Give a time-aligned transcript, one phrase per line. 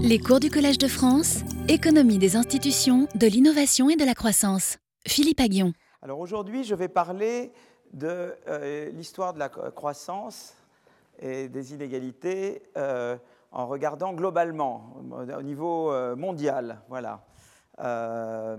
[0.00, 4.78] Les cours du Collège de France, économie des institutions, de l'innovation et de la croissance.
[5.06, 5.72] Philippe Aguillon.
[6.02, 7.52] Alors aujourd'hui, je vais parler
[7.92, 10.54] de euh, l'histoire de la croissance
[11.18, 13.16] et des inégalités euh,
[13.52, 14.96] en regardant globalement,
[15.36, 16.80] au niveau euh, mondial.
[16.88, 17.24] Voilà.
[17.78, 18.58] en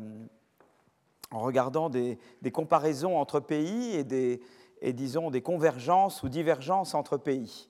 [1.39, 2.17] regardant des,
[2.53, 4.41] comparaisons entre pays et, des,
[4.81, 7.69] et, disons, des convergences ou divergences entre pays.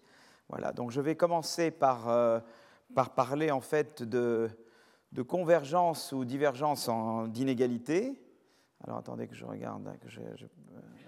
[0.49, 0.71] Voilà.
[0.71, 2.41] Donc je vais commencer par
[2.93, 4.49] par parler en fait de,
[5.27, 6.89] convergence ou divergence
[7.29, 8.21] d'inégalité.
[8.83, 10.21] Alors attendez que je regarde, je,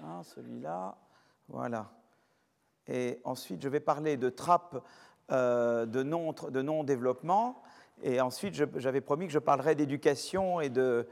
[0.04, 0.98] hein, celui-là,
[1.50, 1.92] voilà.
[2.88, 4.84] Et ensuite, je vais parler de trappe
[5.32, 7.62] euh, de non-développement.
[8.02, 11.06] et ensuite, j'avais promis que je parlerais d'éducation et de,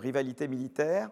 [0.00, 1.10] rivalité militaire.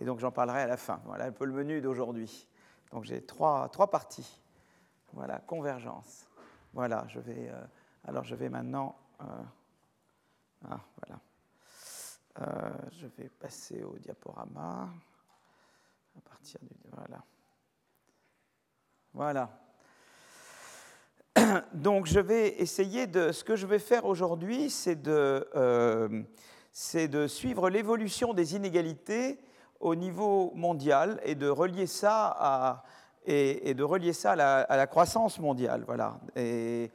[0.00, 1.00] Et donc, j'en parlerai à la fin.
[1.06, 2.48] Voilà un peu le menu d'aujourd'hui.
[2.92, 4.40] Donc, j'ai trois, trois parties.
[5.14, 6.28] Voilà, convergence.
[6.74, 7.64] Voilà, je vais euh,
[8.04, 8.96] alors je vais maintenant...
[9.20, 9.24] Euh,
[10.68, 11.20] ah, voilà.
[12.40, 14.88] Euh, je vais passer au diaporama.
[19.12, 19.50] Voilà.
[21.74, 23.32] Donc je vais essayer de...
[23.32, 26.22] Ce que je vais faire aujourd'hui, c'est de, euh,
[26.94, 29.38] de suivre l'évolution des inégalités
[29.80, 32.84] au niveau mondial et de relier ça à,
[33.26, 35.84] et, de relier ça à la, la, croissance mondiale.
[35.86, 36.20] Voilà.
[36.36, 36.90] Et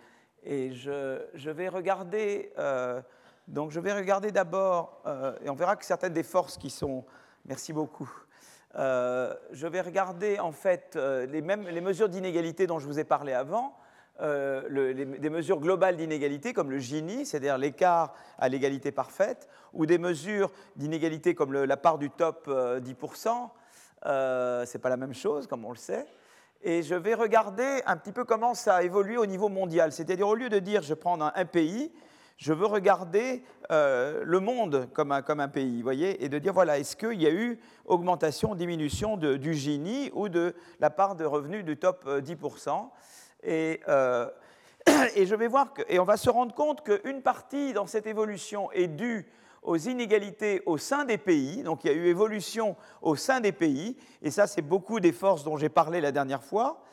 [0.45, 3.02] et je, vais regarder, euh,
[3.47, 7.05] donc je vais regarder d'abord, euh, et on verra que certaines des forces qui sont,
[7.45, 8.11] merci beaucoup,
[8.75, 13.03] euh, je vais regarder en fait les, mêmes, les mesures d'inégalité dont je vous ai
[13.03, 13.77] parlé avant,
[14.19, 20.52] des mesures globales d'inégalité comme le Gini, c'est-à-dire l'écart à l'égalité parfaite, ou des mesures
[20.75, 23.49] d'inégalité comme la part du top 10%,
[24.66, 26.05] c'est pas la même chose comme on le sait
[26.64, 29.92] et je vais regarder un petit peu comment ça a évolué au niveau mondial.
[29.92, 31.92] C'est-à-dire, au lieu de dire je prends un, pays,
[32.38, 36.53] je veux regarder euh, le monde comme un, comme un pays, voyez, et de dire
[36.53, 41.26] voilà, est-ce qu'il y a eu augmentation, diminution du Gini ou de la part de
[41.26, 42.82] revenus du top 10% euh,
[43.43, 44.30] et, euh,
[45.16, 48.08] et je vais voir que, et on va se rendre compte qu'une partie dans cette
[48.08, 49.27] évolution est due
[49.63, 51.63] aux inégalités au sein des pays.
[51.63, 55.11] Donc il y a eu évolution au sein des pays, et ça c'est beaucoup des
[55.11, 56.83] forces dont j'ai parlé la dernière fois.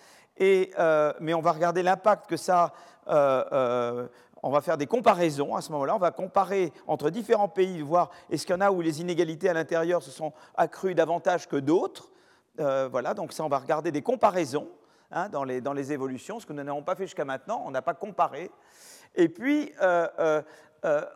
[0.41, 2.73] Et, euh, mais on va regarder l'impact que ça...
[3.09, 4.09] Euh, euh,
[4.43, 5.95] on va faire des comparaisons à ce moment-là.
[5.95, 9.51] On va comparer entre différents pays, voir est-ce qu'il y en a où les inégalités
[9.51, 12.11] à l'intérieur se sont accrues davantage que d'autres.
[12.57, 14.67] voilà, donc ça, on va regarder des comparaisons
[15.11, 17.63] hein, dans, les, dans, les, évolutions, ce que nous n'avons pas fait jusqu'à maintenant.
[17.67, 18.51] On n'a pas comparé.
[19.15, 19.75] Et puis,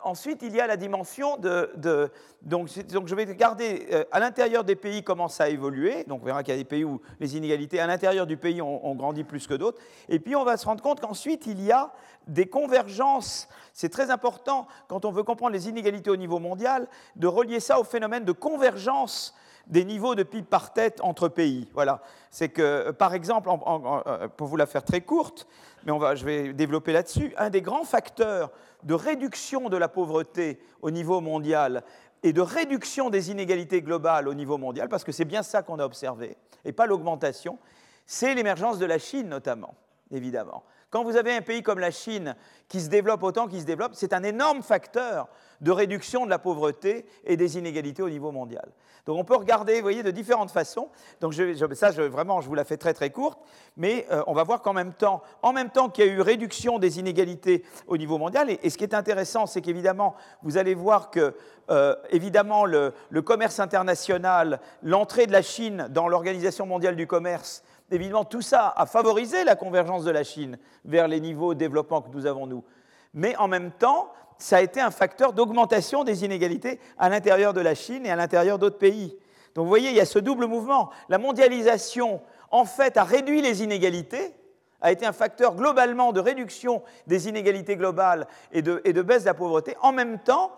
[0.02, 2.10] ensuite, il y a la dimension de...
[2.42, 6.04] donc, je vais regarder euh, à l'intérieur des pays comment ça a évolué.
[6.04, 8.60] Donc on verra qu'il y a des pays où les inégalités à l'intérieur du pays
[8.60, 9.80] ont, grandi plus que d'autres.
[10.08, 11.92] Et puis on va se rendre compte qu'ensuite, il y a
[12.26, 13.48] des convergences.
[13.72, 16.86] C'est très important, quand on veut comprendre les inégalités au niveau mondial,
[17.16, 19.34] de relier ça au phénomène de convergence
[19.66, 21.70] des niveaux de PIB par tête entre pays.
[21.72, 22.02] Voilà.
[22.30, 25.46] C'est que, par exemple, euh, pour vous la faire très courte,
[25.84, 28.50] mais on va, je vais développer là-dessus, un des grands facteurs
[28.82, 31.82] de réduction de la pauvreté au niveau mondial
[32.22, 35.78] et de réduction des inégalités globales au niveau mondial, parce que c'est bien ça qu'on
[35.78, 37.58] a observé, et pas l'augmentation,
[38.06, 39.74] c'est l'émergence de la Chine notamment,
[40.10, 40.64] évidemment.
[40.94, 42.36] Quand vous avez un pays comme la Chine
[42.68, 45.26] qui se développe autant qu'il se développe, c'est un énorme facteur
[45.60, 48.68] de réduction de la pauvreté et des inégalités au niveau mondial.
[49.04, 50.88] Donc on peut regarder, vous voyez, de différentes façons.
[51.20, 53.40] Donc je, ça, vraiment, je vous la fais très très courte,
[53.76, 56.20] mais euh, on va voir qu'en même temps, en même temps qu'il y a eu
[56.20, 60.74] réduction des inégalités au niveau mondial, et, ce qui est intéressant, c'est qu'évidemment, vous allez
[60.74, 61.34] voir que
[61.70, 62.92] euh, évidemment le,
[63.24, 68.86] commerce international, l'entrée de la Chine dans l'Organisation mondiale du commerce, évidemment, tout ça a
[68.86, 72.64] favorisé la convergence de la Chine vers les niveaux de développement que nous avons nous.
[73.12, 77.60] Mais en même temps, ça a été un facteur d'augmentation des inégalités à l'intérieur de
[77.60, 79.16] la Chine et à l'intérieur d'autres pays.
[79.54, 80.90] Donc vous voyez, il y a ce double mouvement.
[81.08, 84.34] La mondialisation, en fait, a réduit les inégalités,
[84.80, 89.34] a été un facteur globalement de réduction des inégalités globales et de, baisse de la
[89.34, 90.52] pauvreté, en même temps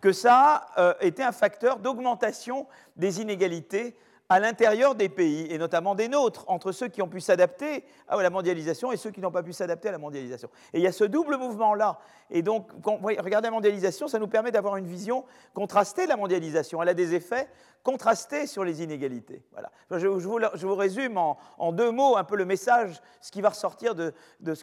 [0.00, 3.96] que, ça a euh, été un facteur d'augmentation des inégalités
[4.28, 8.20] à l'intérieur des pays, et notamment des nôtres, entre ceux qui ont pu s'adapter à
[8.20, 10.48] la mondialisation et ceux qui n'ont pas pu s'adapter à la mondialisation.
[10.72, 11.98] Et il y a ce double mouvement-là.
[12.30, 15.24] Et donc, regardez la mondialisation, ça nous permet d'avoir une vision
[15.54, 16.82] contrastée de la mondialisation.
[16.82, 17.48] Elle a des effets
[17.84, 19.44] contrastés sur les inégalités.
[19.52, 19.70] Voilà.
[19.90, 24.12] Je, vous, résume en, deux mots un peu le message, ce qui va ressortir de,
[24.44, 24.54] ce, euh,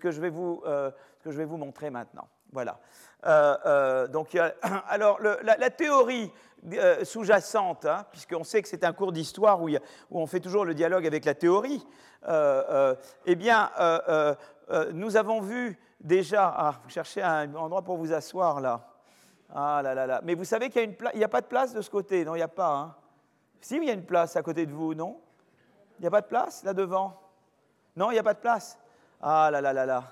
[1.24, 2.28] que je vais vous montrer maintenant.
[2.54, 2.80] Voilà.
[3.26, 4.38] Euh, euh, donc,
[4.88, 6.32] alors, la, théorie
[6.74, 9.70] euh, sous-jacente, hein, puisqu'on sait que c'est un cours d'histoire où,
[10.12, 11.86] on fait toujours le dialogue avec la théorie,
[12.28, 13.72] eh bien,
[14.94, 16.54] nous avons vu déjà.
[16.56, 18.88] Ah, vous cherchez un endroit pour vous asseoir là.
[19.56, 20.22] Ah là là là.
[20.24, 22.44] Mais vous savez qu'il n'y a, pas de place de ce côté, non, il n'y
[22.44, 22.76] a pas.
[22.76, 22.96] Hein.
[23.62, 25.20] Si, il y a une place à côté de vous, non?
[26.00, 27.20] Il n'y a pas de place là devant?
[27.96, 28.80] Non, il n'y a pas de place?
[29.22, 30.04] Ah là là là là.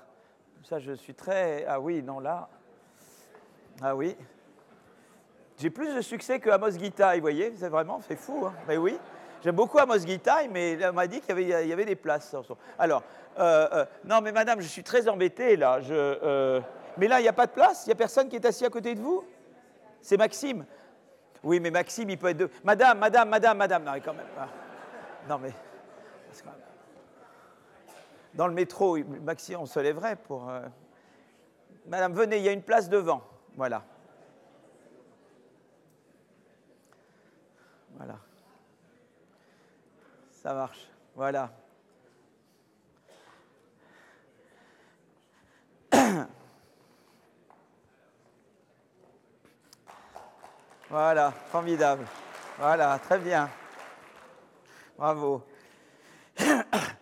[0.64, 1.64] Ça, je suis très.
[1.66, 2.48] Ah oui, non, là.
[3.82, 4.16] Ah oui.
[5.58, 8.46] J'ai plus de succès que Amos Gitaï, vous voyez C'est vraiment, c'est fou.
[8.46, 8.98] Hein mais oui.
[9.42, 12.36] J'aime beaucoup Amos Gitaï, mais on m'a dit qu'il y, avait, des places.
[12.78, 13.02] Alors,
[13.38, 15.80] euh, euh, non, mais madame, je suis très embêté là.
[15.90, 16.60] Euh,
[16.96, 17.84] mais là, il n'y a pas de place?
[17.86, 19.24] Il n'y a personne qui est assis à côté de vous?
[20.00, 20.64] C'est Maxime.
[21.42, 22.50] Oui, mais Maxime, il peut être deux.
[22.62, 23.82] Madame, madame, madame, madame.
[23.82, 24.26] Non, mais quand même.
[24.38, 24.48] Ah.
[25.28, 25.52] Non, mais.
[28.34, 30.48] Dans le métro, Maxime, on se lèverait pour.
[30.48, 30.62] Euh,
[31.86, 33.22] madame, venez, il y a une place devant.
[33.56, 33.84] Voilà.
[37.96, 38.18] Voilà.
[40.30, 40.88] Ça marche.
[41.14, 41.52] Voilà.
[50.88, 52.04] Voilà, formidable.
[52.58, 53.48] Voilà, très bien.
[54.98, 55.42] Bravo.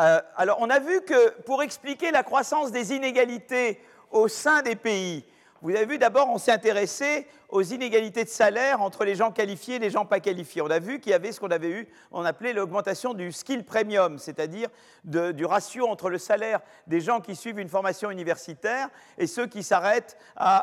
[0.00, 3.80] Euh, alors, on a vu que pour expliquer la croissance des inégalités
[4.10, 5.24] au sein des pays,
[5.60, 9.76] vous avez vu d'abord, on s'est intéressé aux inégalités de salaire entre les gens qualifiés
[9.76, 10.60] et les gens pas qualifiés.
[10.60, 13.64] On a vu qu'il y avait ce qu'on avait eu, on appelait l'augmentation du skill
[13.64, 14.68] premium, c'est-à-dire
[15.04, 19.62] du ratio entre le salaire des gens qui suivent une formation universitaire et ceux qui
[19.62, 20.16] s'arrêtent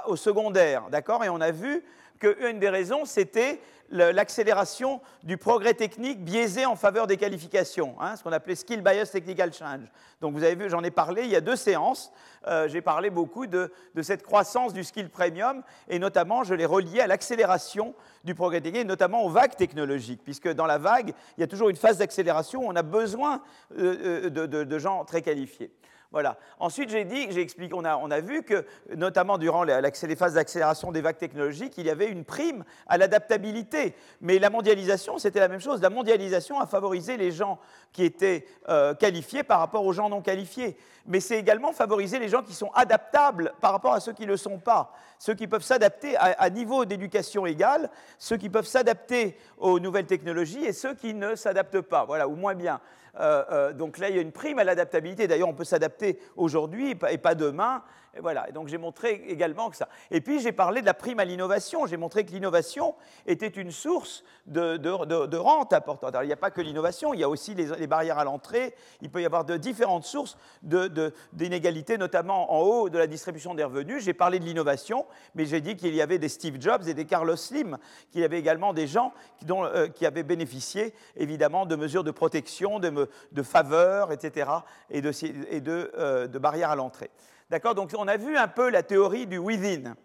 [0.08, 0.90] au secondaire.
[0.90, 1.24] D'accord?
[1.24, 1.81] Et on a vu
[2.19, 3.60] qu'une des raisons, c'était
[3.92, 9.07] l'accélération du progrès technique biaisé en faveur des qualifications, hein, ce qu'on appelait skill bias
[9.07, 9.88] technical change.
[10.21, 12.12] Donc vous avez vu, j'en ai parlé il y a deux séances,
[12.48, 13.71] euh, j'ai parlé beaucoup de,
[14.01, 18.86] cette croissance du skill premium, et notamment je l'ai relié à l'accélération du progrès technique,
[18.86, 22.62] notamment aux vagues technologiques, puisque dans la vague, il y a toujours une phase d'accélération
[22.68, 23.42] on a besoin
[23.77, 25.71] euh, euh, de gens très qualifiés.
[26.12, 26.38] Voilà.
[26.60, 28.66] Ensuite, j'ai dit, j'ai expliqué, on a, on a, vu que,
[28.96, 33.94] notamment durant les phases d'accélération des vagues technologiques, il y avait une prime à l'adaptabilité.
[34.20, 35.82] Mais la mondialisation, c'était la même chose.
[35.84, 37.60] La mondialisation a favorisé les gens
[37.92, 40.78] qui étaient euh, qualifiés par rapport aux gens non qualifiés.
[41.06, 44.32] Mais c'est également favoriser les gens qui sont adaptables par rapport à ceux qui ne
[44.32, 44.92] le sont pas.
[45.20, 50.08] Ceux qui peuvent s'adapter à, à, niveau d'éducation égale, ceux qui peuvent s'adapter aux nouvelles
[50.08, 52.80] technologies et ceux qui ne s'adaptent pas, voilà, ou moins bien.
[53.19, 55.27] Euh, euh, donc là, il y a une prime à l'adaptabilité.
[55.27, 57.83] D'ailleurs, on peut s'adapter aujourd'hui et pas demain.
[58.16, 58.48] Et voilà.
[58.52, 59.88] donc j'ai montré également que ça.
[60.12, 61.86] Et puis j'ai parlé de la prime à l'innovation.
[61.86, 62.96] J'ai montré que l'innovation
[63.28, 66.16] était une source de, rente importante.
[66.16, 68.74] Alors il n'y a pas que l'innovation, il y a aussi les, barrières à l'entrée.
[69.02, 73.64] Il peut y avoir de différentes sources d'inégalités, notamment en haut de la distribution des
[73.64, 74.04] revenus.
[74.04, 75.06] J'ai parlé de l'innovation,
[75.36, 77.78] mais j'ai dit qu'il y avait des Steve Jobs et des Carlos Slim,
[78.12, 82.80] qu'il y avait également des gens qui, euh, avaient bénéficié évidemment de mesures de protection,
[82.80, 84.50] de, faveurs, etc.,
[84.90, 87.10] et et euh, de barrières à l'entrée.
[87.50, 87.75] D'accord?
[87.75, 89.96] Donc on a vu un peu la théorie du within.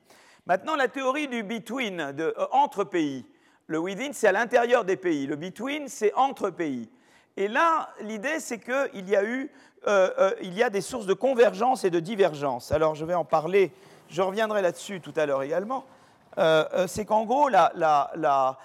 [0.47, 3.25] Maintenant, la théorie du between, de, euh, entre pays.
[3.67, 5.27] Le within, c'est à l'intérieur des pays.
[5.27, 6.91] Le between, c'est entre pays.
[7.39, 9.51] Et là, l'idée, c'est qu'il y a eu,
[9.87, 12.73] euh, euh, il y a des sources de convergence et de divergence.
[12.73, 13.73] Alors, je vais en parler.
[14.11, 15.87] Je reviendrai là-dessus tout à l'heure également.
[16.87, 18.59] c'est qu'en gros, la, la,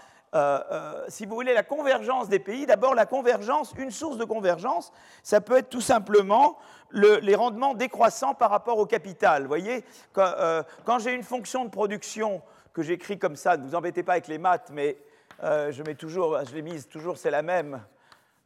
[1.07, 4.91] si vous voulez, la convergence des pays, d'abord la convergence, une source de convergence,
[5.23, 6.57] ça peut être tout simplement
[6.91, 9.43] les rendements décroissants par rapport au capital.
[9.43, 9.83] Vous voyez,
[10.17, 12.41] euh, quand, j'ai une fonction de production
[12.73, 14.97] que j'écris comme ça, ne vous embêtez pas avec les maths, mais
[15.43, 17.81] euh, je mets toujours, je l'ai mise toujours, c'est la même.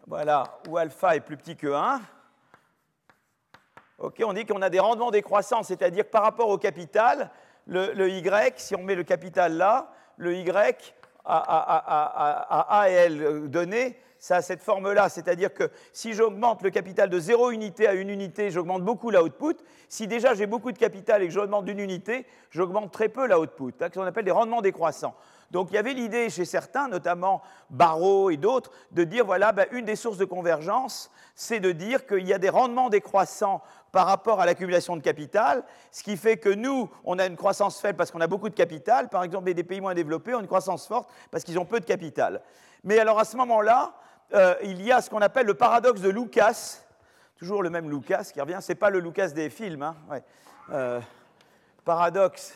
[0.08, 2.01] Voilà, où alpha est plus petit que 1.
[4.00, 7.29] Ok, on dit qu'on a des rendements décroissants, c'est-à-dire par rapport au capital,
[7.67, 10.93] le, Y, si on met le capital là, le Y
[11.25, 17.10] à, A et L donné, ça a cette forme-là, c'est-à-dire que si j'augmente le capital
[17.10, 19.56] de 0 unité à 1 unité, j'augmente beaucoup l'output.
[19.89, 23.74] Si déjà j'ai beaucoup de capital et que j'augmente d'une unité, j'augmente très peu l'output,
[23.80, 25.15] ce qu'on appelle des rendements décroissants.
[25.53, 29.67] Donc il y avait l'idée chez certains, notamment Barreau et d'autres, de dire voilà, ben,
[29.72, 34.07] une des sources de convergence, c'est de dire qu'il y a des rendements décroissants par
[34.07, 37.98] rapport à l'accumulation de capital, ce qui fait que nous, on a une croissance faible
[37.98, 40.88] parce qu'on a beaucoup de capital, par exemple, des pays moins développés ont une croissance
[40.88, 42.41] forte parce qu'ils ont peu de capital.
[42.83, 43.93] Mais alors à ce moment-là,
[44.33, 46.79] euh, il y a ce qu'on appelle le paradoxe de Lucas,
[47.38, 49.95] toujours le même Lucas qui revient, c'est pas le Lucas des films, hein,
[50.72, 51.00] euh,
[51.86, 52.55] paradoxe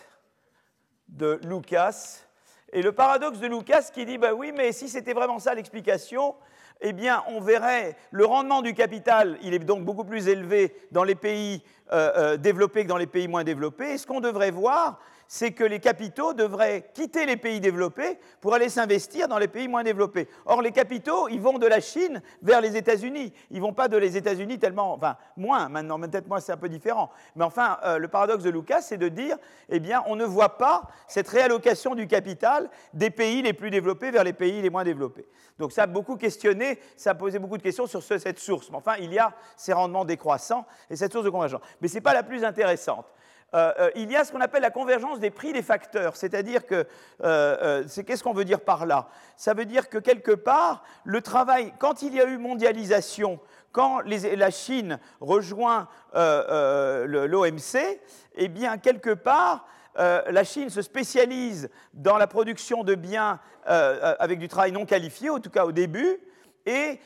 [1.07, 2.26] de Lucas.
[2.73, 6.35] Et le paradoxe de Lucas qui dit, bah oui, mais si c'était vraiment ça l'explication,
[6.81, 11.03] eh bien, on verrait le rendement du capital, il est donc beaucoup plus élevé dans
[11.03, 13.93] les pays euh, euh, développés que dans les pays moins développés.
[13.93, 18.53] Et ce qu'on devrait voir, c'est que les capitaux devraient quitter les pays développés pour
[18.53, 20.27] aller s'investir dans les pays moins développés.
[20.45, 23.33] Or, les capitaux, ils vont de la Chine vers les États-Unis.
[23.51, 26.69] Ils vont pas de les États-Unis tellement, enfin, moins maintenant, peut-être moi c'est un peu
[26.69, 27.09] différent.
[27.35, 29.37] Mais enfin, euh, le paradoxe de Lucas, c'est de dire,
[29.69, 34.11] eh bien, on ne voit pas cette réallocation du capital des pays les plus développés
[34.11, 35.27] vers les pays les moins développés.
[35.59, 38.69] Donc ça a beaucoup questionné, ça a posé beaucoup de questions sur cette source.
[38.69, 41.61] Mais enfin, il y a ces rendements décroissants et cette source de convergence.
[41.81, 43.05] Mais ce n'est pas la plus intéressante.
[43.53, 46.65] Euh, euh, il y a ce qu'on appelle la convergence des prix des facteurs, c'est-à-dire
[46.65, 46.85] que,
[47.23, 49.07] euh, qu'est-ce qu'on veut dire par là?
[49.37, 53.39] Ça veut dire que quelque part, le travail, quand il y a eu mondialisation,
[53.71, 58.01] quand la Chine rejoint l'OMC,
[58.35, 64.47] eh bien, quelque part, la Chine se spécialise dans la production de biens avec du
[64.47, 66.17] travail non qualifié, en tout cas au début,
[66.65, 66.99] et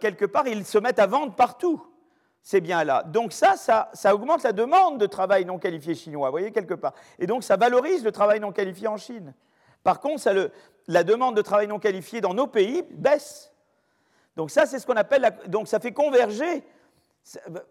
[0.00, 1.82] quelque part, ils se mettent à vendre partout
[2.42, 3.04] c'est bien là.
[3.04, 6.94] Donc ça, ça, augmente la demande de travail non qualifié chinois, vous voyez, quelque part.
[7.18, 9.34] Et donc ça valorise le travail non qualifié en Chine.
[9.84, 10.50] Par contre,
[10.88, 13.52] la demande de travail non qualifié dans nos pays baisse.
[14.36, 15.38] Donc ça, c'est ce qu'on appelle...
[15.46, 16.64] donc ça fait converger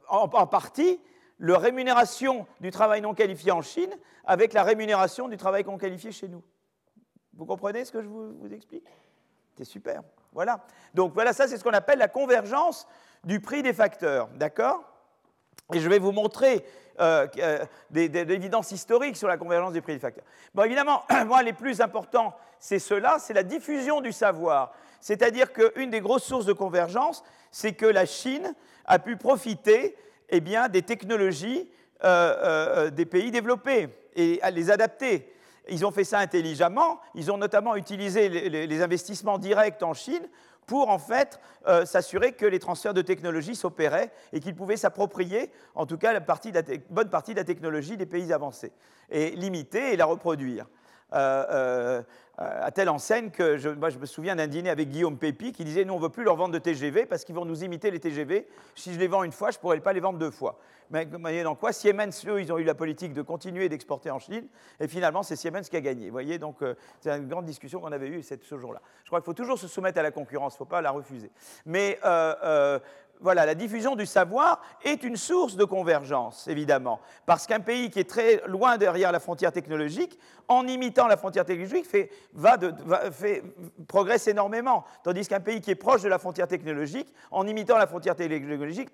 [0.07, 0.99] en, partie
[1.39, 3.93] la rémunération du travail non qualifié en Chine
[4.25, 6.43] avec la rémunération du travail non qualifié chez nous.
[7.33, 8.87] Vous comprenez ce que je vous, vous explique?
[9.57, 10.01] C'est super.
[10.31, 10.63] Voilà.
[10.93, 12.87] Donc voilà, ça c'est ce qu'on appelle la convergence
[13.23, 14.83] du prix des facteurs, d'accord?
[15.73, 16.65] Et je vais vous montrer
[16.99, 20.25] euh, euh, des, évidences historiques sur la convergence des prix des facteurs.
[20.53, 24.73] Bon, évidemment, moi, les plus importants, c'est cela, c'est la diffusion du savoir.
[24.99, 28.53] C'est-à-dire qu'une des grosses sources de convergence, c'est que la Chine
[28.85, 29.95] a pu profiter
[30.29, 31.69] eh bien, des technologies
[32.03, 35.33] euh, des pays développés et les adapter.
[35.69, 36.99] Ils ont fait ça intelligemment.
[37.15, 40.27] Ils ont notamment utilisé les investissements directs en Chine
[40.71, 41.37] pour en fait
[41.67, 46.13] euh, s'assurer que les transferts de technologie s'opéraient et qu'ils pouvaient s'approprier, en tout cas,
[46.13, 48.71] la bonne partie de la technologie des pays avancés,
[49.09, 50.67] et limiter et la reproduire.
[51.13, 52.01] Euh,
[52.39, 55.63] euh, à telle enseigne que je, je me souviens d'un dîner avec Guillaume Pépi qui
[55.63, 57.91] disait Nous, on ne veut plus leur vendre de TGV parce qu'ils vont nous imiter
[57.91, 58.47] les TGV.
[58.75, 60.57] Si je les vends une fois, je ne pourrais pas les vendre deux fois.
[60.89, 64.11] Mais vous voyez dans quoi Siemens, eux, ils ont eu la politique de continuer d'exporter
[64.11, 64.47] en Chine
[64.79, 66.07] et finalement, c'est Siemens qui a gagné.
[66.07, 68.81] Vous voyez, donc euh, c'est une grande discussion qu'on avait eue ce jour-là.
[69.03, 70.91] Je crois qu'il faut toujours se soumettre à la concurrence, il ne faut pas la
[70.91, 71.31] refuser.
[71.65, 71.99] Mais
[73.21, 77.99] voilà, la diffusion du savoir est une source de convergence, évidemment, parce qu'un pays qui
[77.99, 82.57] est très loin derrière la frontière technologique, en imitant la frontière technologique, fait, va
[83.87, 87.87] progresse énormément, tandis qu'un pays qui est proche de la frontière technologique, en imitant la
[87.87, 88.89] frontière technologique,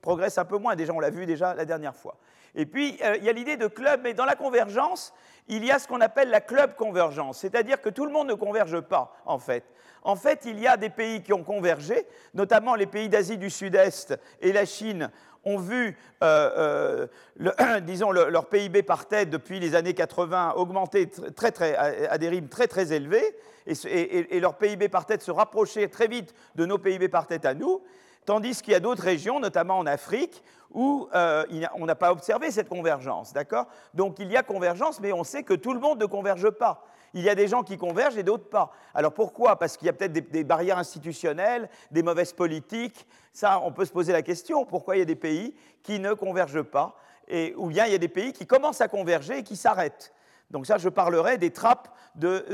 [0.00, 0.76] progresse un peu moins.
[0.76, 2.16] Déjà, on l'a vu déjà la dernière fois.
[2.54, 5.14] Et puis, euh, il y a l'idée de club, mais dans la convergence,
[5.48, 8.34] il y a ce qu'on appelle la club convergence, c'est-à-dire que tout le monde ne
[8.34, 9.64] converge pas, en fait.
[10.02, 13.50] En fait, il y a des pays qui ont convergé, notamment les pays d'Asie du
[13.50, 15.10] Sud-Est et la Chine
[15.44, 17.08] ont vu, euh,
[17.40, 22.28] euh, disons, leur PIB par tête depuis les années 80 augmenter très, très, à des
[22.28, 26.66] rythmes très très élevés, et, et leur PIB par tête se rapprocher très vite de
[26.66, 27.82] nos PIB par tête à nous,
[28.24, 32.50] tandis qu'il y a d'autres régions, notamment en Afrique, où euh, on n'a pas observé
[32.50, 33.66] cette convergence, d'accord?
[33.94, 36.84] Donc il y a convergence, mais on sait que tout le monde ne converge pas.
[37.14, 38.72] Il y a des gens qui convergent et d'autres pas.
[38.94, 39.58] Alors pourquoi?
[39.58, 43.06] Parce qu'il y a peut-être des, barrières institutionnelles, des mauvaises politiques.
[43.32, 44.64] Ça, on peut se poser la question.
[44.64, 46.96] Pourquoi il y a des pays qui ne convergent pas
[47.28, 50.12] et, Ou bien il y a des pays qui commencent à converger et qui s'arrêtent?
[50.50, 52.44] Donc ça, je parlerai des trappes de,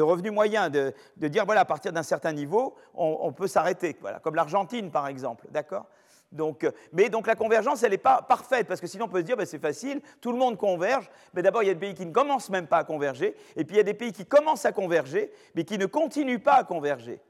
[0.00, 4.20] revenus moyens, de, dire, voilà, à partir d'un certain niveau, on, on peut s'arrêter, voilà,
[4.20, 5.86] comme l'Argentine, par exemple, d'accord?
[6.32, 9.20] Donc, euh, mais donc la convergence, elle n'est pas parfaite, parce que sinon on peut
[9.20, 11.08] se dire, ben, c'est facile, tout le monde converge.
[11.32, 13.64] Mais d'abord, il y a des pays qui ne commencent même pas à converger, et
[13.64, 16.54] puis il y a des pays qui commencent à converger, mais qui ne continuent pas
[16.54, 17.20] à converger.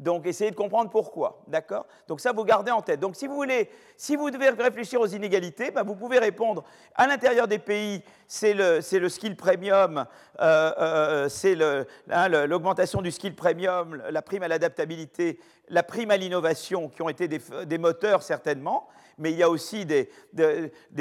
[0.00, 1.86] Donc, essayez de comprendre pourquoi, d'accord?
[2.08, 3.00] Donc ça, vous gardez en tête.
[3.00, 3.68] Donc, si vous voulez,
[3.98, 8.54] si vous devez réfléchir aux inégalités, ben, vous pouvez répondre à l'intérieur des pays, c'est
[8.54, 10.06] le, skill premium,
[10.40, 11.58] euh, euh, c'est
[12.10, 17.08] hein, l'augmentation du skill premium, la prime à l'adaptabilité, la prime à l'innovation, qui ont
[17.08, 18.88] été des moteurs certainement
[19.20, 20.08] mais il y a aussi des,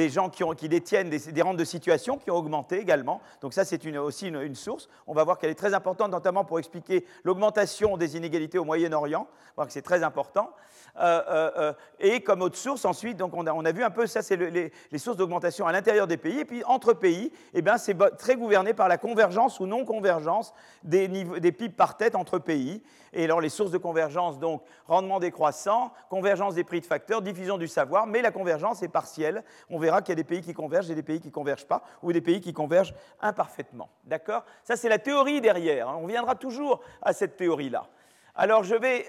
[0.09, 3.21] gens qui, détiennent des, rentes de situation qui ont augmenté également.
[3.41, 4.89] Donc ça, c'est aussi une, source.
[5.07, 9.25] On va voir qu'elle est très importante, notamment pour expliquer l'augmentation des inégalités au Moyen-Orient.
[9.55, 10.51] On va que c'est très important.
[10.99, 14.97] Euh, et comme autre source, ensuite, donc on, a, vu un peu, ça c'est les,
[14.97, 17.18] sources d'augmentation à l'intérieur des pays, et puis entre pays,
[17.53, 22.15] eh bien, c'est très gouverné par la convergence ou non-convergence des, des PIB par tête
[22.15, 22.81] entre pays.
[23.13, 27.57] Et alors les sources de convergence, donc rendement décroissant, convergence des prix de facteurs, diffusion
[27.57, 29.43] du savoir, mais la convergence est partielle.
[29.69, 31.65] On verra qu'il y a des pays qui convergent et des pays qui ne convergent
[31.65, 33.89] pas, ou des pays qui convergent imparfaitement.
[34.03, 34.45] D'accord?
[34.63, 35.89] Ça, c'est la théorie derrière.
[35.89, 35.97] Hein.
[36.01, 37.87] On viendra toujours à cette théorie-là.
[38.35, 39.05] Alors je vais,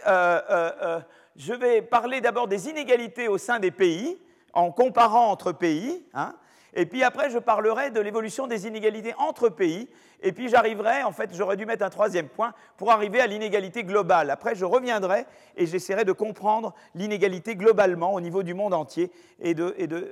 [1.36, 4.18] je vais parler d'abord des inégalités au sein des pays,
[4.52, 6.04] en comparant entre pays.
[6.14, 6.34] Hein.
[6.74, 9.88] Et puis après, je parlerai de l'évolution des inégalités entre pays.
[10.22, 13.84] Et puis j'arriverai, en fait, j'aurais dû mettre un troisième point pour arriver à l'inégalité
[13.84, 14.30] globale.
[14.30, 19.10] Après, je reviendrai et j'essaierai de comprendre l'inégalité globalement au niveau du monde entier
[19.40, 19.54] et,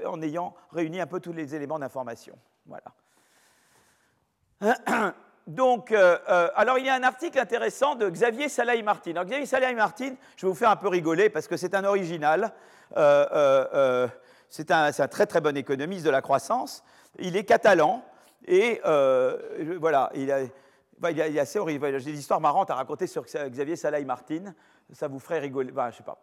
[0.06, 2.36] en ayant réuni un peu tous les éléments d'information.
[2.66, 2.84] Voilà.
[5.48, 9.12] Donc, euh, euh, alors il y a un article intéressant de Xavier Salaï-Martin.
[9.12, 12.52] Alors Xavier Salaï-Martin, je vais vous faire un peu rigoler parce que c'est un original.
[12.98, 14.06] Euh,
[14.48, 16.82] c'est un, très très bon économiste de la croissance.
[17.18, 18.02] Il est catalan
[18.46, 20.40] et euh, voilà, il a,
[20.98, 21.98] bah, il, assez horrible.
[21.98, 24.54] J'ai des histoires marrantes à raconter sur Xavier Salaï Martin.
[24.92, 25.72] Ça vous ferait rigoler.
[25.90, 26.18] Je sais pas.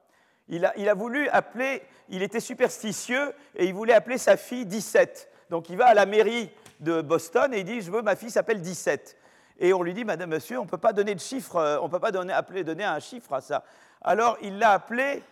[0.47, 4.65] Il a, il a, voulu appeler, il était superstitieux et il voulait appeler sa fille
[4.65, 5.29] 17.
[5.49, 8.29] Donc il va à la mairie de Boston et il dit Je veux, ma fille
[8.31, 9.17] s'appelle 17.
[9.59, 11.89] Et on lui dit Madame, monsieur, on ne peut pas donner de chiffre, euh, on
[11.89, 13.63] peut pas donner, appeler, donner un chiffre à ça.
[14.01, 15.23] Alors il l'a appelé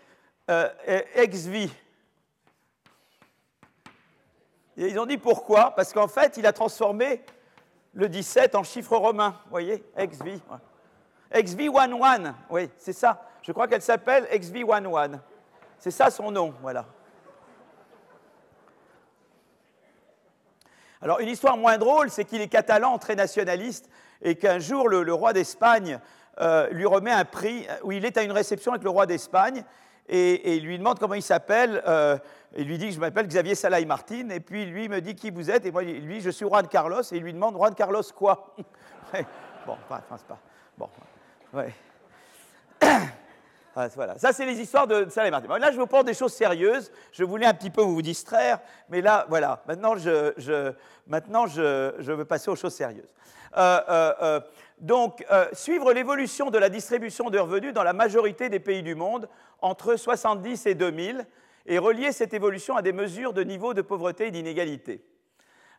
[0.49, 0.69] euh.
[4.77, 5.71] Ils ont dit pourquoi?
[5.75, 7.23] Parce qu'en fait, il a transformé
[7.93, 9.35] le 17 en chiffre romain.
[9.45, 9.83] Vous voyez?
[9.97, 10.39] XV.
[11.31, 13.27] XV11, oui, c'est ça.
[13.41, 15.19] Je crois qu'elle s'appelle XV11.
[15.79, 16.85] C'est ça son nom, voilà.
[21.01, 23.89] Alors, une histoire moins drôle, c'est qu'il est catalan, très nationaliste,
[24.21, 25.99] et qu'un jour, le, roi d'Espagne
[26.39, 29.65] euh, lui remet un prix, où il est à une réception avec le roi d'Espagne,
[30.07, 31.81] et, il lui demande comment il s'appelle.
[31.87, 32.17] Euh,
[32.55, 34.29] il lui dit que je m'appelle Xavier Salaï Martin.
[34.29, 35.65] Et puis lui me dit qui vous êtes.
[35.65, 37.01] Et moi, lui, je suis Juan Carlos.
[37.01, 38.55] Et il lui demande Juan Carlos quoi?
[39.65, 40.39] Bon, enfin, c'est pas.
[40.77, 40.89] Bon,
[41.53, 41.73] ouais.
[43.75, 44.19] Ah, voilà.
[44.19, 45.57] Ça, c'est les histoires de Salaï Martin.
[45.57, 46.91] là, je vous parle des choses sérieuses.
[47.11, 48.59] Je voulais un petit peu vous distraire.
[48.87, 49.63] Mais là, voilà.
[49.67, 50.73] Maintenant, je,
[51.07, 53.09] maintenant, je, je veux passer aux choses sérieuses.
[53.57, 53.81] Euh,
[54.21, 54.39] euh,
[54.81, 58.95] euh, donc, suivre l'évolution de la distribution de revenus dans la majorité des pays du
[58.95, 59.29] monde
[59.61, 61.25] entre 70 et 2000
[61.65, 65.03] et relier cette évolution à des mesures de niveau de pauvreté et d'inégalité.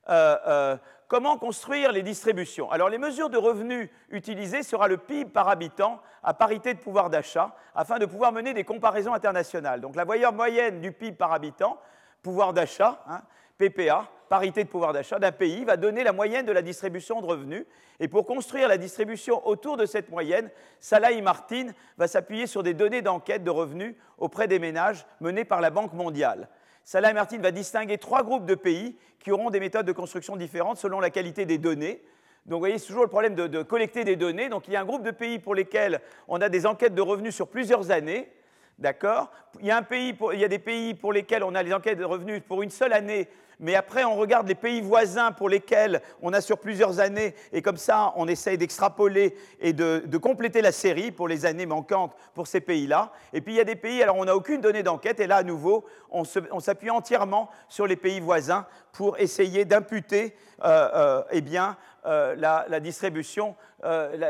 [0.08, 0.76] Euh, euh,
[1.08, 2.70] comment construire les distributions?
[2.70, 7.10] Alors les mesures de revenus utilisées sera le PIB par habitant à parité de pouvoir
[7.10, 9.80] d'achat afin de pouvoir mener des comparaisons internationales.
[9.80, 11.78] Donc la voyeur moyenne du PIB par habitant,
[12.22, 13.22] pouvoir d'achat, hein,
[13.58, 17.26] PPA, parité de pouvoir d'achat d'un pays, va donner la moyenne de la distribution de
[17.26, 17.66] revenus.
[18.00, 21.68] Et pour construire la distribution autour de cette moyenne, Salah Martin
[21.98, 25.92] va s'appuyer sur des données d'enquête de revenus auprès des ménages menées par la Banque
[25.92, 26.48] mondiale.
[26.82, 30.78] Salah Martin va distinguer trois groupes de pays qui auront des méthodes de construction différentes
[30.78, 32.02] selon la qualité des données.
[32.46, 34.48] Donc vous voyez, c'est toujours le problème de, collecter des données.
[34.48, 37.02] Donc il y a un groupe de pays pour lesquels on a des enquêtes de
[37.02, 38.32] revenus sur plusieurs années.
[38.80, 39.30] D'accord?
[39.60, 42.04] Il, y a il y a des pays pour lesquels on a les enquêtes de
[42.04, 43.28] revenus pour une seule année,
[43.60, 47.62] mais après on regarde les pays voisins pour lesquels on a sur plusieurs années, et
[47.62, 52.46] comme ça on essaye d'extrapoler et de, compléter la série pour les années manquantes pour
[52.46, 53.12] ces pays-là.
[53.32, 55.36] Et puis il y a des pays, alors on n'a aucune donnée d'enquête, et là
[55.36, 61.40] à nouveau on s'appuie entièrement sur les pays voisins pour essayer d'imputer euh, euh, eh
[61.40, 63.56] bien, euh, la, distribution,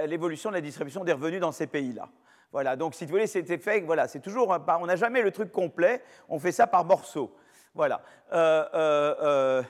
[0.07, 2.09] l'évolution de la distribution des revenus dans ces pays-là.
[2.51, 5.51] Voilà, donc si vous voulez, c'est fait, voilà, c'est toujours, on n'a jamais le truc
[5.51, 7.35] complet, on fait ça par morceaux.
[7.75, 8.03] Voilà.
[8.33, 9.63] Euh, euh,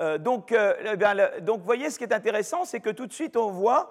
[0.00, 3.36] euh, donc, eh donc, vous voyez, ce qui est intéressant, c'est que tout de suite,
[3.36, 3.90] on voit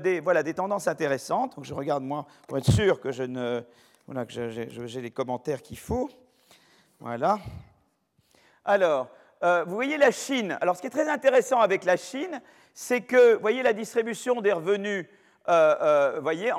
[0.00, 1.56] des, voilà, des tendances intéressantes.
[1.56, 3.62] Donc, je regarde, moi, pour être sûr que je ne,
[4.06, 6.10] voilà, que j'ai les commentaires qu'il faut.
[6.98, 7.38] Voilà.
[8.64, 9.08] Alors,
[9.40, 10.58] vous voyez la Chine.
[10.60, 12.42] Alors, ce qui est très intéressant avec la Chine,
[12.74, 15.06] c'est que, vous voyez, la distribution des revenus
[16.20, 16.52] voyez,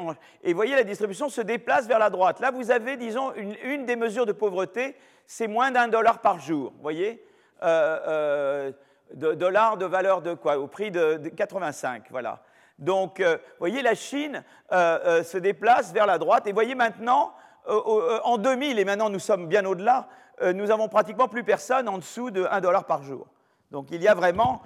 [0.44, 2.40] et voyez, la distribution se déplace vers la droite.
[2.40, 6.74] Là, vous avez, disons, une, des mesures de pauvreté, c'est moins d'un dollar par jour.
[6.82, 7.24] voyez
[7.64, 8.72] euh,
[9.14, 12.44] de, Dollars de valeur de quoi Au prix de, 85, voilà.
[12.80, 16.48] Donc, vous voyez, la Chine se déplace vers la droite.
[16.48, 17.34] Et voyez maintenant,
[17.68, 20.08] en 2000, et maintenant nous sommes bien au-delà,
[20.56, 23.28] nous avons pratiquement plus personne en dessous de 1 dollar par jour.
[23.70, 24.64] Donc, il y a vraiment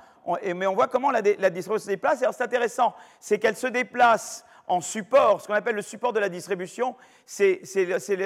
[0.55, 2.21] mais on voit comment la, distribution se déplace.
[2.21, 6.19] Alors c'est intéressant, c'est qu'elle se déplace en support, ce qu'on appelle le support de
[6.19, 7.61] la distribution, c'est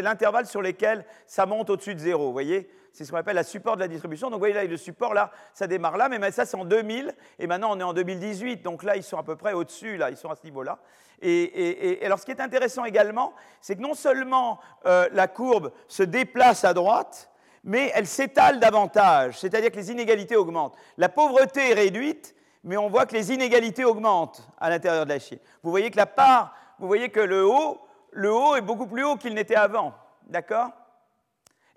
[0.01, 3.43] l'intervalle sur lequel ça monte au-dessus de zéro, vous voyez C'est ce qu'on appelle la
[3.43, 4.29] support de la distribution.
[4.29, 7.13] Donc vous voyez là, le support, là, ça démarre là, mais ça c'est en 2000,
[7.39, 10.09] et maintenant on est en 2018, donc là ils sont à peu près au-dessus, là,
[10.09, 10.79] ils sont à ce niveau-là.
[11.21, 16.03] Et, alors ce qui est intéressant également, c'est que non seulement euh, la courbe se
[16.03, 17.29] déplace à droite,
[17.65, 20.77] mais elle s'étale davantage, c'est-à-dire que les inégalités augmentent.
[20.97, 25.19] La pauvreté est réduite, mais on voit que les inégalités augmentent à l'intérieur de la
[25.19, 25.39] Chine.
[25.63, 27.79] Vous voyez que la part, vous voyez que le haut,
[28.11, 29.93] le haut est beaucoup plus haut qu'il n'était avant,
[30.27, 30.71] d'accord?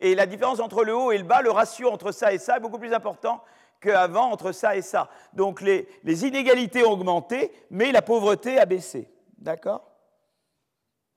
[0.01, 2.57] Et la différence entre le haut et le bas, le ratio entre ça et ça
[2.57, 3.43] est beaucoup plus important
[3.81, 5.09] qu'avant entre ça et ça.
[5.33, 9.89] Donc les, inégalités ont augmenté, mais la pauvreté a baissé, d'accord?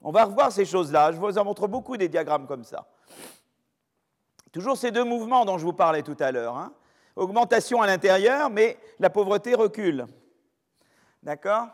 [0.02, 1.12] On va revoir ces choses-là.
[1.12, 2.86] Je vous en montre beaucoup des diagrammes comme ça.
[4.52, 6.56] Toujours ces deux mouvements dont je vous parlais tout à l'heure.
[6.56, 6.72] Hein.
[7.16, 10.06] Augmentation à l'intérieur, mais la pauvreté recule.
[11.24, 11.70] D'accord?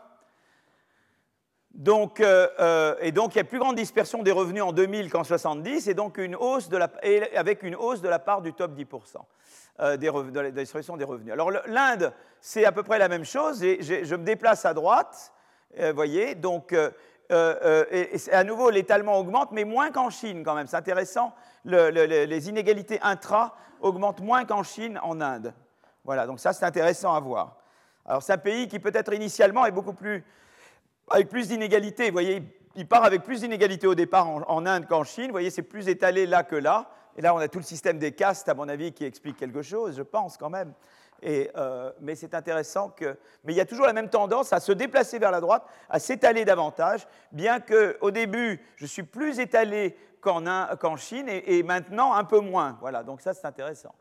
[1.74, 5.10] Donc, euh, euh, et donc, il y a plus grande dispersion des revenus en 2000
[5.10, 6.68] qu'en 70, et donc une hausse
[7.34, 9.16] avec une hausse de la part du top 10%.
[9.80, 11.32] Euh, des de la distribution des revenus.
[11.32, 13.64] Alors l'Inde, c'est à peu près la même chose.
[13.64, 15.32] Et je me déplace à droite,
[15.78, 16.76] vous voyez, donc
[17.30, 20.66] à nouveau l'étalement augmente, mais moins qu'en Chine quand même.
[20.66, 21.32] C'est intéressant.
[21.64, 25.52] les inégalités intra augmentent moins qu'en Chine, en Inde.
[26.04, 27.56] Voilà, donc ça c'est intéressant à voir.
[28.06, 30.24] Alors c'est un pays qui peut-être initialement est beaucoup plus
[31.10, 32.06] avec plus d'inégalités.
[32.06, 32.42] Vous voyez,
[32.74, 35.26] il part avec plus d'inégalités au départ en, Inde qu'en Chine.
[35.26, 36.90] Vous voyez, c'est plus étalé là que là.
[37.16, 39.60] Et là, on a tout le système des castes, à mon avis, qui explique quelque
[39.60, 40.72] chose, je pense quand même.
[41.20, 43.16] Et, euh, mais c'est intéressant que.
[43.44, 45.98] Mais il y a toujours la même tendance à se déplacer vers la droite, à
[45.98, 52.38] s'étaler davantage, bien qu'au début, je suis plus étalé qu'en Chine et, maintenant un peu
[52.38, 52.78] moins.
[52.80, 53.94] Voilà, donc ça, c'est intéressant.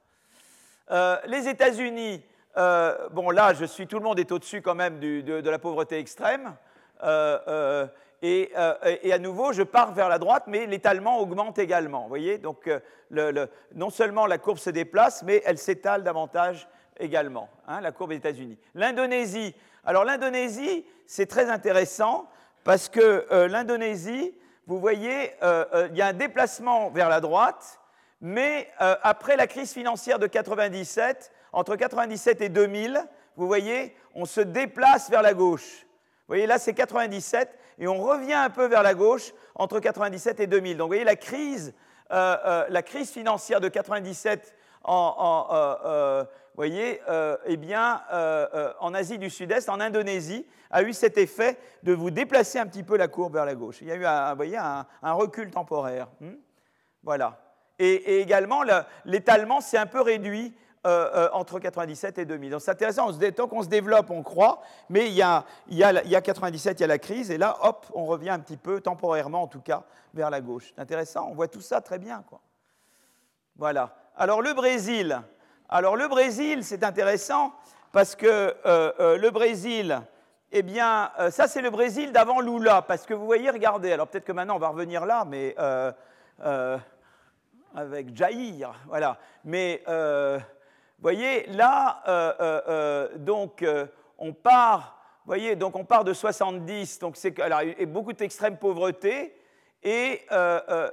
[0.92, 2.24] Euh, les États-Unis,
[2.58, 5.98] euh, bon, là, je suis, tout le monde est au-dessus quand même de, la pauvreté
[5.98, 6.56] extrême.
[7.04, 7.88] Euh,
[8.22, 12.04] et, à nouveau, je pars vers la droite, mais l'étalement augmente également.
[12.04, 12.70] Vous voyez Donc,
[13.10, 16.68] non seulement la courbe se déplace, mais elle s'étale davantage
[17.00, 18.60] également, hein, la courbe des États-Unis.
[18.76, 19.56] L'Indonésie.
[19.86, 22.30] Alors, l'Indonésie, c'est très intéressant
[22.64, 24.36] parce que l'Indonésie,
[24.68, 27.80] vous voyez, il y a un déplacement vers la droite,
[28.22, 33.04] mais après la crise financière de 97, entre 97 et 2000,
[33.36, 35.86] vous voyez, on se déplace vers la gauche.
[36.32, 40.40] Vous voyez, là, c'est 97, et on revient un peu vers la gauche entre 97
[40.40, 40.78] et 2000.
[40.78, 41.74] Donc, vous voyez, la crise,
[42.12, 46.24] euh, euh, la crise financière de 97 en, euh,
[46.56, 47.02] voyez,
[47.46, 48.02] eh bien,
[48.80, 52.84] en Asie du Sud-Est, en Indonésie, a eu cet effet de vous déplacer un petit
[52.84, 53.82] peu la courbe vers la gauche.
[53.82, 56.08] Il y a eu un, voyez, un, recul temporaire.
[56.20, 56.36] Hmm
[57.04, 57.40] voilà.
[57.80, 58.64] Et, également,
[59.06, 60.54] l'étalement s'est un peu réduit
[60.86, 62.52] euh, euh, entre 97 et 2000.
[62.52, 65.84] Donc c'est intéressant, tant qu'on se développe, on croit, mais il y, a, il, y
[65.84, 68.32] a, il y, a, 97, il y a la crise, et là, hop, on revient
[68.32, 70.72] un petit peu, temporairement en tout cas, vers la gauche.
[70.76, 72.24] C'est intéressant, on voit tout ça très bien.
[72.28, 72.42] Quoi.
[73.56, 73.96] Voilà.
[74.18, 75.22] Alors le Brésil.
[75.70, 77.54] Alors le Brésil, c'est intéressant
[77.92, 80.02] parce que euh, le Brésil,
[80.52, 84.26] eh bien, ça c'est le Brésil d'avant Lula, parce que vous voyez, regardez, alors peut-être
[84.26, 85.56] que maintenant on va revenir là, mais
[87.74, 89.18] avec Jair, voilà.
[89.46, 89.82] Mais
[91.02, 93.66] voyez, là, euh, euh, euh, donc,
[94.18, 97.36] on part, voyez, donc on part de 70, donc c'est
[97.78, 99.36] et beaucoup d'extrême pauvreté,
[99.84, 100.22] et,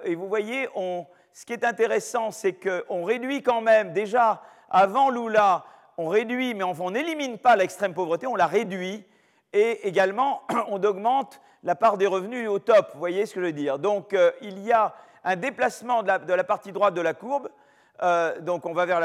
[0.05, 5.11] et, vous voyez, on, ce qui est intéressant, c'est qu'on réduit quand même, déjà, avant
[5.11, 5.65] Lula,
[5.97, 9.05] on réduit, mais on n'élimine pas l'extrême pauvreté, on la réduit,
[9.53, 13.47] et également, on augmente la part des revenus au top, vous voyez ce que je
[13.47, 13.79] veux dire?
[13.79, 17.49] Donc, il y a un déplacement de la partie droite de la courbe,
[18.03, 19.01] euh, donc on, va vers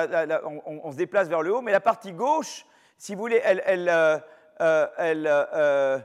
[0.66, 2.66] on, se déplace vers le haut, mais la partie gauche,
[3.10, 4.20] euh,
[4.62, 6.00] euh,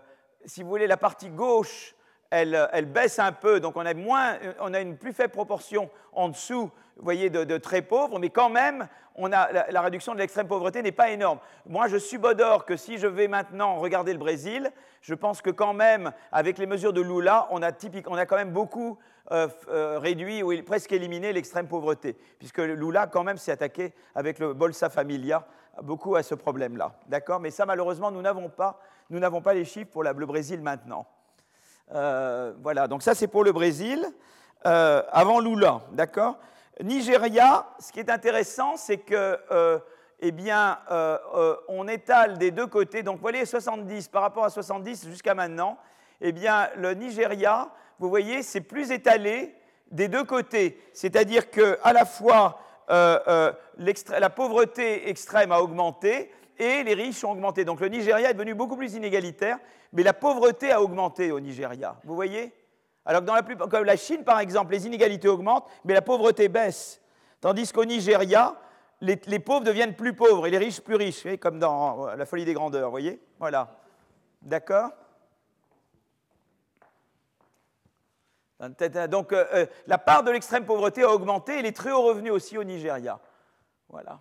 [0.46, 1.94] si vous voulez, la partie gauche,
[2.30, 6.28] elle, baisse un peu, donc on a, moins, on a une plus faible proportion en
[6.28, 10.82] dessous, voyez, de, très pauvres, mais quand même, on a, la, réduction de l'extrême pauvreté
[10.82, 11.38] n'est pas énorme.
[11.66, 15.72] Moi, je subodore que si je vais maintenant regarder le Brésil, je pense que quand
[15.72, 18.98] même, avec les mesures de Lula, on a, typique, on a quand même beaucoup
[19.32, 24.38] euh, euh, réduit ou presque éliminé l'extrême pauvreté, puisque Lula quand même s'est attaqué avec
[24.38, 25.46] le Bolsa Familia
[25.82, 26.92] beaucoup à ce problème-là.
[27.06, 27.40] D'accord?
[27.40, 28.80] Mais ça, malheureusement, nous n'avons pas,
[29.44, 31.06] pas les chiffres pour le Brésil maintenant.
[31.94, 34.04] Euh, voilà, donc ça c'est pour le Brésil,
[34.64, 36.36] avant Lula, d'accord?
[36.82, 39.38] Nigeria, ce qui est intéressant, c'est que,
[40.20, 40.78] eh bien,
[41.68, 45.78] on étale des deux côtés, donc vous voyez 70 par rapport à 70 jusqu'à maintenant,
[46.20, 49.54] eh bien, le Nigeria, vous voyez, c'est plus étalé
[49.90, 50.80] des deux côtés.
[50.92, 53.52] C'est-à-dire qu'à la fois, euh, euh,
[54.18, 57.64] la pauvreté extrême a augmenté et les riches ont augmenté.
[57.64, 59.58] Donc le Nigeria est devenu beaucoup plus inégalitaire,
[59.92, 61.96] mais la pauvreté a augmenté au Nigeria.
[62.04, 62.52] Vous voyez?
[63.04, 66.02] Alors que dans la plupart, comme la Chine par exemple, les inégalités augmentent, mais la
[66.02, 67.00] pauvreté baisse.
[67.40, 68.56] Tandis qu'au Nigeria,
[69.00, 72.52] les, pauvres deviennent plus pauvres et les riches plus riches, comme dans la folie des
[72.52, 73.20] grandeurs, vous voyez?
[73.38, 73.78] Voilà.
[74.42, 74.90] D'accord?
[78.60, 82.32] Donc euh, euh, la part de l'extrême pauvreté a augmenté et les très hauts revenus
[82.32, 83.20] aussi au Nigeria.
[83.88, 84.20] Voilà.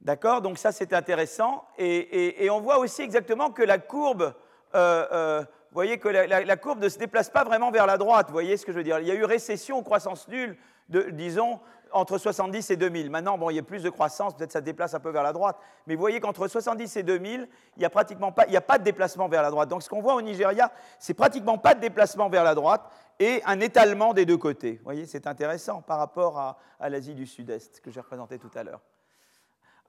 [0.00, 0.40] D'accord?
[0.40, 1.64] Donc ça c'est intéressant.
[1.78, 4.34] Et, on voit aussi exactement que la courbe,
[4.74, 8.26] euh, vous voyez que la, courbe ne se déplace pas vraiment vers la droite.
[8.28, 8.98] Vous voyez ce que je veux dire?
[9.00, 10.56] Il y a eu récession, croissance nulle,
[10.88, 11.60] de, disons,
[11.92, 13.10] entre 70 et 2000.
[13.10, 15.22] Maintenant, bon, il y a plus de croissance, peut-être ça se déplace un peu vers
[15.22, 18.56] la droite, mais vous voyez qu'entre 70 et 2000, il n'y a pratiquement pas, il
[18.56, 19.68] a pas de déplacement vers la droite.
[19.68, 22.82] Donc ce qu'on voit au Nigeria, c'est pratiquement pas de déplacement vers la droite
[23.18, 24.74] et un étalement des deux côtés.
[24.78, 28.50] Vous voyez, c'est intéressant par rapport à, à l'Asie du Sud-Est que j'ai représenté tout
[28.54, 28.80] à l'heure.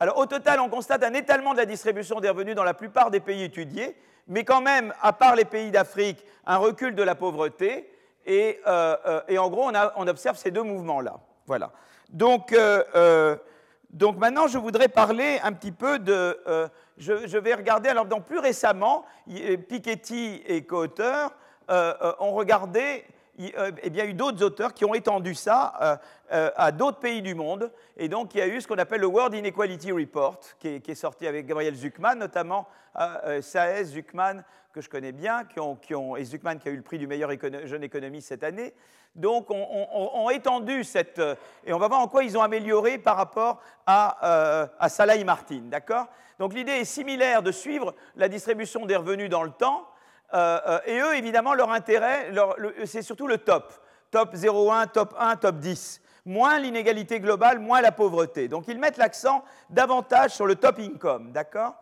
[0.02, 3.12] Alors au total, on constate un étalement de la distribution des revenus dans la plupart
[3.12, 3.96] des pays étudiés,
[4.28, 7.88] mais quand même, à part les pays d'Afrique, un recul de la pauvreté.
[8.26, 11.20] Et, euh, euh, en gros, on, observe ces deux mouvements-là.
[11.46, 11.72] Voilà.
[12.10, 13.36] Donc, euh,
[13.92, 16.36] donc, maintenant, je voudrais parler un petit peu de...
[16.98, 21.30] Je, vais regarder, alors donc plus récemment, Piketty et co-auteurs
[21.70, 23.06] ont regardé
[23.58, 25.95] euh, eh il y a eu d'autres auteurs qui ont étendu ça euh,
[26.32, 27.71] euh, à d'autres pays du monde.
[27.97, 30.95] Et donc, il y a eu ce qu'on appelle le World Inequality Report, qui est,
[30.95, 32.67] sorti avec Gabriel Zuckman, notamment
[33.41, 37.08] Saez, Zuckman, que je connais bien, qui et Zuckman qui a eu le prix du
[37.08, 37.32] meilleur
[37.65, 38.73] jeune économiste cette année.
[39.15, 41.21] Donc, on, étendu cette.
[41.65, 45.63] Et on va voir en quoi ils ont amélioré par rapport à, à Salah Martin.
[45.65, 46.08] D'accord?
[46.39, 49.90] Donc, l'idée est similaire de suivre la distribution des revenus dans le temps euh, euh,
[50.34, 52.32] et eux, évidemment, leur intérêt,
[52.86, 53.74] c'est surtout le top.
[54.12, 56.02] Top 0,1, top 1, top 10.
[56.26, 58.48] Moins l'inégalité globale, moins la pauvreté.
[58.48, 61.76] Donc ils mettent l'accent davantage sur le top income, d'accord?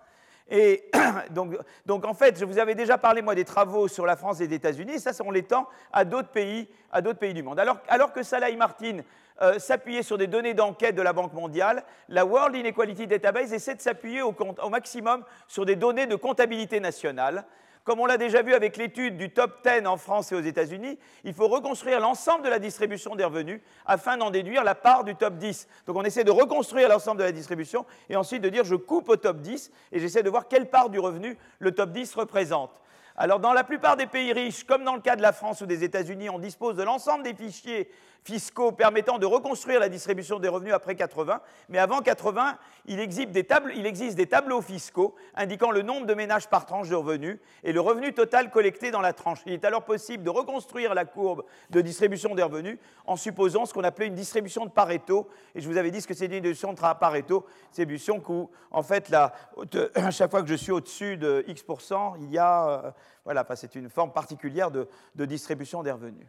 [0.50, 0.90] Et
[1.32, 4.42] donc, donc, en fait, je vous avais déjà parlé, moi, des travaux sur la France
[4.42, 7.60] et les États-Unis, ça, on l'étend à d'autres pays, à d'autres pays du monde.
[7.60, 9.02] Alors, alors que Salah Martin
[9.42, 13.76] euh, s'appuyait sur des données d'enquête de la Banque mondiale, la World Inequality Database essaie
[13.76, 14.34] de s'appuyer au,
[14.70, 17.46] maximum sur des données de comptabilité nationale.
[17.84, 21.00] Comme on l'a déjà vu avec l'étude du top 10 en France et aux États-Unis,
[21.24, 25.16] il faut reconstruire l'ensemble de la distribution des revenus afin d'en déduire la part du
[25.16, 25.68] top 10.
[25.88, 29.10] Donc on essaie de reconstruire l'ensemble de la distribution et ensuite de dire je coupe
[29.10, 32.72] au top 10 et j'essaie de voir quelle part du revenu le top 10 représente.
[33.16, 35.66] Alors dans la plupart des pays riches, comme dans le cas de la France ou
[35.66, 37.90] des États-Unis, on dispose de l'ensemble des fichiers
[38.24, 41.42] fiscaux permettant de reconstruire la distribution des revenus après 80.
[41.70, 46.90] Mais avant 80, il existe, des tableaux fiscaux indiquant le nombre de ménages par tranche
[46.90, 49.40] de revenus et le revenu total collecté dans la tranche.
[49.46, 53.74] Il est alors possible de reconstruire la courbe de distribution des revenus en supposant ce
[53.74, 55.28] qu'on appelait une distribution de Pareto.
[55.56, 57.46] Et je vous avais dit ce que c'est une distribution de Pareto.
[57.70, 62.38] Distribution où, en fait, à chaque fois que je suis au-dessus de X%, il y
[62.38, 62.70] a...
[62.70, 62.92] Euh,
[63.26, 64.88] voilà, c'est une forme particulière de
[65.26, 66.26] distribution des revenus.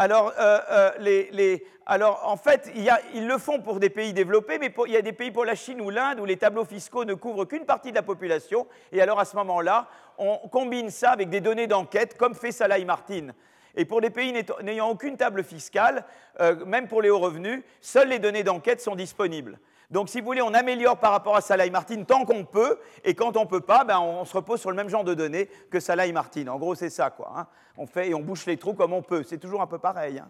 [0.00, 2.70] Alors, euh, euh, alors, en fait,
[3.14, 5.56] ils le font pour des pays développés, mais il y a des pays pour la
[5.56, 8.68] Chine ou l'Inde où les tableaux fiscaux ne couvrent qu'une partie de la population.
[8.92, 12.78] Et alors, à ce moment-là, on combine ça avec des données d'enquête, comme fait Salah
[12.84, 13.30] Martin.
[13.74, 14.32] Et pour les pays
[14.62, 16.04] n'ayant aucune table fiscale,
[16.38, 19.58] euh, même pour les hauts revenus, seules les données d'enquête sont disponibles.
[19.90, 22.78] Donc, si vous voulez, on améliore par rapport à Salah et Martin tant qu'on peut,
[23.04, 25.14] et quand on ne peut pas, ben, on, se repose sur le même genre de
[25.14, 26.46] données que Salah et Martin.
[26.48, 27.32] En gros, c'est ça, quoi.
[27.34, 27.46] Hein.
[27.76, 29.22] On fait et on bouche les trous comme on peut.
[29.22, 30.18] C'est toujours un peu pareil.
[30.18, 30.28] Hein.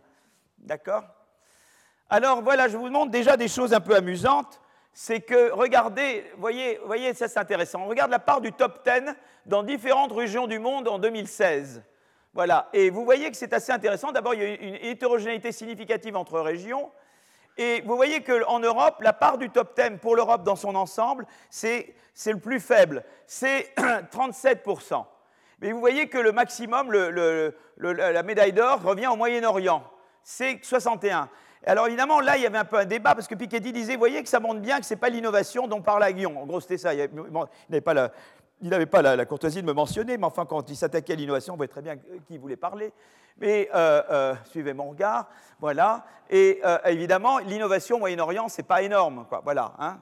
[0.59, 1.03] D'accord?
[2.09, 4.61] Alors, voilà, je vous montre déjà des choses un peu amusantes.
[4.93, 7.83] C'est que, regardez, voyez, voyez ça c'est intéressant.
[7.83, 9.13] On regarde la part du top 10
[9.47, 11.83] dans différentes régions du monde en 2016.
[12.33, 14.13] Voilà, et vous voyez que c'est assez intéressant.
[14.13, 16.91] D'abord, il y a une hétérogénéité significative entre régions.
[17.59, 21.27] Et vous voyez qu'en Europe, la part du top 10 pour l'Europe dans son ensemble,
[21.51, 21.95] c'est
[22.27, 25.05] le plus faible, c'est 37%.
[25.61, 29.83] Mais vous voyez que le maximum, la médaille d'or, revient au Moyen-Orient,
[30.23, 31.29] c'est 61.
[31.67, 33.99] Alors évidemment, là, il y avait un peu un débat, parce que Piketty disait, vous
[33.99, 36.41] voyez que ça montre bien que ce n'est pas l'innovation dont parle Aguillon.
[36.41, 36.95] En gros, c'était ça.
[36.95, 38.13] Il pas la,
[38.61, 41.55] il n'avait pas la, courtoisie de me mentionner, mais enfin, quand il s'attaquait à l'innovation,
[41.55, 42.93] on voyait très bien qui il voulait parler.
[43.41, 45.29] Mais euh, euh, suivez mon regard,
[45.61, 46.05] voilà.
[46.29, 49.41] Et euh, évidemment, l'innovation au Moyen-Orient, c'est pas énorme, quoi.
[49.45, 49.75] Voilà.
[49.79, 49.99] Hein.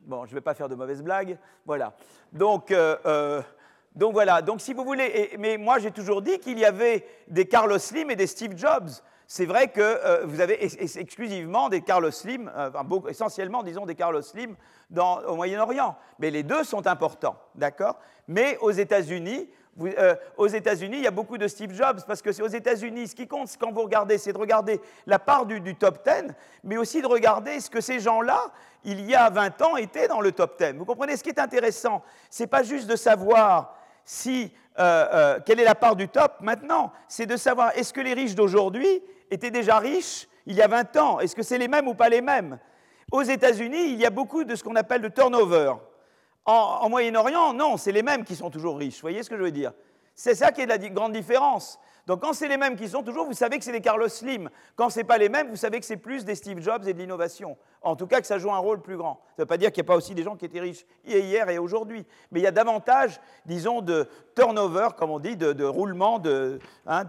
[0.00, 1.92] bon, je ne vais pas faire de mauvaises blagues, voilà.
[2.32, 2.74] Donc,
[3.94, 4.40] donc voilà.
[4.40, 8.10] Donc, si vous voulez, mais moi, j'ai toujours dit qu'il y avait des Carlos Slim
[8.10, 8.88] et des Steve Jobs
[9.34, 12.70] c'est vrai que euh, vous avez exclusivement des Carlos Slim, euh,
[13.08, 14.56] essentiellement, disons, des Carlos Slim
[14.98, 15.96] au Moyen-Orient.
[16.18, 17.98] Mais les deux sont importants, d'accord?
[18.28, 19.48] Mais aux États-Unis,
[19.80, 23.08] euh, aux États-Unis, il y a beaucoup de Steve Jobs, parce que c'est aux États-Unis,
[23.08, 26.76] ce qui compte quand vous regardez, c'est de regarder la part du, top 10, mais
[26.76, 28.38] aussi de regarder ce que ces gens-là,
[28.84, 30.76] il y a 20 ans, étaient dans le top 10.
[30.76, 33.74] Vous comprenez Ce qui est intéressant, ce n'est pas juste de savoir
[34.04, 38.34] si, quelle est la part du top maintenant, c'est de savoir est-ce que les riches
[38.34, 41.20] d'aujourd'hui étaient déjà riches il y a 20 ans?
[41.20, 42.58] Est-ce que c'est les mêmes ou pas les mêmes?
[43.12, 45.74] Aux États-Unis, il y a beaucoup de ce qu'on appelle le turnover.
[46.46, 48.96] En, Moyen-Orient, non, c'est les mêmes qui sont toujours riches.
[48.96, 49.72] Vous voyez ce que je veux dire?
[50.14, 51.78] C'est ça qui est la grande différence.
[52.06, 54.50] Donc quand c'est les mêmes qui sont toujours, vous savez que c'est des Carlos Slim.
[54.74, 56.92] Quand ce n'est pas les mêmes, vous savez que c'est plus des Steve Jobs et
[56.92, 57.56] de l'innovation.
[57.80, 59.20] En tout cas, que ça joue un rôle plus grand.
[59.30, 60.84] Ça ne veut pas dire qu'il n'y a pas aussi des gens qui étaient riches
[61.04, 62.04] hier et aujourd'hui.
[62.30, 66.20] Mais il y a davantage, disons, de turnover, comme on dit, de, roulement
[66.86, 67.04] hein,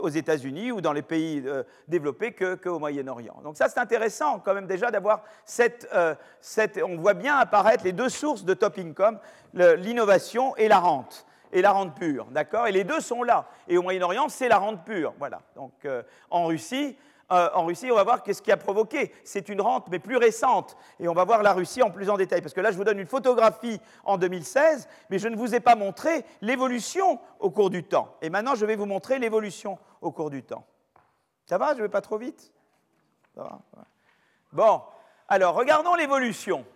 [0.00, 3.40] aux États-Unis ou dans les pays euh, développés qu'au Moyen-Orient.
[3.44, 6.80] Donc ça, c'est intéressant quand même déjà d'avoir cette, euh, cette...
[6.82, 9.18] On voit bien apparaître les deux sources de top income,
[9.54, 12.66] l'innovation et la rente et la rente pure, d'accord?
[12.66, 13.46] Et les deux sont là.
[13.68, 15.42] Et au Moyen-Orient, c'est la rente pure, voilà.
[15.54, 16.96] Donc euh, en Russie,
[17.32, 19.12] euh, en Russie, on va voir qu'est-ce qui a provoqué.
[19.24, 20.76] C'est une rente, mais plus récente.
[21.00, 22.42] Et on va voir la Russie en plus en détail.
[22.42, 25.60] Parce que là, je vous donne une photographie en 2016, mais je ne vous ai
[25.60, 28.16] pas montré l'évolution au cours du temps.
[28.20, 30.66] Et maintenant, je vais vous montrer l'évolution au cours du temps.
[31.46, 31.72] Ça va?
[31.72, 32.52] Je ne vais pas trop vite?
[33.34, 33.60] Ça va?
[34.52, 34.82] Bon,
[35.28, 36.66] alors regardons l'évolution.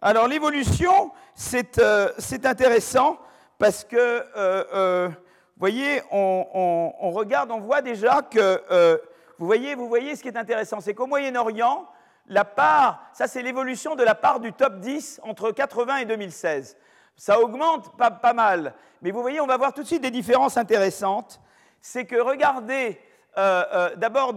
[0.00, 2.12] Alors l'évolution, c'est euh,
[2.44, 3.18] intéressant
[3.62, 8.98] parce que, euh, euh, vous voyez, on, regarde, on voit déjà que, euh,
[9.38, 11.86] vous, voyez, vous voyez ce qui est intéressant, c'est qu'au Moyen-Orient,
[12.26, 16.76] la part, ça c'est l'évolution de la part du top 10 entre 80 et 2016.
[17.14, 20.10] Ça augmente pas, pas, mal, mais vous voyez, on va voir tout de suite des
[20.10, 21.40] différences intéressantes.
[21.80, 23.00] C'est que regardez,
[23.36, 24.34] d'abord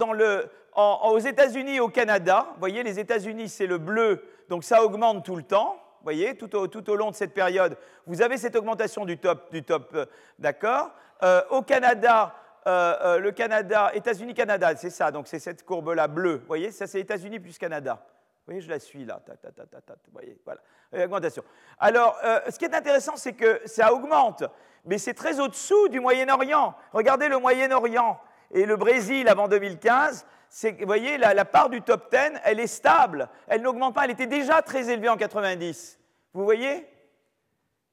[0.76, 5.26] aux États-Unis et au Canada, vous voyez, les États-Unis c'est le bleu, donc ça augmente
[5.26, 9.18] tout le temps voyez, tout au, long de cette période, vous avez cette augmentation du
[9.18, 10.06] top, du top euh,
[10.39, 10.91] d'accord
[11.24, 12.34] euh, Au Canada,
[12.68, 17.00] euh, le Canada, États-Unis-Canada, c'est ça, donc c'est cette courbe-là bleue, vous voyez, ça c'est
[17.00, 18.02] États-Unis plus Canada.
[18.04, 20.62] Vous voyez, je la suis là, vous voyez, voilà,
[21.04, 21.44] augmentation.
[21.80, 22.15] Alors,
[22.48, 24.44] ce qui est intéressant, c'est que ça augmente,
[24.86, 26.76] mais c'est très au-dessous du Moyen-Orient.
[26.94, 28.20] Regardez le Moyen-Orient
[28.52, 30.28] et le Brésil avant 2015,
[30.63, 34.28] vous voyez, la, part du top 10, elle est stable, elle n'augmente pas, elle était
[34.28, 36.00] déjà très élevée en 90.
[36.34, 36.88] Vous voyez?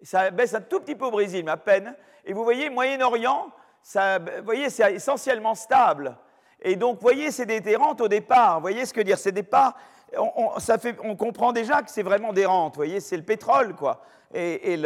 [0.03, 1.95] Ça baisse un tout petit peu au Brésil, mais à peine.
[2.25, 3.51] Et vous voyez, Moyen-Orient,
[3.95, 6.17] vous voyez, c'est essentiellement stable.
[6.61, 8.57] Et donc, vous voyez, c'est des, rentes au départ.
[8.57, 9.19] Vous voyez ce que dire?
[9.19, 9.77] C'est des parts,
[10.17, 12.75] on, comprend déjà que c'est vraiment des rentes.
[12.75, 14.03] Vous voyez, c'est le pétrole, quoi.
[14.33, 14.81] Et,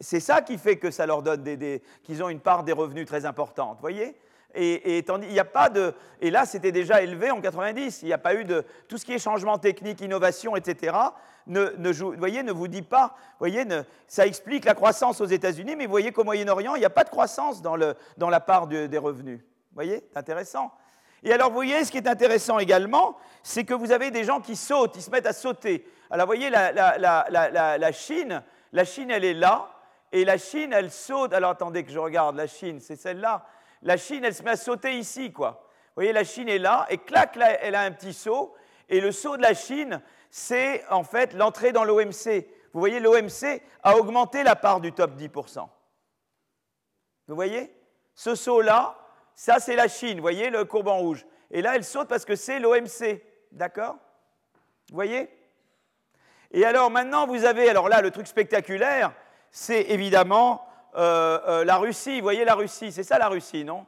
[0.00, 3.06] c'est ça qui fait que ça leur donne des, qu'ils ont une part des revenus
[3.06, 3.76] très importante.
[3.76, 4.16] Vous voyez?
[4.54, 5.94] Et, il n'y a pas de.
[6.20, 8.02] Et là, c'était déjà élevé en 90.
[8.02, 8.64] Il n'y a pas eu de.
[8.88, 10.96] Tout ce qui est changement technique, innovation, etc.,
[11.46, 13.14] ne, voyez, ne vous dit pas.
[13.38, 13.64] Voyez,
[14.06, 17.04] ça explique la croissance aux États-Unis, mais vous voyez qu'au Moyen-Orient, il n'y a pas
[17.04, 19.40] de croissance dans, le, dans la part des revenus.
[19.40, 20.72] Vous voyez C'est intéressant.
[21.22, 24.40] Et alors, vous voyez, ce qui est intéressant également, c'est que vous avez des gens
[24.40, 25.86] qui sautent, ils se mettent à sauter.
[26.10, 29.70] Alors, vous voyez, la, la Chine, la Chine, elle est là,
[30.12, 31.32] et la Chine, elle saute.
[31.32, 33.44] Alors, attendez que je regarde, la Chine, c'est celle-là
[33.82, 35.64] la Chine, elle se met à sauter ici, quoi.
[35.88, 38.54] Vous voyez, la Chine est là, et clac, là, elle a un petit saut,
[38.88, 42.46] et le saut de la Chine, c'est en fait l'entrée dans l'OMC.
[42.72, 45.68] Vous voyez, l'OMC a augmenté la part du top 10%.
[47.26, 47.74] Vous voyez?
[48.14, 48.96] Ce saut-là,
[49.34, 51.26] ça c'est la Chine, vous voyez le courbe en rouge.
[51.50, 53.22] Et là, elle saute parce que c'est l'OMC.
[53.52, 53.96] D'accord?
[54.90, 55.30] Vous voyez?
[56.50, 59.12] Et alors maintenant, vous avez, alors là, le truc spectaculaire,
[59.50, 63.86] c'est évidemment euh, euh, la Russie, vous voyez la Russie, c'est ça la Russie, non?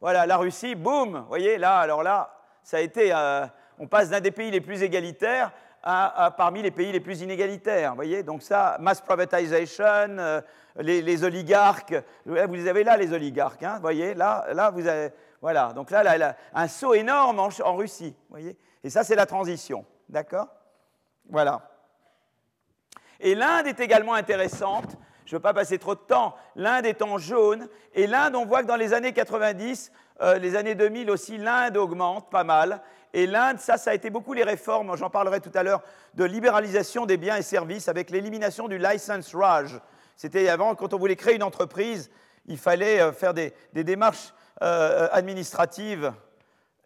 [0.00, 3.46] Voilà, la Russie, boum, vous voyez, là, alors là, ça a été, euh,
[3.78, 5.52] on passe d'un des pays les plus égalitaires
[5.84, 10.16] à, parmi les pays les plus inégalitaires, vous voyez Donc ça, mass privatization,
[10.76, 15.10] les, oligarques, vous les avez là, les oligarques, hein, vous voyez, là, là, vous avez,
[15.40, 19.26] voilà, donc là, là, un saut énorme en, en Russie, voyez Et ça, c'est la
[19.26, 20.46] transition, d'accord?
[21.28, 21.68] Voilà.
[23.18, 24.96] Et l'Inde est également intéressante
[25.32, 26.34] je ne veux pas passer trop de temps.
[26.56, 27.66] L'Inde est en jaune.
[27.94, 29.90] Et l'Inde, on voit que dans les années 90,
[30.20, 32.82] euh, les années 2000 aussi, l'Inde augmente pas mal.
[33.14, 35.80] Et l'Inde, ça, ça a été beaucoup les réformes, j'en parlerai tout à l'heure,
[36.12, 39.80] de libéralisation des biens et services avec l'élimination du license Raj.
[40.18, 42.10] C'était avant, quand on voulait créer une entreprise,
[42.44, 46.12] il fallait euh, faire des, démarches euh, administratives.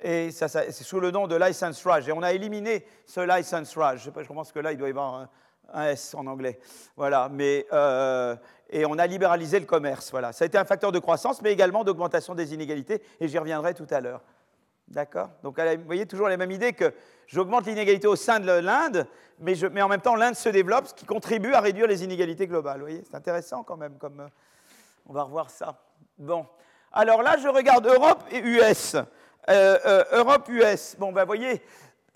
[0.00, 2.09] Et ça, c'est sous le nom de license Raj.
[2.09, 3.98] Et on a éliminé ce license Raj.
[3.98, 5.26] Je, sais pas, je pense que là, il doit y avoir
[5.72, 6.59] un S en anglais.
[6.96, 8.37] Voilà, mais, euh,
[8.70, 10.11] et on a libéralisé le commerce.
[10.11, 10.33] Voilà.
[10.33, 13.74] Ça a été un facteur de croissance, mais également d'augmentation des inégalités, et j'y reviendrai
[13.74, 14.22] tout à l'heure.
[14.88, 15.31] D'accord?
[15.42, 16.94] Donc, vous voyez toujours la même idée que
[17.26, 19.07] j'augmente l'inégalité au sein de l'Inde,
[19.40, 22.79] mais, en même temps, l'Inde se développe, ce qui contribue à réduire les inégalités globales.
[22.79, 23.98] Vous voyez C'est intéressant quand même.
[23.98, 24.29] Comme, euh,
[25.07, 25.81] on va revoir ça.
[26.18, 26.46] Bon.
[26.92, 28.96] Alors là, je regarde Europe et US.
[29.48, 30.96] Euh, Europe-US.
[30.98, 31.62] Bon, ben, vous voyez,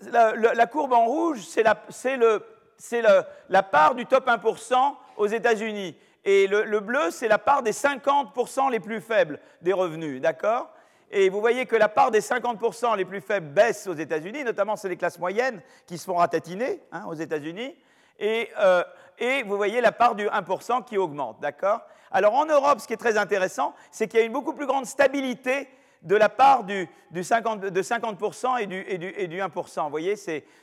[0.01, 2.43] la, la, courbe en rouge, c'est le
[2.81, 3.03] c'est
[3.49, 4.75] la part du top 1%
[5.19, 5.95] aux États-Unis.
[6.25, 10.71] Et le, bleu, c'est la part des 50% les plus faibles des revenus, d'accord?
[11.11, 14.77] Et vous voyez que la part des 50% les plus faibles baisse aux États-Unis, notamment
[14.77, 17.77] c'est les classes moyennes qui se font ratatiner hein, aux États-Unis.
[18.19, 18.85] Et, euh,
[19.19, 21.81] et vous voyez la part du 1% qui augmente, d'accord?
[22.11, 24.67] Alors en Europe, ce qui est très intéressant, c'est qu'il y a une beaucoup plus
[24.67, 25.69] grande stabilité
[26.03, 26.89] de la part du,
[27.23, 29.85] 50, de 50% et du, et, du, et du, 1%.
[29.85, 30.17] Vous voyez,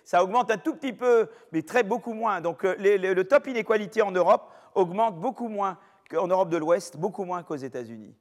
[0.03, 2.41] ça augmente un tout petit peu, mais très beaucoup moins.
[2.41, 5.77] Donc euh, le top inequality en Europe augmente beaucoup moins
[6.09, 8.15] qu'en Europe de l'Ouest, beaucoup moins qu'aux États-Unis.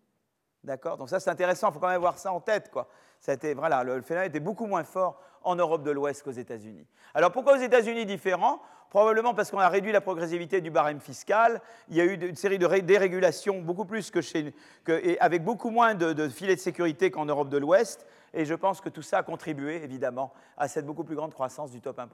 [0.65, 0.97] D'accord?
[0.97, 2.71] Donc ça, c'est intéressant, il faut quand même avoir ça en tête.
[2.71, 2.89] Quoi.
[3.27, 6.87] Ça voilà, le phénomène était beaucoup moins fort en Europe de l'Ouest qu'aux États-Unis.
[7.13, 8.63] Alors pourquoi aux États-Unis différent?
[8.89, 11.61] Probablement parce qu'on a réduit la progressivité du barème fiscal.
[11.89, 14.55] Il y a eu une série de dérégulations beaucoup plus que chez,
[14.87, 18.07] et avec beaucoup moins de, filets de sécurité qu'en Europe de l'Ouest.
[18.33, 21.73] Et je pense que tout ça a contribué, évidemment, à cette beaucoup plus grande croissance
[21.73, 22.07] du top 1%.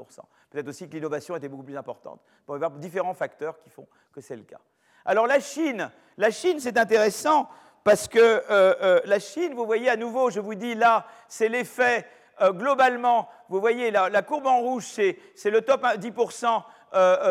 [0.49, 2.23] Peut-être aussi que l'innovation était beaucoup plus importante.
[2.49, 4.61] Y avoir différents facteurs qui font que c'est le cas.
[5.05, 7.51] Alors la Chine, la Chine, c'est intéressant
[7.85, 11.49] parce que euh, euh, la Chine, vous voyez à nouveau, je vous dis là, c'est
[11.49, 12.07] l'effet
[12.41, 16.63] euh, globalement, vous voyez la, courbe en rouge, c'est le top 10%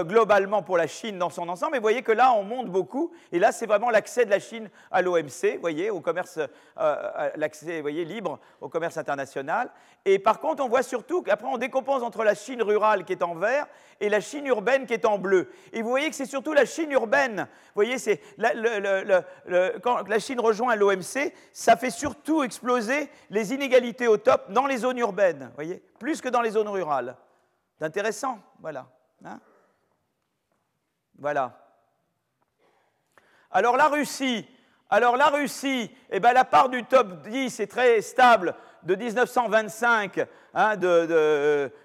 [0.03, 1.75] globalement pour la Chine dans son ensemble.
[1.75, 3.11] Et vous voyez que là, on monte beaucoup.
[3.31, 6.39] Et là, c'est vraiment l'accès de la Chine à l'OMC, voyez, au commerce,
[7.35, 9.69] l'accès, voyez, libre au commerce international.
[10.05, 13.23] Et par contre, on voit surtout qu'après, on décompose entre la Chine rurale qui est
[13.23, 13.67] en vert
[13.99, 15.51] et la Chine urbaine qui est en bleu.
[15.73, 17.47] Et vous voyez que c'est surtout la Chine urbaine.
[17.67, 18.19] Vous voyez, c'est
[19.83, 24.77] quand la Chine rejoint l'OMC, ça fait surtout exploser les inégalités au top dans les
[24.77, 27.15] zones urbaines, voyez, plus que dans les zones rurales.
[27.77, 28.87] C'est intéressant, voilà.
[29.23, 29.39] Hein.
[31.21, 31.55] Voilà.
[33.51, 34.47] Alors la Russie,
[34.89, 40.19] alors la Russie, eh ben, la part du top 10 est très stable de 1925
[40.55, 40.75] hein,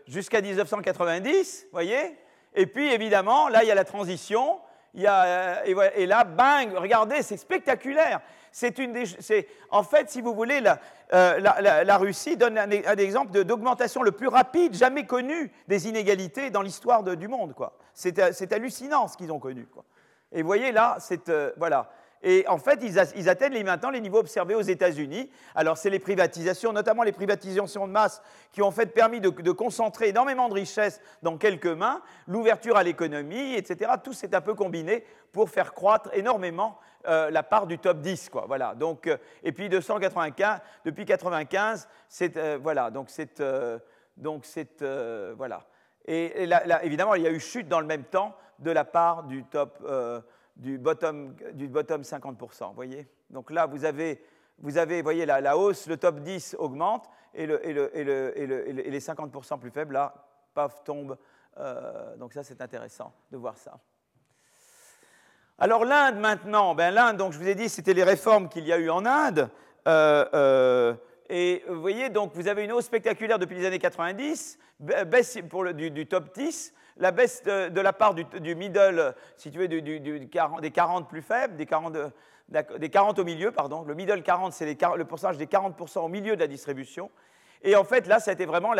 [0.06, 2.16] jusqu'à 1990, voyez
[2.54, 4.58] Et puis, évidemment, là, il y a la transition.
[4.94, 8.22] Il y a, et, là, bang, regardez, c'est spectaculaire.
[8.50, 8.96] C'est une
[9.70, 10.80] en fait, si vous voulez, la,
[11.12, 17.02] euh, Russie donne un, exemple d'augmentation le plus rapide jamais connu des inégalités dans l'histoire
[17.02, 17.52] du monde.
[17.96, 19.66] C'est hallucinant ce qu'ils ont connu.
[19.66, 19.84] Quoi.
[20.30, 21.90] Et vous voyez là, c'est euh, voilà.
[22.22, 25.30] Et en fait, ils, atteignent maintenant les niveaux observés aux États-Unis.
[25.54, 28.22] Alors, c'est les privatisations, notamment les privatisations de masse,
[28.52, 33.54] qui ont fait permis de, concentrer énormément de richesses dans quelques mains, l'ouverture à l'économie,
[33.54, 33.92] etc.
[34.02, 38.30] Tout s'est un peu combiné pour faire croître énormément euh, la part du top 10.
[38.30, 38.46] Quoi.
[38.48, 38.74] Voilà.
[38.74, 42.36] Donc, euh, et puis, 295, depuis 1995, c'est.
[42.36, 42.90] Euh, voilà.
[42.90, 43.40] Donc, c'est.
[44.16, 44.82] donc, c'est.
[45.36, 45.64] voilà.
[46.06, 46.48] Et,
[46.82, 49.82] évidemment, il y a eu chute dans le même temps de la part du top
[50.56, 52.74] du bottom, du bottom 50%.
[52.74, 53.06] Voyez?
[53.30, 54.22] Donc là, vous avez,
[54.58, 58.68] vous avez voyez, la, hausse, le top 10 augmente et, le, et, le, et, le,
[58.68, 60.14] et les 50% plus faibles, là,
[60.54, 61.18] paf, tombent.
[61.58, 63.78] Euh, donc ça, c'est intéressant de voir ça.
[65.58, 68.72] Alors l'Inde maintenant, ben, l'Inde, donc je vous ai dit, c'était les réformes qu'il y
[68.72, 69.48] a eu en Inde.
[69.88, 70.94] Euh, euh,
[71.28, 75.64] et vous voyez, donc vous avez une hausse spectaculaire depuis les années 90, baisse pour
[75.64, 81.22] le, du, top 10, la baisse de, la part du, middle, si des 40 plus
[81.22, 81.96] faibles, des 40,
[82.78, 83.82] des 40 au milieu, pardon.
[83.82, 87.10] Le middle 40, c'est le pourcentage des 40% au milieu de la distribution.
[87.66, 88.72] Et en fait, là, ça a été vraiment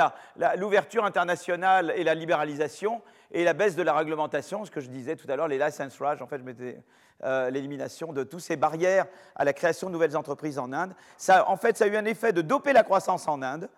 [0.57, 5.17] l'ouverture internationale et la libéralisation et la baisse de la réglementation, ce que je disais
[5.17, 6.81] tout à l'heure, les license rage, en fait, je mettais
[7.25, 10.95] euh, l'élimination de toutes ces barrières à la création de nouvelles entreprises en Inde.
[11.49, 13.69] En fait, ça a eu un effet de doper la croissance en Inde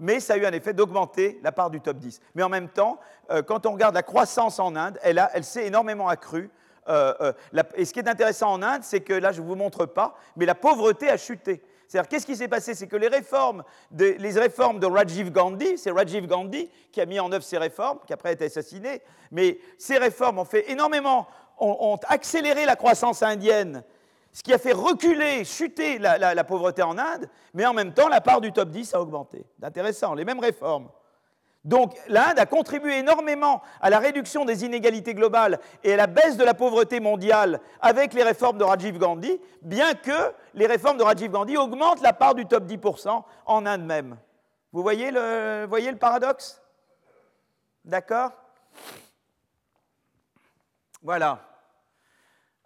[0.00, 2.20] mais ça a eu un effet d'augmenter la part du top 10.
[2.36, 3.00] Mais en même temps,
[3.32, 6.50] euh, quand on regarde la croissance en Inde, elle, s'est énormément accrue.
[6.88, 7.32] Euh,
[7.74, 10.16] et ce qui est intéressant en Inde, c'est que là, je ne vous montre pas,
[10.36, 11.64] mais la pauvreté a chuté.
[11.88, 12.74] C'est-à-dire, qu'est-ce qui s'est passé?
[12.74, 17.42] C'est que les réformes, de, Rajiv Gandhi, c'est Rajiv Gandhi qui a mis en œuvre
[17.42, 21.26] ces réformes, qui après a été assassiné, mais ces réformes ont fait énormément,
[21.58, 23.82] ont accéléré la croissance indienne
[24.32, 28.20] ce qui a fait reculer, chuter la, pauvreté en Inde, mais en même temps, la
[28.20, 29.44] part du top 10 a augmenté.
[29.62, 30.88] Intéressant, les mêmes réformes.
[31.68, 36.38] Donc l'Inde a contribué énormément à la réduction des inégalités globales et à la baisse
[36.38, 41.02] de la pauvreté mondiale avec les réformes de Rajiv Gandhi, bien que les réformes de
[41.02, 44.16] Rajiv Gandhi augmentent la part du top 10% en Inde même.
[44.72, 46.62] Vous voyez le, voyez le paradoxe?
[47.84, 48.30] D'accord?
[51.02, 51.38] Voilà.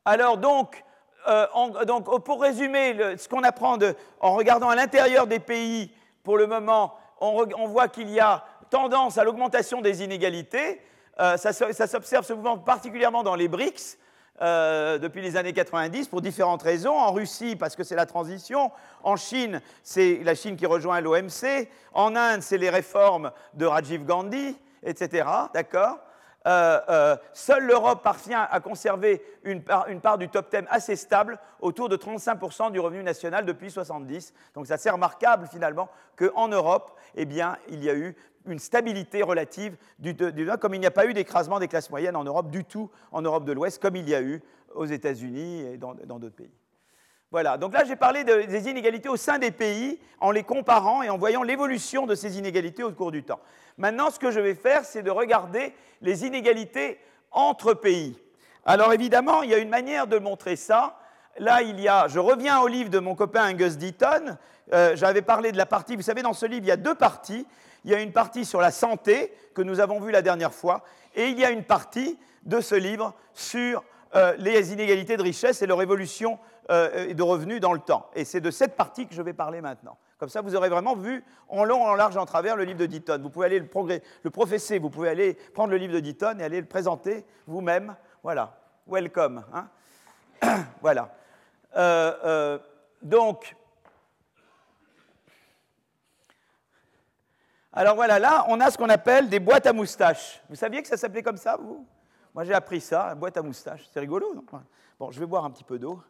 [0.05, 0.84] Alors donc,
[1.26, 3.78] euh, oh, pour résumer ce qu'on apprend
[4.20, 5.92] en regardant à l'intérieur des pays,
[6.22, 10.81] pour le moment, on, voit qu'il y a tendance à l'augmentation des inégalités.
[11.20, 13.99] Euh, ça, s'observe souvent particulièrement dans les BRICS.
[14.41, 16.95] Euh, depuis les années 90 pour différentes raisons.
[16.95, 18.73] En Russie, parce que c'est la transition.
[19.05, 21.68] En Chine, c'est la Chine qui rejoint l'OMC.
[21.93, 25.29] En Inde, c'est les réformes de Rajiv Gandhi, etc.
[25.53, 25.99] D'accord?
[26.47, 31.97] Euh, seule l'Europe parvient à conserver une part, du top 10 assez stable, autour de
[31.97, 34.33] 35% du revenu national depuis 70.
[34.55, 38.16] Donc c'est assez remarquable finalement qu'en Europe, eh bien, il y a eu
[38.47, 42.16] une stabilité relative du, du comme il n'y a pas eu d'écrasement des classes moyennes
[42.16, 44.43] en Europe du tout, en Europe de l'Ouest, comme il y a eu
[44.74, 46.51] aux États-Unis et dans d'autres pays.
[47.32, 51.09] Voilà, donc là j'ai parlé des inégalités au sein des pays en les comparant et
[51.09, 53.40] en voyant l'évolution de ces inégalités au cours du temps.
[53.78, 56.99] Maintenant, ce que je vais faire, c'est de regarder les inégalités
[57.30, 58.18] entre pays.
[58.66, 60.99] Alors évidemment, il y a une manière de montrer ça.
[61.38, 64.36] Là, il y a, je reviens au livre de mon copain Angus Deaton.
[64.74, 66.95] Euh, j'avais parlé de la partie, vous savez, dans ce livre, il y a deux
[66.95, 67.47] parties.
[67.85, 70.83] Il y a une partie sur la santé, que nous avons vue la dernière fois,
[71.14, 75.62] et il y a une partie de ce livre sur euh, les inégalités de richesse
[75.62, 76.39] et leur évolution
[76.70, 78.11] euh, de revenus dans le temps.
[78.14, 79.97] Et c'est de cette partie que je vais parler maintenant.
[80.18, 82.87] Comme ça, vous aurez vraiment vu en long, en large, en travers le livre de
[82.87, 83.18] Ditton.
[83.22, 83.68] Vous pouvez aller le,
[84.22, 87.97] le professer, vous pouvez aller prendre le livre de Ditton et aller le présenter vous-même.
[88.22, 88.57] Voilà.
[88.87, 89.45] Welcome.
[89.53, 89.68] Hein.
[90.80, 91.14] voilà.
[91.76, 92.59] Euh,
[93.03, 93.57] donc,
[97.73, 100.43] alors voilà, là, on a ce qu'on appelle des boîtes à moustaches.
[100.51, 101.87] Vous saviez que ça s'appelait comme ça, vous?
[102.35, 103.89] Moi, j'ai appris ça, boîte à moustaches.
[103.93, 104.45] C'est rigolo, non?
[104.99, 106.03] Bon, je vais boire un petit peu d'eau.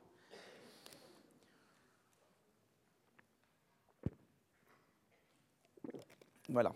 [6.49, 6.73] Voilà.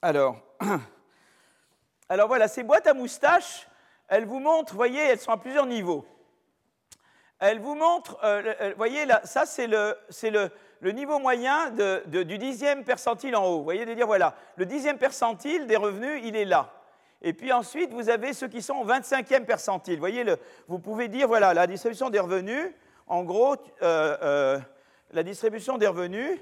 [0.00, 0.40] Alors,
[2.08, 3.66] voilà, ces boîtes à moustaches,
[4.08, 6.06] elles vous montrent, voyez, elles sont à plusieurs niveaux.
[7.38, 10.50] Elles vous montrent, euh, euh, voyez, là, ça c'est le, le,
[10.80, 13.58] le, niveau moyen de, du dixième percentile en haut.
[13.58, 16.72] Vous voyez, de dire, voilà, le dixième percentile des revenus, il est là.
[17.22, 19.94] Et puis ensuite, vous avez ceux qui sont au 25e percentile.
[19.94, 22.72] Vous voyez, le, vous pouvez dire, voilà, la distribution des revenus,
[23.06, 24.58] en gros, euh,
[25.12, 26.38] la distribution des revenus,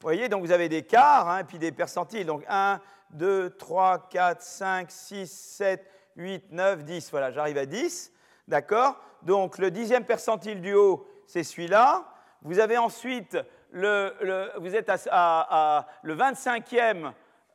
[0.00, 2.24] vous voyez, donc vous avez des quarts, hein, puis des percentiles.
[2.24, 7.10] Donc 1, 2, 3, 4, 5, 6, 7, 8, 9, 10.
[7.10, 8.10] Voilà, j'arrive à 10.
[8.48, 8.98] D'accord?
[9.22, 12.06] Donc le dixième percentile du haut, c'est celui-là.
[12.40, 13.36] Vous avez ensuite,
[13.72, 17.12] vous êtes à, le 25e.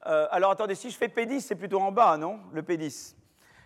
[0.07, 2.39] Euh, alors attendez, si je fais P10, c'est plutôt en bas, non?
[2.53, 3.15] Le P10.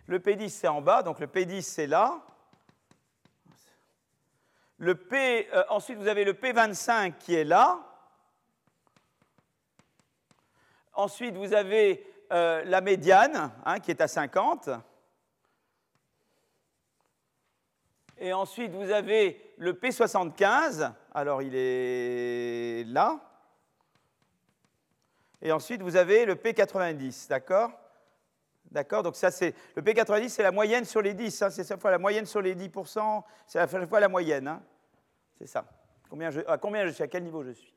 [0.07, 2.19] Le P10, c'est en bas, donc le P10, c'est là.
[4.77, 7.79] Le P, euh, ensuite, vous avez le P25 qui est là.
[10.93, 14.69] Ensuite, vous avez euh, la médiane, hein, qui est à 50.
[18.19, 20.91] Et ensuite, vous avez le P75.
[21.13, 23.19] Alors, il est là.
[25.41, 27.71] Et ensuite, vous avez le P90, d'accord?
[28.71, 29.03] D'accord?
[29.03, 29.55] Donc, ça, c'est.
[29.75, 31.41] Le P90, c'est la moyenne sur les 10.
[31.41, 33.23] Hein, c'est cette fois la moyenne sur les 10%.
[33.47, 34.47] C'est chaque fois la moyenne.
[34.47, 34.61] Hein.
[35.37, 35.65] c'est ça.
[36.09, 37.73] Combien à combien je suis À quel niveau je suis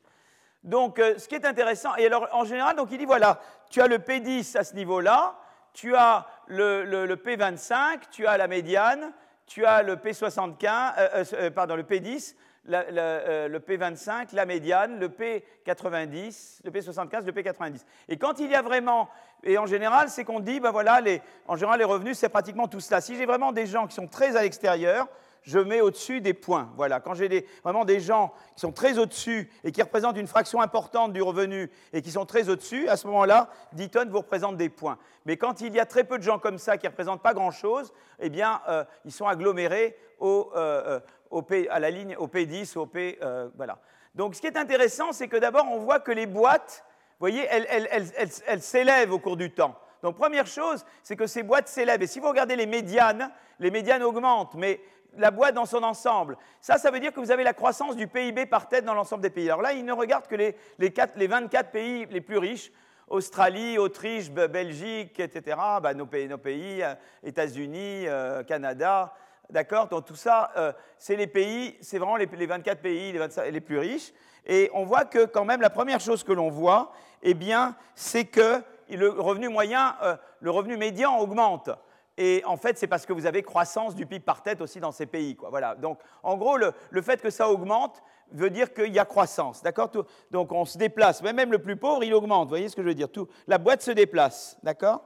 [0.63, 3.81] donc, euh, ce qui est intéressant, et alors en général, donc il dit voilà, tu
[3.81, 5.37] as le P10 à ce niveau-là,
[5.73, 9.11] tu as le, P25, tu as la médiane,
[9.53, 12.33] tu as le P75, euh, euh, pardon, le P10,
[12.65, 17.85] le P25, la médiane, le P90, le P75, le P90.
[18.09, 19.09] Et quand il y a vraiment,
[19.43, 21.01] et en général, c'est qu'on dit, ben voilà,
[21.47, 22.99] en général, les revenus, c'est pratiquement tout cela.
[22.99, 25.07] Si j'ai vraiment des gens qui sont très à l'extérieur,
[25.43, 26.71] je mets au-dessus des points.
[26.75, 30.61] Voilà, quand j'ai vraiment des gens qui sont très au-dessus et qui représentent une fraction
[30.61, 34.69] importante du revenu et qui sont très au-dessus, à ce moment-là, Deaton vous représente des
[34.69, 34.97] points.
[35.25, 37.33] Mais quand il y a très peu de gens comme ça qui ne représentent pas
[37.33, 40.99] grand-chose, eh bien, euh, ils sont agglomérés au, euh,
[41.31, 43.19] euh, P, à la ligne au P10 ou au P.
[43.55, 43.79] voilà.
[44.15, 46.85] Donc, ce qui est intéressant, c'est que d'abord, on voit que les boîtes,
[47.19, 49.75] vous voyez, elles s'élèvent au cours du temps.
[50.03, 52.03] Donc, première chose, c'est que ces boîtes s'élèvent.
[52.03, 54.81] Et si vous regardez les médianes, les médianes augmentent, mais
[55.17, 56.37] la boîte dans son ensemble.
[56.61, 59.21] Ça, ça veut dire que vous avez la croissance du PIB par tête dans l'ensemble
[59.21, 59.49] des pays.
[59.49, 62.71] Alors là, il ne regarde que les, les, 24 pays les plus riches,
[63.07, 69.13] Australie, Autriche, Belgique, etc., bah, nos pays, euh, États-Unis, euh, Canada,
[69.49, 69.87] d'accord?
[69.87, 73.77] Donc tout ça, euh, c'est les pays, c'est vraiment les, 24 pays les, les, plus
[73.77, 74.13] riches.
[74.45, 76.91] Et on voit que quand même, la première chose que l'on voit,
[77.21, 79.95] eh bien, c'est que le revenu moyen,
[80.41, 81.69] le revenu médian augmente.
[82.17, 84.91] Et en fait, c'est parce que vous avez croissance du PIB par tête aussi dans
[84.91, 85.35] ces pays.
[85.35, 85.49] Quoi.
[85.49, 85.73] Voilà.
[85.75, 89.63] Donc, en gros, le, fait que ça augmente veut dire qu'il y a croissance.
[89.63, 89.89] D'accord?
[90.29, 91.23] Donc, on se déplace.
[91.23, 92.43] Mais même le plus pauvre, il augmente.
[92.43, 93.09] Vous voyez ce que je veux dire?
[93.09, 94.57] Tout, La boîte se déplace.
[94.61, 95.03] D'accord?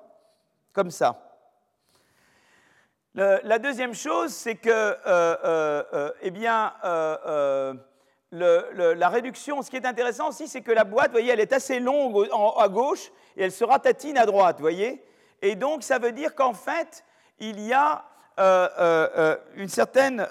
[0.74, 1.24] Comme ça.
[3.16, 6.74] la deuxième chose, c'est que, euh, euh, euh, eh bien,
[8.32, 11.80] la réduction, ce qui est intéressant aussi, c'est que la boîte, voyez, elle est assez
[11.80, 12.28] longue
[12.58, 15.07] à gauche et elle se ratatine à droite, vous voyez?
[15.42, 17.04] Et donc, ça veut dire qu'en fait,
[17.40, 18.06] il y a
[18.40, 20.28] euh, euh, euh, une certaine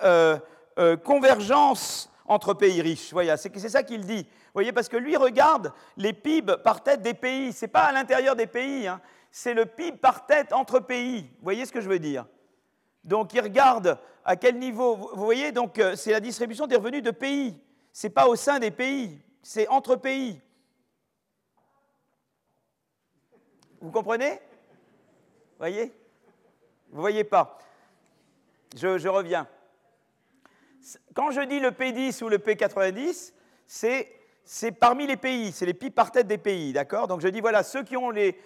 [1.04, 3.14] convergence entre pays riches.
[3.36, 4.26] C'est ça qu'il dit.
[4.52, 7.52] Voyez, parce que lui regarde les PIB par tête des pays.
[7.52, 8.86] Ce n'est pas à l'intérieur des pays.
[8.86, 9.00] Hein.
[9.30, 11.22] c'est le PIB par tête entre pays.
[11.38, 12.26] Vous voyez ce que je veux dire?
[13.04, 14.96] Donc, il regarde à quel niveau.
[14.96, 17.58] Vous voyez, donc, c'est la distribution des revenus de pays.
[17.92, 20.40] Ce n'est pas au sein des pays, c'est entre pays.
[23.80, 24.40] Vous comprenez?
[25.58, 25.92] Voyez?
[26.90, 27.58] Vous voyez pas.
[28.76, 29.46] Je, reviens.
[31.14, 33.32] Quand je dis le P10 ou le P90,
[33.66, 34.12] c'est
[34.48, 37.08] c'est parmi les pays, c'est les PIB par tête des pays, d'accord?
[37.08, 38.38] Donc je dis voilà, ceux qui ont les,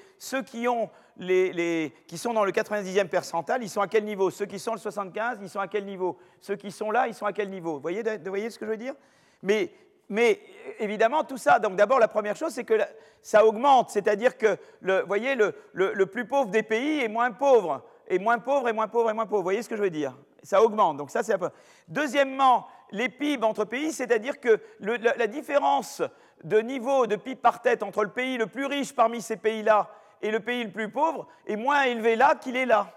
[2.07, 4.31] qui sont dans le 90e percentile, ils sont à quel niveau?
[4.31, 6.19] Ceux qui sont le 75, ils sont à quel niveau?
[6.41, 7.75] Ceux qui sont là, ils sont à quel niveau?
[7.75, 8.95] Vous voyez, vous voyez ce que je veux dire?
[9.43, 9.71] Mais,
[10.11, 10.41] mais
[10.81, 12.75] évidemment, tout ça, donc d'abord la première chose, c'est que
[13.23, 18.19] ça augmente, c'est-à-dire que, le, voyez, le, plus pauvre des pays est moins pauvre, et
[18.19, 19.39] moins pauvre, et moins pauvre, et moins pauvre.
[19.39, 20.19] Vous voyez ce que je veux dire?
[20.43, 21.51] Ça augmente, donc ça c'est peu.
[21.87, 26.03] Deuxièmement, les PIB entre pays, c'est-à-dire que la, différence
[26.43, 29.91] de niveau de PIB par tête entre le pays le plus riche parmi ces pays-là
[30.23, 32.93] et le pays le plus pauvre est moins élevé là qu'il est là.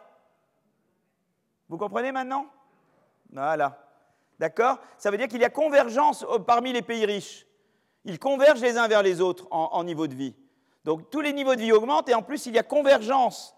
[1.69, 2.47] Vous comprenez maintenant?
[3.31, 3.82] Voilà.
[4.39, 4.79] D'accord?
[4.97, 7.45] Ça veut dire qu'il y a convergence parmi les pays riches.
[8.05, 10.35] Ils convergent les uns vers les autres en niveau de vie.
[10.83, 13.55] Donc tous les niveaux de vie augmentent et en plus il y a convergence.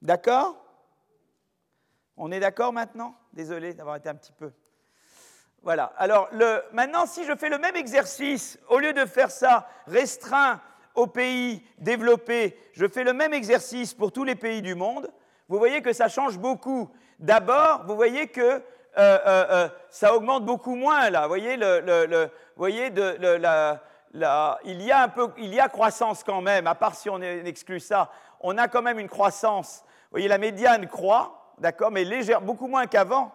[0.00, 0.56] D'accord?
[2.16, 3.14] On est d'accord maintenant?
[3.32, 4.52] Désolé d'avoir été un petit peu.
[5.62, 5.92] Voilà.
[5.96, 6.28] Alors,
[6.72, 10.60] maintenant, si je fais le même exercice, au lieu de faire ça restreint
[10.94, 15.08] aux pays développés, je fais le même exercice pour tous les pays du monde,
[15.48, 16.90] vous voyez que ça change beaucoup.
[17.18, 18.62] D'abord, vous voyez que
[18.98, 21.22] euh, euh, euh, ça augmente beaucoup moins là.
[21.22, 21.60] Vous voyez, il,
[24.82, 27.80] y a un peu, il y a croissance quand même, à part si on exclut
[27.80, 29.82] ça, on a quand même une croissance.
[29.86, 33.32] Vous voyez, la médiane croît, d'accord, mais légère, beaucoup moins qu'avant.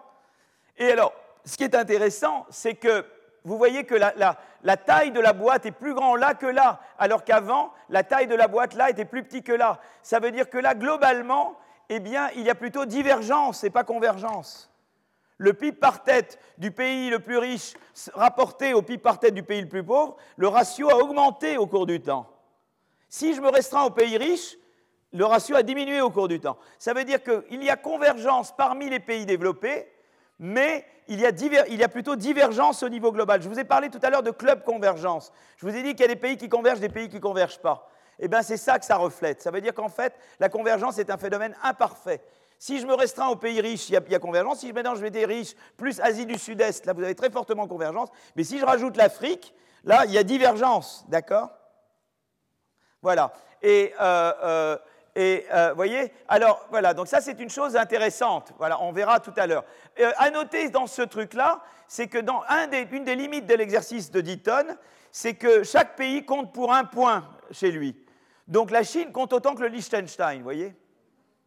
[0.78, 3.03] Et alors, ce qui est intéressant, c'est que
[3.43, 7.24] vous voyez que la, taille de la boîte est plus grande là que là, alors
[7.24, 9.80] qu'avant, la taille de la boîte là était plus petite que là.
[10.03, 11.58] Ça veut dire que là, globalement,
[11.89, 14.70] eh bien, il y a plutôt divergence et pas convergence.
[15.38, 17.73] Le PIB par tête du pays le plus riche
[18.13, 21.67] rapporté au PIB par tête du pays le plus pauvre, le ratio a augmenté au
[21.67, 22.27] cours du temps.
[23.09, 24.57] Si je me restreins aux pays riches,
[25.13, 26.57] le ratio a diminué au cours du temps.
[26.79, 29.88] Ça veut dire qu'il y a convergence parmi les pays développés,
[30.39, 33.41] mais il y, a plutôt divergence au niveau global.
[33.41, 35.31] Je vous ai parlé tout à l'heure de club convergence.
[35.55, 37.21] Je vous ai dit qu'il y a des pays qui convergent, des pays qui ne
[37.21, 37.89] convergent pas.
[38.19, 39.41] Eh bien, c'est ça que ça reflète.
[39.41, 42.21] Ça veut dire qu'en fait, la convergence est un phénomène imparfait.
[42.60, 44.60] Si je me restreins aux pays riches, il y, a, convergence.
[44.60, 48.10] Si je mélange des riches plus Asie du Sud-Est, là, vous avez très fortement convergence.
[48.36, 49.53] Mais si je rajoute l'Afrique,
[49.84, 51.05] là, il y a divergence.
[51.08, 51.49] D'accord?
[53.01, 53.32] Voilà.
[53.62, 54.78] Et euh, euh,
[55.18, 58.53] euh, voyez, alors voilà, donc ça c'est une chose intéressante.
[58.60, 59.66] Voilà, on verra tout à l'heure.
[59.99, 62.43] Euh, à noter dans ce truc-là, c'est que dans
[62.91, 64.78] une des limites de l'exercice de Deaton,
[65.12, 67.95] c'est que chaque pays compte pour un point chez lui.
[68.47, 70.76] Donc la Chine compte autant que le Liechtenstein, voyez?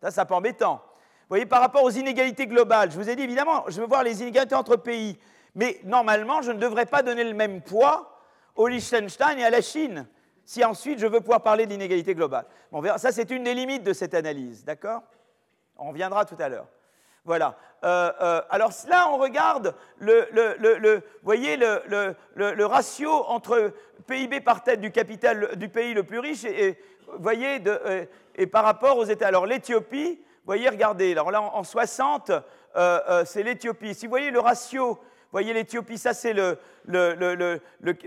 [0.03, 0.83] Ça, c'est pas embêtant.
[1.31, 4.21] Voyez, par rapport aux inégalités globales, je vous ai dit évidemment, je veux voir les
[4.21, 5.17] inégalités entre pays,
[5.55, 8.21] mais normalement, je ne devrais pas donner le même poids
[8.57, 10.07] au Liechtenstein et à la Chine
[10.45, 12.47] si ensuite je veux pouvoir parler de l'inégalité globale.
[12.73, 15.03] Bon, ça, c'est une des limites de cette analyse, d'accord?
[15.79, 16.67] On reviendra tout à l'heure.
[17.25, 17.57] Voilà.
[17.85, 23.73] Euh, euh, alors là, on regarde le, voyez le, ratio entre
[24.09, 26.77] PIB par tête du capital du pays le plus riche et,
[27.19, 28.05] voyez, euh,
[28.35, 29.29] et par rapport aux États.
[29.29, 30.21] Alors l'Éthiopie,
[30.51, 32.33] voyez, regardez, alors là en, 60,
[33.25, 33.95] c'est l'Éthiopie.
[33.95, 34.99] Si vous voyez le ratio,
[35.33, 36.59] voyez l'Éthiopie, ça c'est le,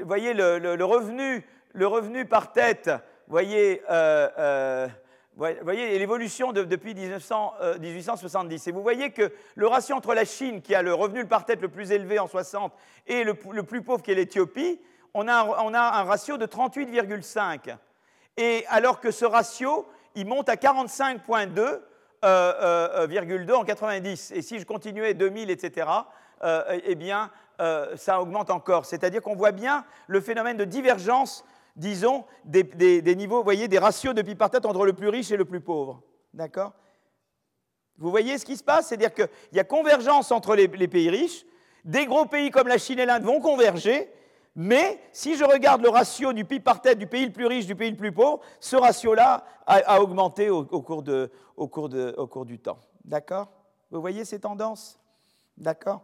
[0.05, 2.89] voyez le, revenu le revenu par tête,
[3.27, 4.87] voyez, euh, euh,
[5.35, 8.67] voyez l'évolution depuis 1870.
[8.67, 11.45] Euh, et vous voyez que le ratio entre la Chine, qui a le revenu par
[11.45, 12.73] tête le plus élevé en 60,
[13.07, 14.79] et le, plus pauvre qui est l'Éthiopie,
[15.13, 17.75] on a, on a un ratio de 38,5.
[18.37, 21.81] Et alors que ce ratio, il monte à 45,2
[22.23, 24.31] en 90.
[24.31, 25.87] Et si je continuais 2000, etc.,
[26.83, 27.31] eh bien,
[27.95, 28.85] ça augmente encore.
[28.85, 31.45] C'est-à-dire qu'on voit bien le phénomène de divergence
[31.75, 35.31] disons, des, niveaux, vous voyez, des ratios de PIB par tête entre le plus riche
[35.31, 36.01] et le plus pauvre.
[36.33, 36.73] D'accord?
[37.97, 38.87] Vous voyez ce qui se passe?
[38.87, 41.45] C'est-à-dire qu'il y a convergence entre les, pays riches,
[41.85, 44.11] des gros pays comme la Chine et l'Inde vont converger,
[44.55, 47.65] mais si je regarde le ratio du PIB par tête du pays le plus riche,
[47.65, 52.79] du pays le plus pauvre, ce ratio-là a, augmenté au, cours du temps.
[53.03, 53.49] D'accord?
[53.89, 54.99] Vous voyez ces tendances?
[55.57, 56.01] D'accord?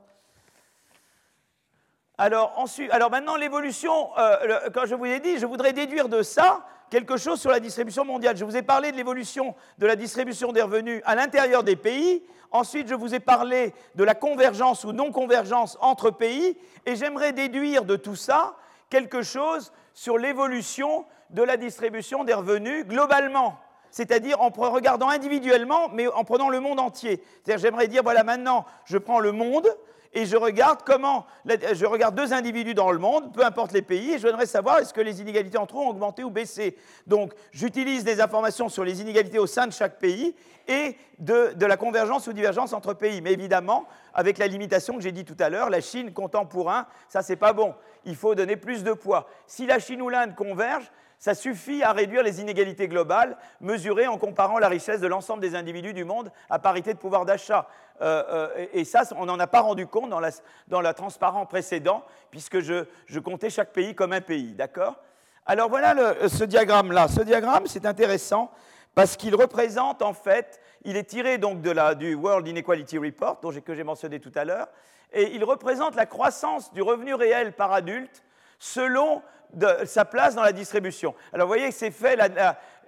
[2.20, 7.16] Alors, maintenant, l'évolution, euh, quand je vous ai dit, je voudrais déduire de ça quelque
[7.16, 8.36] chose sur la distribution mondiale.
[8.36, 12.22] Je vous ai parlé de l'évolution de la distribution des revenus à l'intérieur des pays.
[12.52, 16.58] Ensuite, je vous ai parlé de la convergence ou non-convergence entre pays.
[16.86, 18.56] Et j'aimerais déduire de tout ça
[18.90, 23.58] quelque chose sur l'évolution de la distribution des revenus globalement.
[23.92, 27.24] c'est-à-dire en regardant individuellement, mais en prenant le monde entier.
[27.44, 29.68] C'est-à-dire, j'aimerais dire, voilà, maintenant, je prends le monde
[30.14, 34.14] et je regarde comment, je regarde deux individus dans le monde, peu importe les pays,
[34.14, 36.76] et je voudrais savoir est-ce que les inégalités entre eux ont augmenté ou baissé.
[37.06, 40.36] Donc, j'utilise des informations sur les inégalités au sein de chaque pays
[40.68, 43.22] et de, de la convergence ou divergence entre pays.
[43.22, 46.72] Mais évidemment, avec la limitation que j'ai dit tout à l'heure, la Chine comptant pour
[46.72, 47.76] un, ça c'est pas bon.
[48.06, 49.28] Il faut donner plus de poids.
[49.46, 50.90] Si la Chine ou l'Inde convergent,
[51.20, 55.54] ça suffit à réduire les inégalités globales mesurées en comparant la richesse de l'ensemble des
[55.54, 57.68] individus du monde à parité de pouvoir d'achat.
[58.02, 58.24] Euh,
[58.58, 60.32] euh, et, ça, on n'en a pas rendu compte dans la,
[60.70, 62.86] dans la transparent précédent, puisque je,
[63.20, 64.96] comptais chaque pays comme un pays, d'accord?
[65.46, 67.10] Alors voilà le, ce diagramme-là.
[67.10, 68.50] Ce diagramme, c'est intéressant
[68.96, 73.40] parce qu'il représente en fait, il est tiré donc de la, du World Inequality Report,
[73.42, 74.70] dont que j'ai mentionné tout à l'heure,
[75.12, 78.24] et il représente la croissance du revenu réel par adulte
[78.60, 79.22] selon
[79.54, 81.16] de sa place dans la distribution.
[81.34, 82.16] Alors vous voyez que c'est fait,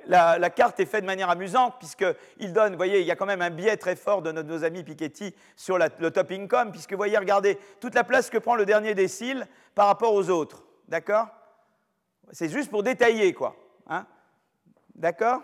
[0.08, 3.26] la, carte est faite de manière amusante, puisqu'il donne, vous voyez, il y a quand
[3.26, 6.98] même un biais très fort de nos, amis Piketty sur le top income, puisque vous
[6.98, 10.64] voyez, regardez, toute la place que prend le dernier décile par rapport aux autres.
[10.88, 11.28] D'accord?
[12.32, 13.56] C'est juste pour détailler, quoi.
[13.90, 14.06] Hein?
[14.96, 15.42] D'accord?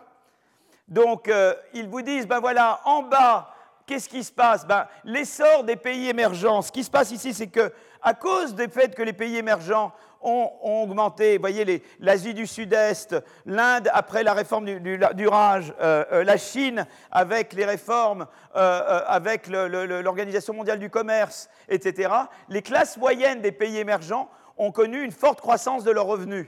[0.87, 3.53] Donc, euh, ils vous disent, ben voilà, en bas,
[3.85, 4.65] qu'est-ce qui se passe?
[4.65, 8.67] Ben, L'essor des pays émergents, ce qui se passe ici, c'est que, à cause du
[8.69, 9.91] fait que les pays émergents
[10.21, 11.37] ont, augmenté.
[11.37, 13.15] Vous voyez, l'Asie du Sud-Est,
[13.45, 19.01] l'Inde après la réforme du, du, rage, euh, euh, la Chine avec les réformes, euh,
[19.07, 22.13] avec l'Organisation mondiale du commerce, etc.
[22.49, 26.47] Les classes moyennes des pays émergents ont connu une forte croissance de leurs revenus.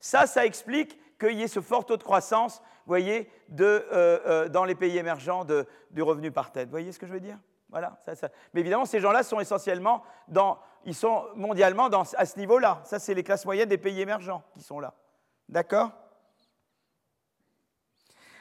[0.00, 4.64] Ça, ça explique qu'il y ait ce fort taux de croissance, vous voyez, de, dans
[4.64, 6.64] les pays émergents de, du revenu par tête.
[6.64, 7.38] Vous voyez ce que je veux dire?
[7.72, 7.98] Voilà,
[8.52, 12.82] Mais évidemment, ces gens-là sont essentiellement dans, ils sont mondialement à ce niveau-là.
[12.84, 14.92] Ça, c'est les classes moyennes des pays émergents qui sont là.
[15.48, 15.90] D'accord?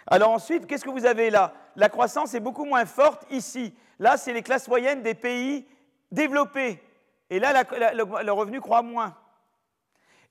[0.05, 1.53] Alors ensuite, qu'est-ce que vous avez là?
[1.77, 3.73] La croissance est beaucoup moins forte ici.
[3.99, 5.65] Là, c'est les classes moyennes des pays
[6.11, 6.83] développés.
[7.29, 9.15] Et là, le revenu croît moins.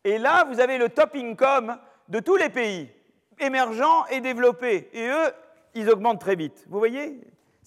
[0.04, 1.78] Et là, vous avez le top income
[2.08, 2.92] de tous les pays,
[3.38, 4.90] émergents et développés.
[4.92, 5.32] Et eux,
[5.72, 6.66] ils augmentent très vite.
[6.68, 7.18] Vous voyez?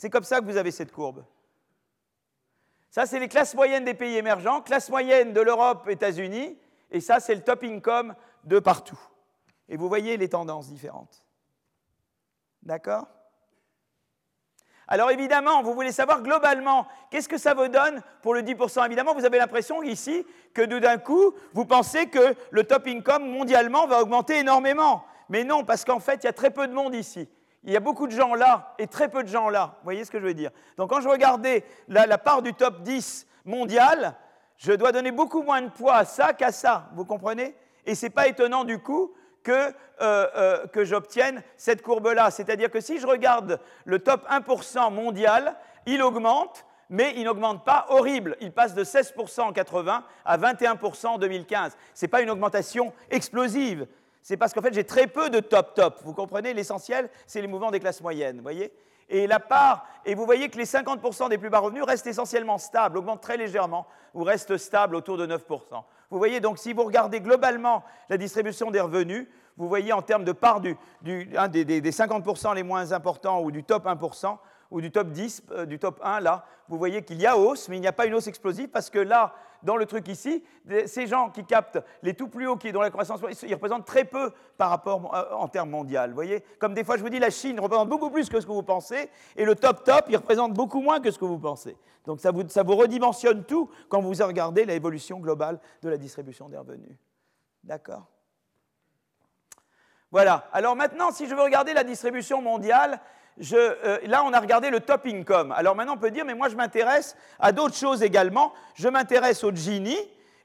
[0.03, 1.23] C'est comme ça que vous avez cette courbe.
[2.89, 6.57] Ça, c'est les classes moyennes des pays émergents, classe moyenne de l'Europe, États-Unis,
[6.91, 8.99] et ça, c'est le top income de partout.
[9.69, 11.23] Et vous voyez les tendances différentes.
[12.63, 13.07] D'accord?
[14.89, 19.13] Alors évidemment, vous voulez savoir globalement, qu'est-ce que ça vous donne pour le 10% Évidemment,
[19.13, 24.01] vous avez l'impression ici que d'un coup, vous pensez que le top income mondialement va
[24.01, 25.05] augmenter énormément.
[25.29, 27.29] Mais non, parce qu'en fait, il y a très peu de monde ici
[27.64, 29.76] il y a beaucoup de gens là et très peu de gens là.
[29.80, 30.51] Vous voyez ce que je veux dire?
[30.78, 34.16] Donc quand je regardais la, part du top 10 mondial,
[34.57, 36.89] je dois donner beaucoup moins de poids à ça qu'à ça.
[36.95, 37.55] Vous comprenez?
[37.86, 42.32] Et ce n'est pas étonnant du coup que, euh, euh, que j'obtienne cette courbe-là.
[42.32, 45.55] C'est-à-dire que si je regarde le top 1% mondial,
[45.86, 48.38] il augmente, mais il n'augmente pas horrible.
[48.41, 51.78] Il passe de 16% en 80 à 21% en 2015.
[51.93, 53.88] Ce n'est pas une augmentation explosive
[54.24, 55.99] c'est parce qu'en fait, j'ai très peu de top-top.
[56.03, 58.41] Vous comprenez L'essentiel, c'est les mouvements des classes moyennes.
[58.41, 58.74] Voyez
[59.09, 62.57] et la part, et vous voyez que les 50% des plus bas revenus restent essentiellement
[62.57, 65.39] stables, augmentent très légèrement, ou restent stables autour de 9%.
[66.09, 70.24] Vous voyez donc, si vous regardez globalement la distribution des revenus, vous voyez en termes
[70.24, 74.38] de part du, des, des 50% les moins importants ou du top 1%,
[74.71, 77.69] ou du top 10, euh, du top 1, là, vous voyez qu'il y a hausse,
[77.69, 80.43] mais il n'y a pas une hausse explosive parce que là, dans le truc ici,
[80.86, 84.05] ces gens qui captent les tout plus hauts, qui dont la croissance, ils représentent très
[84.05, 86.09] peu par rapport euh, en termes mondial.
[86.09, 88.45] Vous voyez Comme des fois, je vous dis, la Chine représente beaucoup plus que ce
[88.45, 91.39] que vous pensez, et le top top, il représente beaucoup moins que ce que vous
[91.39, 91.78] pensez.
[92.05, 96.49] Donc ça vous, ça vous redimensionne tout quand vous regardez l'évolution globale de la distribution
[96.49, 96.97] des revenus.
[97.64, 98.07] D'accord?
[100.11, 100.47] Voilà.
[100.51, 102.99] Alors maintenant, si je veux regarder la distribution mondiale,
[103.53, 105.51] euh, là, on a regardé le top income.
[105.51, 108.53] Alors maintenant, on peut dire, mais moi, je m'intéresse à d'autres choses également.
[108.75, 109.97] Je m'intéresse au Gini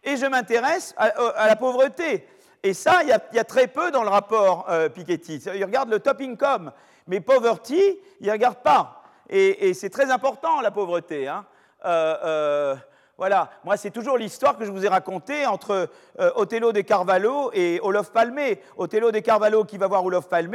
[0.05, 2.26] et je m'intéresse à, la pauvreté.
[2.62, 5.36] Et ça, il y, a, très peu dans le rapport euh, Piketty.
[5.55, 6.72] Il regarde le top income,
[7.07, 9.03] mais poverty, il ne regarde pas.
[9.28, 11.28] Et, c'est très important, la pauvreté.
[11.28, 11.45] Hein.
[11.84, 12.76] Euh, euh
[13.19, 15.91] voilà, moi c'est toujours l'histoire que je vous ai racontée entre
[16.21, 18.39] euh, Othello de Carvalho et Olof Palme.
[18.77, 20.55] Othello de Carvalho qui va voir Olof Palme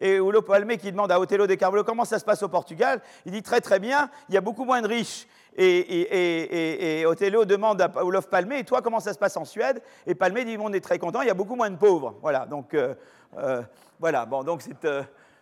[0.00, 3.00] et Olof Palme qui demande à Othello de Carvalho comment ça se passe au Portugal?
[3.26, 5.28] Il dit très très bien, il y a beaucoup moins de riches.
[5.56, 9.80] Et, Othello demande à Olof Palme et toi comment ça se passe en Suède?
[10.04, 12.16] Et Palme dit on est très content, il y a beaucoup moins de pauvres.
[12.22, 12.92] Voilà, donc euh,
[13.38, 13.62] euh,
[14.00, 14.74] voilà, bon donc c'est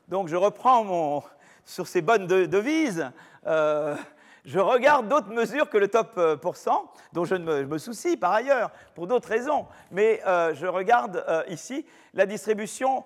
[0.07, 1.23] donc je reprends mon
[1.65, 3.11] sur ces bonnes devises
[4.49, 8.71] je regarde d'autres mesures que le top euh, pourcent, dont je, me, soucie par ailleurs,
[8.95, 9.67] pour d'autres raisons.
[9.91, 11.85] Mais euh, je regarde euh, ici
[12.15, 13.05] la distribution,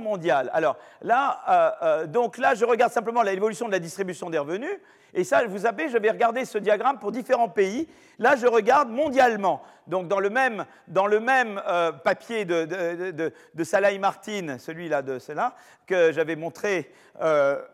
[0.00, 0.50] mondiale.
[0.54, 4.80] Alors là, donc là, je regarde simplement l'évolution de la distribution des revenus.
[5.12, 7.86] Et ça, vous savez, je vais regarder ce diagramme pour différents pays.
[8.18, 9.62] Là, je regarde mondialement.
[9.86, 11.62] Donc, dans le même, dans le même
[12.02, 13.32] papier de,
[13.62, 15.54] Salah Martin, celui-là de cela,
[15.86, 16.90] que j'avais montré,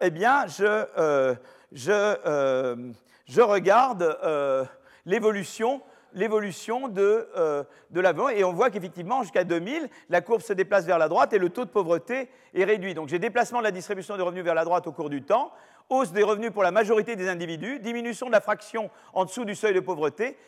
[0.01, 1.37] eh bien, je,
[1.75, 4.65] je, regarde euh,
[5.07, 5.81] l'évolution
[6.15, 10.99] de, euh, de l'avion et on voit qu'effectivement jusqu'à 2000, la courbe se déplace vers
[10.99, 12.95] la droite et le taux de pauvreté est réduit.
[12.95, 15.53] Donc j'ai déplacement de la distribution des revenus vers la droite au cours du temps,
[15.91, 19.55] hausse des revenus pour la majorité des individus, diminution de la fraction en dessous du
[19.55, 20.39] seuil de pauvreté,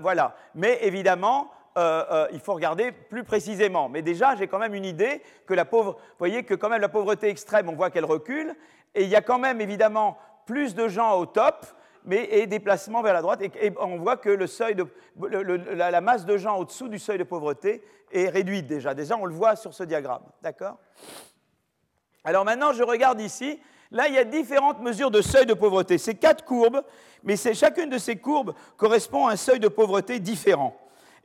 [0.00, 0.36] voilà.
[0.54, 3.88] Mais évidemment, il faut regarder plus précisément.
[3.88, 6.88] Mais déjà, j'ai quand même une idée que la pauvre, voyez que quand même la
[6.88, 8.54] pauvreté extrême, on voit qu'elle recule,
[8.94, 11.66] et il y a quand même évidemment plus de gens au top,
[12.04, 13.40] mais et déplacement vers la droite.
[13.42, 14.30] Et, on voit que
[15.18, 17.82] la, masse de gens au-dessous du seuil de pauvreté
[18.12, 18.94] est réduite déjà.
[18.94, 20.24] Déjà, on le voit sur ce diagramme.
[20.42, 20.78] D'accord?
[22.24, 23.60] Alors maintenant, je regarde ici.
[23.90, 25.98] Là, il y a différentes mesures de seuil de pauvreté.
[25.98, 26.82] C'est quatre courbes,
[27.22, 30.76] mais chacune de ces courbes correspond à un seuil de pauvreté différent.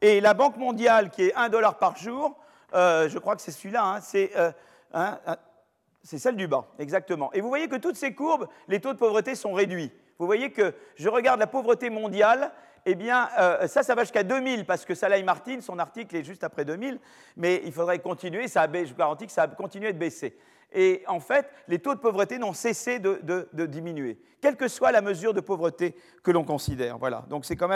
[0.01, 2.37] Et la Banque mondiale, qui est 1 dollar par jour,
[2.73, 4.51] euh, je crois que c'est celui-là, hein, c'est euh,
[6.03, 7.31] c'est celle du bas, exactement.
[7.33, 9.91] Et vous voyez que toutes ces courbes, les taux de pauvreté sont réduits.
[10.17, 12.51] Vous voyez que je regarde la pauvreté mondiale,
[12.85, 16.23] eh bien, euh, ça, ça va jusqu'à 2000, parce que Salah Martin, son article est
[16.23, 16.99] juste après 2000,
[17.37, 20.37] mais il faudrait continuer, ça je vous garantis que ça va continuer de baisser.
[20.71, 25.01] Et en fait, les taux de pauvreté n'ont cessé de, diminuer, quelle que soit la
[25.01, 26.97] mesure de pauvreté que l'on considère.
[26.97, 27.25] Voilà.
[27.29, 27.69] Donc c'est quand,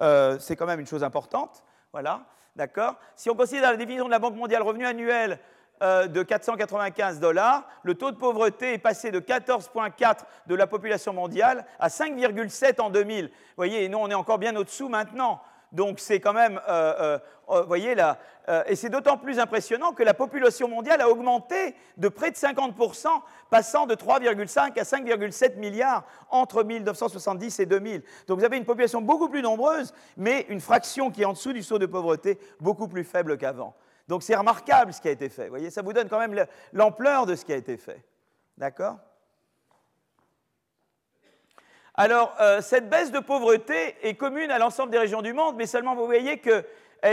[0.00, 1.62] euh, quand même une chose importante.
[1.92, 2.26] Voilà.
[2.56, 2.96] D'accord?
[3.14, 5.38] Si on considère la définition de la Banque mondiale revenu annuel
[5.82, 11.12] euh, de 495 dollars, le taux de pauvreté est passé de 14,4 de la population
[11.12, 13.26] mondiale à 5,7 en 2000.
[13.26, 15.40] Vous voyez, et nous, on est encore bien au-dessous maintenant.
[15.70, 17.18] Donc c'est quand même, euh,
[17.50, 18.18] euh, vous voyez là,
[18.66, 23.08] et c'est d'autant plus impressionnant que la population mondiale a augmenté de près de 50%,
[23.50, 28.02] passant de 3,5 à 5,7 milliards entre 1970 et 2000.
[28.26, 31.52] Donc vous avez une population beaucoup plus nombreuse, mais une fraction qui est en dessous
[31.52, 33.74] du saut de pauvreté beaucoup plus faible qu'avant.
[34.08, 35.44] Donc c'est remarquable ce qui a été fait.
[35.44, 38.02] Vous voyez, ça vous donne quand même l'ampleur de ce qui a été fait.
[38.56, 38.98] D'accord?
[41.94, 45.66] Alors, euh, cette baisse de pauvreté est commune à l'ensemble des régions du monde, mais
[45.66, 46.64] seulement vous voyez qu'elle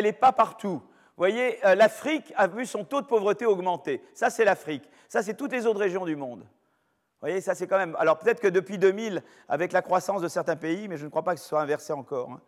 [0.04, 0.80] n'est pas partout.
[0.80, 4.02] Vous voyez, euh, l'Afrique a vu son taux de pauvreté augmenter.
[4.14, 4.88] Ça, c'est l'Afrique.
[5.10, 6.42] Ça, c'est toutes les autres régions du monde.
[6.42, 7.96] Vous voyez, ça, c'est quand même.
[8.00, 11.24] Alors, peut-être que depuis 2000, avec la croissance de certains pays, mais je ne crois
[11.24, 12.30] pas que ce soit inversé encore.
[12.32, 12.42] Hein.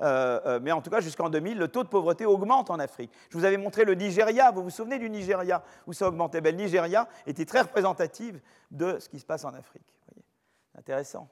[0.00, 3.12] Euh, euh, mais en tout cas jusqu'en 2000, le taux de pauvreté augmente en Afrique.
[3.30, 6.40] Je vous avais montré le Nigeria, vous vous souvenez du Nigeria, où ça augmentait?
[6.40, 8.36] Ben, Le Nigeria était très représentatif
[8.70, 9.86] de ce qui se passe en Afrique.
[10.76, 11.28] Intéressant.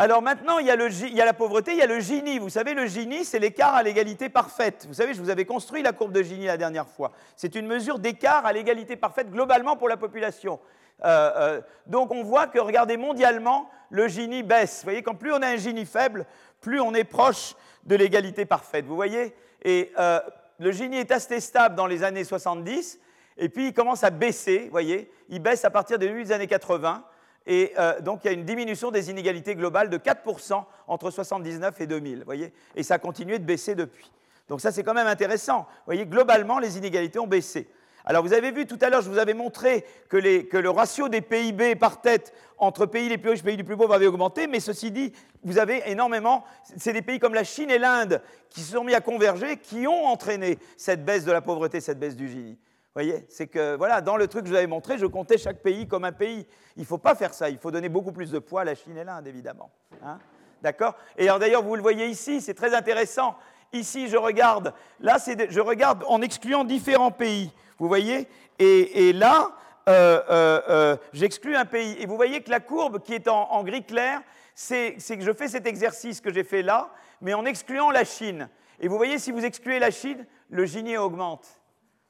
[0.00, 2.38] Alors maintenant, il y, a il y, a la pauvreté, il y a le Gini.
[2.38, 4.86] Vous savez, le Gini, c'est l'écart à l'égalité parfaite.
[4.86, 7.10] Vous savez, je vous avais construit la courbe de Gini la dernière fois.
[7.34, 10.60] C'est une mesure d'écart à l'égalité parfaite globalement pour la population.
[11.04, 14.78] Euh, donc on voit que, regardez, mondialement, le Gini baisse.
[14.78, 16.26] Vous voyez, quand plus on a un Gini faible,
[16.60, 18.84] plus on est proche de l'égalité parfaite.
[18.84, 19.34] Vous voyez?
[19.62, 20.20] Et euh,
[20.58, 22.98] le Gini est assez stable dans les années 70,
[23.36, 25.10] et puis il commence à baisser, vous voyez?
[25.28, 27.04] Il baisse à partir des années 80,
[27.46, 31.80] et euh, donc il y a une diminution des inégalités globales de 4% entre 79
[31.80, 32.52] et 2000, vous voyez?
[32.74, 34.10] Et ça a continué de baisser depuis.
[34.48, 35.60] Donc ça, c'est quand même intéressant.
[35.60, 37.68] Vous voyez, globalement, les inégalités ont baissé.
[38.08, 41.20] Alors vous avez vu tout à l'heure, je vous avais montré que, le ratio des
[41.20, 44.46] PIB par tête entre pays les plus riches et pays les plus pauvres avait augmenté,
[44.46, 45.12] mais ceci dit,
[45.44, 46.42] vous avez énormément,
[46.78, 49.86] c'est des pays comme la Chine et l'Inde qui se sont mis à converger, qui
[49.86, 52.52] ont entraîné cette baisse de la pauvreté, cette baisse du Gini.
[52.52, 55.36] Vous voyez, c'est que voilà, dans le truc que je vous avais montré, je comptais
[55.36, 56.46] chaque pays comme un pays.
[56.76, 58.74] Il ne faut pas faire ça, il faut donner beaucoup plus de poids à la
[58.74, 59.70] Chine et l'Inde, évidemment.
[60.02, 60.18] Hein.
[60.62, 60.94] D'accord?
[61.18, 63.36] Et d'ailleurs, vous le voyez ici, c'est très intéressant.
[63.74, 65.18] Ici, je regarde, là,
[65.50, 67.52] je regarde en excluant différents pays.
[67.78, 69.52] Vous voyez et, là,
[69.88, 71.96] euh, euh, euh, j'exclus un pays.
[72.00, 74.20] Et vous voyez que la courbe qui est en, gris clair,
[74.54, 78.48] c'est que je fais cet exercice que j'ai fait là, mais en excluant la Chine.
[78.80, 81.46] Et vous voyez, si vous excluez la Chine, le Gini augmente.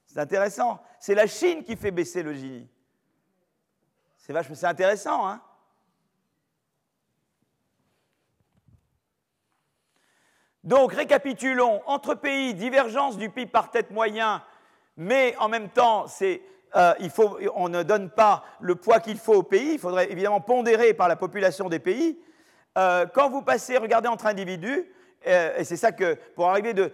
[0.07, 0.81] C'est intéressant.
[0.99, 2.67] C'est la Chine qui fait baisser le Gini.
[4.17, 5.41] C'est intéressant, hein
[10.65, 11.81] Donc, récapitulons.
[11.87, 14.43] Entre pays, divergence du PIB par tête moyen
[14.99, 16.05] mais en même temps,
[16.77, 16.95] euh,
[17.55, 21.09] on ne donne pas le poids qu'il faut au pays, il faudrait évidemment pondérer par
[21.09, 22.19] la population des pays.
[22.77, 24.93] Euh, quand vous passez, regardez entre individus,
[25.27, 26.93] et c'est ça que, pour arriver de,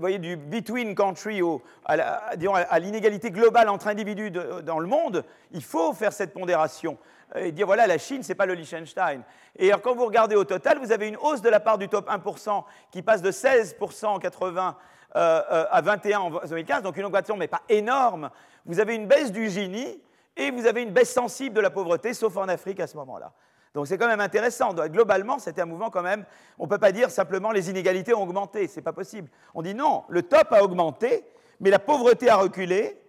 [0.00, 5.92] voyez, du between country au, à l'inégalité globale entre individus dans le monde, il faut
[5.92, 6.98] faire cette pondération
[7.36, 9.22] et dire voilà, la Chine, ce n'est pas le Liechtenstein.
[9.56, 11.88] Et alors, quand vous regardez au total, vous avez une hausse de la part du
[11.88, 16.96] top 1% qui passe de 16% en 80 euh, euh, à 21 en 2015, donc
[16.96, 18.30] une augmentation, mais pas énorme.
[18.66, 20.00] Vous avez une baisse du Gini
[20.36, 23.32] et vous avez une baisse sensible de la pauvreté, sauf en Afrique à ce moment-là.
[23.74, 24.74] Donc c'est quand même intéressant.
[24.74, 26.24] globalement, c'était un mouvement quand même.
[26.58, 29.28] On ne peut pas dire simplement les inégalités ont augmenté, ce n'est pas possible.
[29.54, 31.24] On dit non, le top a augmenté,
[31.60, 33.00] mais la pauvreté a reculé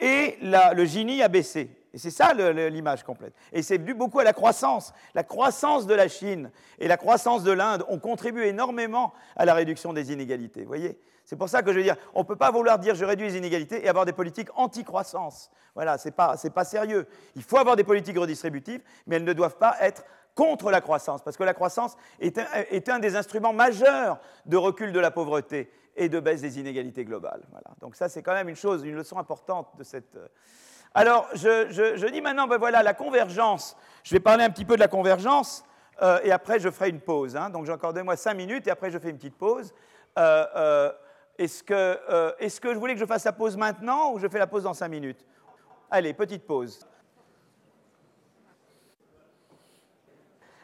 [0.00, 1.70] et le Gini a baissé.
[1.94, 3.34] Et c'est ça l'image complète.
[3.52, 4.92] Et c'est dû beaucoup à la croissance.
[5.14, 9.54] La croissance de la Chine et la croissance de l'Inde ont contribué énormément à la
[9.54, 10.62] réduction des inégalités.
[10.62, 12.94] Vous voyez C'est pour ça que je veux dire, on ne peut pas vouloir dire
[12.94, 15.50] je réduis les inégalités et avoir des politiques anti-croissance.
[15.74, 17.06] Voilà, ce n'est pas, pas sérieux.
[17.36, 20.04] Il faut avoir des politiques redistributives, mais elles ne doivent pas être
[20.34, 24.56] contre la croissance, parce que la croissance est un, est un, des instruments majeurs de
[24.56, 27.42] recul de la pauvreté et de baisse des inégalités globales.
[27.50, 27.68] Voilà.
[27.80, 30.16] Donc ça, c'est quand même une chose, une leçon importante de cette,
[30.94, 33.76] alors, je, dis maintenant, ben voilà, la convergence.
[34.02, 35.64] Je vais parler un petit peu de la convergence,
[36.02, 37.36] euh, et après, je ferai une pause.
[37.36, 37.48] Hein.
[37.50, 39.72] Donc, j'ai encore moi cinq minutes, et après, je fais une petite pause.
[40.18, 40.92] Euh, euh,
[41.38, 44.38] est-ce que, est que je voulais que je fasse la pause maintenant, ou je fais
[44.38, 45.26] la pause dans cinq minutes?
[45.90, 46.86] Allez, petite pause.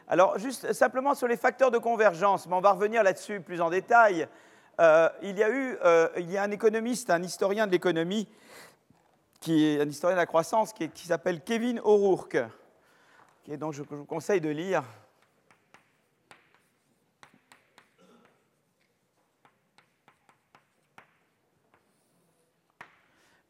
[0.07, 3.69] Alors, juste simplement sur les facteurs de convergence, mais on va revenir là-dessus plus en
[3.69, 4.27] détail.
[5.21, 5.77] il y a eu,
[6.17, 8.27] il y a un économiste, un historien de l'économie,
[9.39, 12.37] qui est un historien de la croissance, qui, s'appelle Kevin O'Rourke,
[13.47, 14.83] est, donc je vous conseille de lire.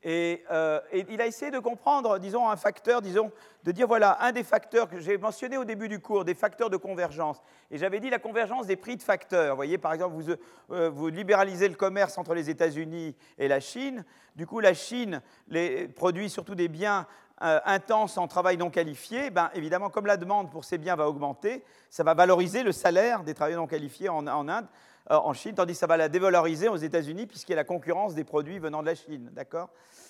[0.05, 3.31] Euh, et, il a essayé de comprendre, disons, un facteur, disons,
[3.63, 6.69] de dire, voilà, un des facteurs que j'ai mentionné au début du cours, des facteurs
[6.69, 7.41] de convergence.
[7.69, 9.51] Et j'avais dit la convergence des prix de facteurs.
[9.51, 10.33] Vous voyez, par exemple, vous,
[10.71, 14.05] euh, libéralisez le commerce entre les États-Unis et la Chine.
[14.35, 15.21] Du coup, la Chine
[15.95, 17.05] produit surtout des biens
[17.41, 19.29] euh, intenses en travail non qualifié.
[19.31, 23.23] Ben, évidemment, comme la demande pour ces biens va augmenter, ça va valoriser le salaire
[23.23, 24.67] des travailleurs non qualifiés en Inde
[25.09, 28.13] en Chine, tandis que ça va la dévaloriser aux États-Unis puisqu'il y a la concurrence
[28.13, 29.29] des produits venant de la Chine.
[29.33, 29.69] D'accord?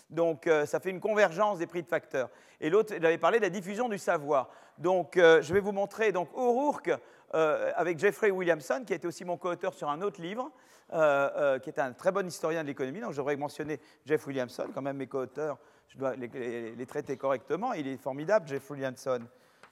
[0.09, 2.29] Donc euh, ça fait une convergence des prix de facteurs.
[2.59, 4.49] Et l'autre, j'avais parlé de la diffusion du savoir.
[4.77, 6.91] Donc euh, je vais vous montrer donc O'Rourke
[7.35, 10.51] euh, avec Jeffrey Williamson, qui a été aussi mon co-auteur sur un autre livre,
[10.91, 12.99] qui est un très bon historien de l'économie.
[12.99, 17.73] Donc j'aurais mentionné Jeff Williamson, quand même mes co-auteurs, je dois les, les, traiter correctement.
[17.73, 19.19] Il est formidable, Jeff Williamson.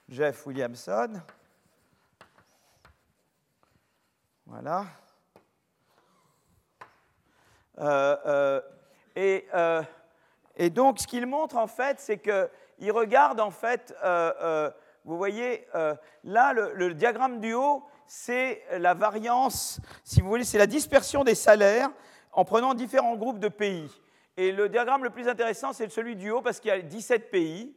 [0.08, 1.20] Jeff Williamson.
[4.46, 4.86] Voilà.
[9.16, 9.46] Et
[10.58, 14.70] et donc, ce qu'il montre, en fait, c'est qu'il regarde, en fait, euh, euh,
[15.04, 20.58] vous voyez, euh, là, le, diagramme du haut, c'est la variance, si vous voulez, c'est
[20.58, 21.90] la dispersion des salaires
[22.32, 23.88] en prenant différents groupes de pays.
[24.36, 27.30] Et le diagramme le plus intéressant, c'est celui du haut, parce qu'il y a 17
[27.30, 27.74] pays.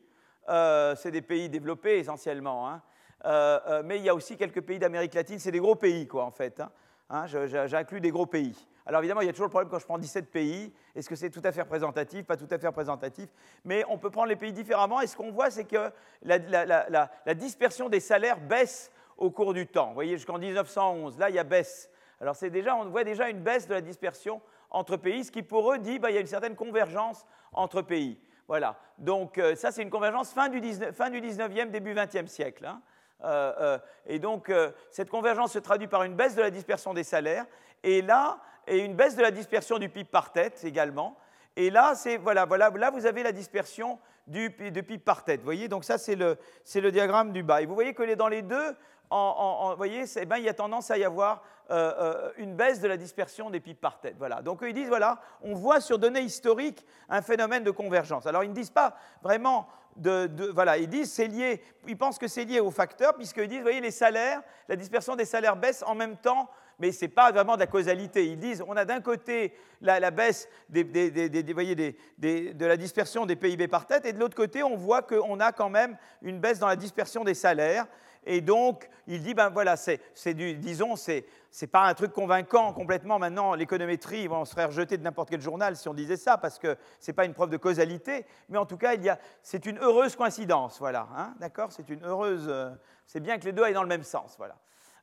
[0.47, 2.67] c'est des pays développés essentiellement.
[2.67, 3.81] Hein.
[3.85, 5.39] mais il y a aussi quelques pays d'Amérique latine.
[5.39, 6.59] C'est des gros pays, quoi, en fait.
[6.59, 6.71] Hein.
[7.09, 8.55] Hein, J'inclus des gros pays.
[8.85, 11.15] Alors évidemment, il y a toujours le problème quand je prends 17 pays, est-ce que
[11.15, 13.29] c'est tout à fait représentatif, pas tout à fait représentatif,
[13.63, 15.91] mais on peut prendre les pays différemment, et ce qu'on voit, c'est que
[16.23, 19.89] la, dispersion des salaires baisse au cours du temps.
[19.89, 21.89] Vous voyez, jusqu'en 1911, là, il y a baisse.
[22.19, 25.43] Alors c'est déjà, on voit déjà une baisse de la dispersion entre pays, ce qui
[25.43, 28.19] pour eux dit qu'il bah, y a une certaine convergence entre pays.
[28.47, 28.77] Voilà.
[28.97, 32.65] Donc euh, ça, c'est une convergence fin du, 19, fin du 19e, début 20e siècle.
[32.65, 32.81] Hein.
[33.23, 33.77] Euh, euh,
[34.07, 34.51] et donc,
[34.89, 37.45] cette convergence se traduit par une baisse de la dispersion des salaires.
[37.83, 41.17] Et là, et une baisse de la dispersion du PIB par tête également.
[41.55, 45.39] Et là, voilà, voilà, là vous avez la dispersion du, PIB par tête.
[45.39, 46.37] Vous voyez, donc ça, c'est le,
[46.75, 47.61] le, diagramme du bas.
[47.61, 48.75] Et vous voyez que dans les deux,
[49.09, 52.79] en, voyez, eh ben, il y a tendance à y avoir euh, euh, une baisse
[52.79, 54.15] de la dispersion des PIB par tête.
[54.17, 54.41] Voilà.
[54.41, 58.25] Donc ils disent, voilà, on voit sur données historiques un phénomène de convergence.
[58.25, 62.27] Alors ils ne disent pas vraiment de, voilà, ils disent c'est lié, ils pensent que
[62.27, 65.83] c'est lié aux facteurs, puisqu'ils disent, vous voyez, les salaires, la dispersion des salaires baisse
[65.85, 66.49] en même temps
[66.81, 68.25] mais ce n'est pas vraiment de la causalité.
[68.25, 73.85] Ils disent on a d'un côté la, baisse des, de la dispersion des PIB par
[73.85, 76.75] tête, et de l'autre côté, on voit qu'on a quand même une baisse dans la
[76.75, 77.85] dispersion des salaires.
[78.23, 82.71] Et donc, il dit, ben voilà, c'est du, disons, c'est, c'est pas un truc convaincant
[82.71, 83.17] complètement.
[83.17, 86.59] Maintenant, l'économétrie, on se ferait rejeter de n'importe quel journal si on disait ça, parce
[86.59, 88.25] que c'est pas une preuve de causalité.
[88.49, 91.07] Mais en tout cas, il y a, c'est une heureuse coïncidence, voilà.
[91.17, 92.45] Hein, d'accord C'est une heureuse.
[92.47, 92.69] Euh,
[93.07, 94.55] c'est bien que les deux aillent dans le même sens, voilà.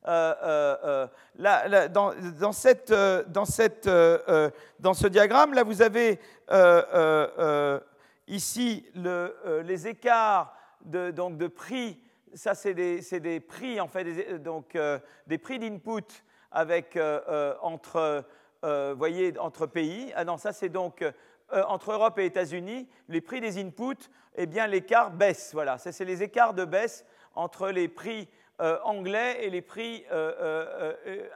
[0.07, 1.07] Euh, euh,
[1.39, 3.89] euh, dans, dans, cette, dans, cette,
[4.79, 6.19] dans, ce diagramme, là, vous avez
[8.27, 11.99] ici le, les écarts de, donc, de prix.
[12.33, 14.77] Ça, c'est des, des, prix, en fait, des, donc,
[15.27, 16.97] des prix d'input avec,
[17.61, 18.23] entre,
[18.95, 20.13] voyez, entre pays.
[20.15, 21.03] Ah non, ça c'est donc
[21.51, 25.49] entre Europe et États-Unis, les prix des inputs, eh bien l'écart baisse.
[25.53, 28.27] Voilà, c'est les écarts de baisse entre les prix
[28.83, 30.03] anglais et les prix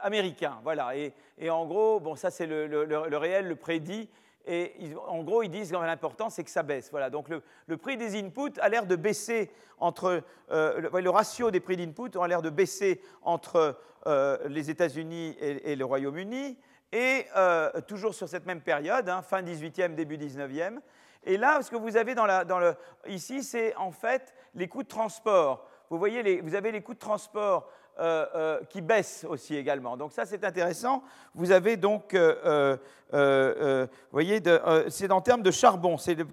[0.02, 0.58] américains.
[0.62, 4.08] Voilà, et, en gros, bon, ça c'est le, réel, le prédit,
[4.46, 4.74] et
[5.06, 6.90] en gros, ils disent que l'important, c'est que ça baisse.
[6.90, 7.08] Voilà.
[7.08, 10.22] Donc le, prix des inputs a l'air de baisser entre.
[10.50, 15.76] Euh, le, ratio des prix d'input a l'air de baisser entre euh, les États-Unis et,
[15.76, 16.58] le Royaume-Uni,
[16.92, 20.78] et euh, toujours sur cette même période, hein, fin 18e, début 19e.
[21.24, 22.74] Et là, ce que vous avez dans le,
[23.06, 25.66] ici, c'est en fait les coûts de transport.
[25.94, 27.70] Vous voyez, vous avez les coûts de transport
[28.00, 29.96] euh, euh, qui baisse aussi également.
[29.96, 31.04] Donc ça, c'est intéressant.
[31.32, 32.76] Vous avez donc, euh,
[33.12, 34.42] vous voyez,
[34.88, 35.96] c'est en termes de charbon.
[35.96, 36.24] C'est le,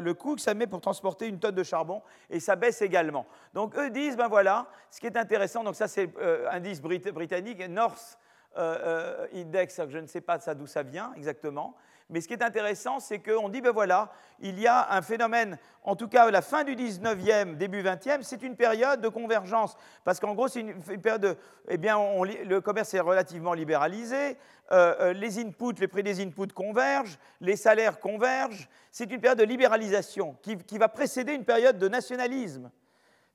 [0.00, 3.24] le, coût que ça met pour transporter une tonne de charbon, et ça baisse également.
[3.54, 6.10] Donc eux disent, ben voilà, ce qui est intéressant, donc ça c'est
[6.50, 8.18] indice britannique, North
[8.54, 11.74] Index, je ne sais pas d'où ça vient exactement.
[12.10, 15.58] Mais ce qui est intéressant, c'est qu'on dit, ben voilà, il y a un phénomène,
[15.82, 19.76] en tout cas la fin du 19e, début 20e, c'est une période de convergence.
[20.04, 21.36] Parce qu'en gros, c'est une, période de,
[21.68, 24.38] eh bien, le commerce est relativement libéralisé,
[24.72, 28.70] euh, euh, les inputs, les prix des inputs convergent, les salaires convergent.
[28.90, 32.70] C'est une période de libéralisation qui, va précéder une période de nationalisme.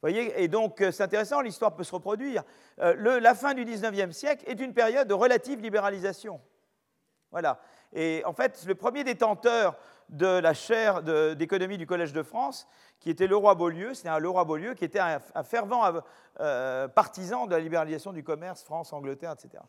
[0.01, 2.43] Voyez et donc, euh, c'est intéressant, l'histoire peut se reproduire.
[2.77, 6.41] la fin du 19e siècle est une période de relative libéralisation.
[7.31, 7.59] Voilà.
[7.93, 9.75] Et en fait, le premier détenteur
[10.09, 11.01] de la chaire
[11.35, 12.67] d'économie du Collège de France,
[12.99, 16.01] qui était le roi Beaulieu, c'était un roi Beaulieu qui était un, fervent
[16.39, 19.63] euh, partisan de la libéralisation du commerce, France, Angleterre, etc.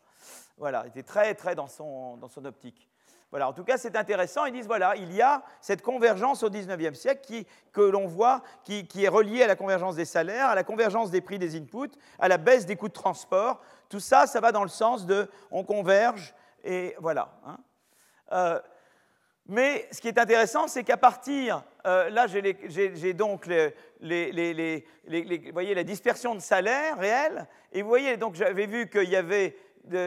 [0.57, 2.89] Voilà, il était très, très dans son, dans son optique.
[3.31, 4.45] Voilà, en tout cas, c'est intéressant.
[4.45, 8.41] Ils disent voilà, il y a cette convergence au XIXe siècle qui, que l'on voit,
[8.63, 11.57] qui, qui, est reliée à la convergence des salaires, à la convergence des prix des
[11.57, 13.59] inputs, à la baisse des coûts de transport.
[13.89, 17.29] Tout ça, ça va dans le sens de on converge et voilà.
[17.45, 17.57] Hein.
[18.31, 18.59] Euh,
[19.47, 26.33] mais ce qui est intéressant, c'est qu'à partir, euh, là j'ai donc voyez, la dispersion
[26.33, 29.55] de salaire réelle, et vous voyez, donc j'avais vu qu'il y avait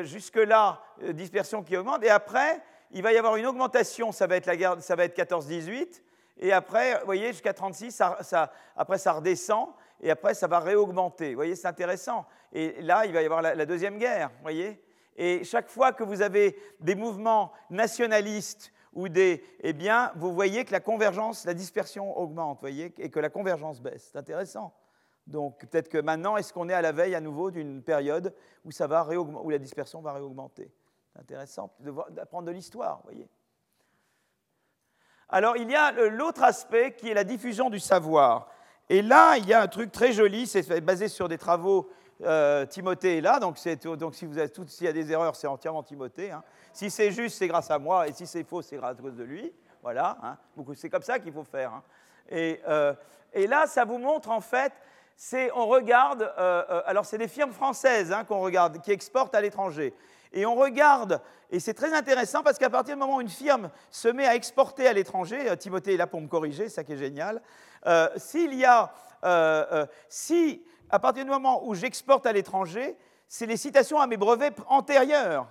[0.02, 2.60] jusque-là euh, dispersion qui augmente, et après,
[2.90, 6.02] il va y avoir une augmentation, ça va être, la ça va être 14-18,
[6.40, 9.68] et après, voyez, jusqu'à 36, ça, après ça redescend,
[10.00, 11.30] et après ça va réaugmenter.
[11.30, 12.24] Vous voyez, c'est intéressant.
[12.52, 14.80] Et là, il va y avoir la, la deuxième guerre, vous voyez
[15.18, 20.64] et chaque fois que vous avez des mouvements nationalistes ou des, eh bien, vous voyez
[20.64, 24.10] que la convergence, la dispersion augmente, voyez, et que la convergence baisse.
[24.12, 24.72] C'est intéressant.
[25.26, 28.32] Donc peut-être que maintenant, est-ce qu'on est à la veille à nouveau d'une période
[28.64, 30.72] où, ça va où la dispersion va réaugmenter?
[31.12, 31.74] C'est intéressant
[32.10, 33.28] d'apprendre de l'histoire, voyez.
[35.28, 38.48] Alors il y a l'autre aspect qui est la diffusion du savoir.
[38.88, 41.90] Et là, il y a un truc très joli, c'est basé sur des travaux
[42.22, 43.56] euh, Timothée est là, donc,
[43.96, 44.34] donc si vous
[44.66, 46.32] s'il y a des erreurs, c'est entièrement Timothée.
[46.32, 46.42] Hein.
[46.72, 49.16] Si c'est juste, c'est grâce à moi, et si c'est faux, c'est grâce à cause
[49.16, 49.52] de lui.
[49.82, 50.36] Voilà, hein.
[50.74, 51.72] c'est comme ça qu'il faut faire.
[51.72, 51.82] Hein.
[52.30, 52.92] Et, euh,
[53.32, 54.72] et, là, ça vous montre en fait,
[55.54, 59.94] on regarde, euh, alors c'est des firmes françaises qu'on regarde, qui exportent à l'étranger.
[60.32, 63.70] Et on regarde, et c'est très intéressant parce qu'à partir du moment où une firme
[63.90, 66.98] se met à exporter à l'étranger, Timothée est là pour me corriger, ça qui est
[66.98, 67.40] génial,
[68.16, 68.92] s'il y a,
[70.10, 72.96] si à partir du moment où j'exporte à l'étranger,
[73.28, 75.48] c'est les citations à mes brevets antérieurs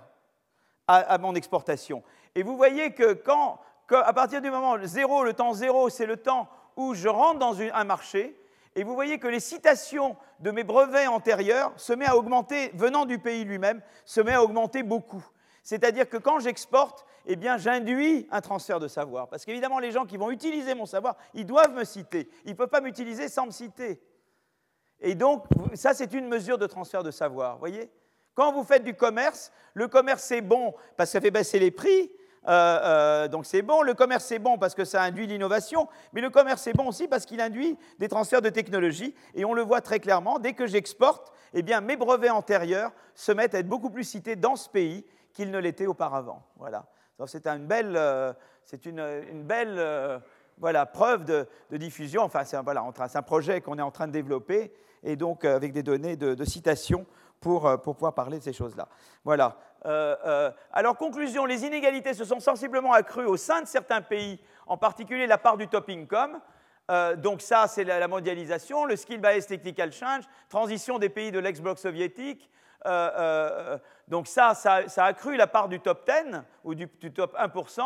[0.88, 2.02] à, mon exportation.
[2.34, 3.60] Et vous voyez que quand,
[3.90, 7.60] à partir du moment zéro, le temps zéro, c'est le temps où je rentre dans
[7.60, 8.40] un marché,
[8.74, 13.04] et vous voyez que les citations de mes brevets antérieurs se met à augmenter, venant
[13.04, 15.24] du pays lui-même, se met à augmenter beaucoup.
[15.62, 19.28] C'est-à-dire que quand j'exporte, eh bien, j'induis un transfert de savoir.
[19.28, 22.30] Parce qu'évidemment, les gens qui vont utiliser mon savoir, ils doivent me citer.
[22.46, 24.00] Ils ne peuvent pas m'utiliser sans me citer.
[25.00, 25.44] Et donc,
[25.74, 27.58] ça, c'est une mesure de transfert de savoir.
[27.58, 27.90] voyez
[28.34, 31.70] Quand vous faites du commerce, le commerce, c'est bon parce que ça fait baisser les
[31.70, 32.10] prix.
[32.46, 36.22] Euh, euh, donc c'est bon, le commerce c'est bon parce que ça induit l'innovation, mais
[36.22, 39.60] le commerce c'est bon aussi parce qu'il induit des transferts de technologie, et on le
[39.60, 43.68] voit très clairement, dès que j'exporte, eh bien mes brevets antérieurs se mettent à être
[43.68, 46.42] beaucoup plus cités dans ce pays qu'ils ne l'étaient auparavant.
[46.56, 46.86] Voilà.
[47.26, 48.32] C'est une belle, euh,
[48.64, 50.22] c'est une, belle
[50.56, 52.22] voilà, preuve de, diffusion.
[52.22, 54.72] Enfin, c'est voilà, un projet qu'on est en train de développer,
[55.02, 57.06] et donc euh, avec des données de, citation
[57.40, 58.88] pour, euh, pour, pouvoir parler de ces choses-là.
[59.24, 59.56] Voilà.
[59.86, 64.76] Euh, alors, conclusion, les inégalités se sont sensiblement accrues au sein de certains pays, en
[64.76, 66.40] particulier la part du top income.
[67.18, 72.50] donc ça, c'est la, mondialisation, le skill-based technical change, transition des pays de l'ex-bloc soviétique.
[74.08, 77.82] donc ça, ça, a accru la part du top 10 ou du, du top 1%,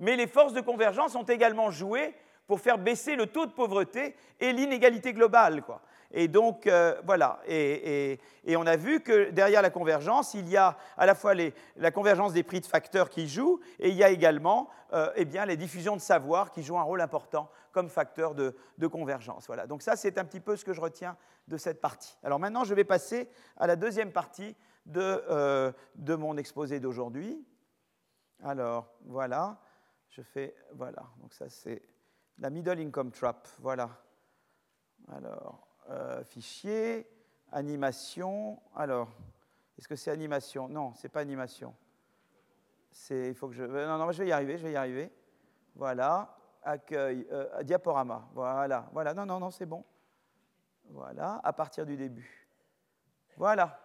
[0.00, 2.14] mais les forces de convergence ont également joué
[2.46, 5.62] pour faire baisser le taux de pauvreté et l'inégalité globale.
[5.62, 5.80] Quoi.
[6.12, 7.40] Et donc, euh, voilà.
[7.46, 8.18] Et,
[8.48, 11.34] on a vu que derrière la convergence, il y a à la fois
[11.76, 15.24] la convergence des prix de facteurs qui jouent, et il y a également euh, eh
[15.24, 18.54] les diffusions de savoir qui jouent un rôle important comme facteur de,
[18.86, 19.46] convergence.
[19.46, 19.66] Voilà.
[19.66, 21.16] Donc ça, c'est un petit peu ce que je retiens
[21.48, 22.16] de cette partie.
[22.22, 24.56] Alors maintenant, je vais passer à la deuxième partie
[24.86, 27.44] de, euh, de mon exposé d'aujourd'hui.
[28.42, 29.60] Alors, voilà.
[30.08, 31.02] Je fais, voilà.
[31.20, 31.82] Donc ça, c'est
[32.38, 33.48] la middle income trap.
[33.60, 33.90] Voilà.
[35.08, 37.08] Alors, euh, fichier,
[37.52, 38.60] animation.
[38.74, 39.08] Alors,
[39.78, 40.68] est-ce que c'est animation?
[40.68, 41.74] Non, c'est pas animation.
[42.90, 43.62] C'est, il faut que je.
[43.62, 45.12] Euh, non, non, je vais y arriver, je vais y arriver.
[45.74, 48.28] Voilà, accueil, euh, diaporama.
[48.32, 49.14] Voilà, voilà.
[49.14, 49.84] Non, non, non, c'est bon.
[50.90, 52.48] Voilà, à partir du début.
[53.36, 53.80] Voilà.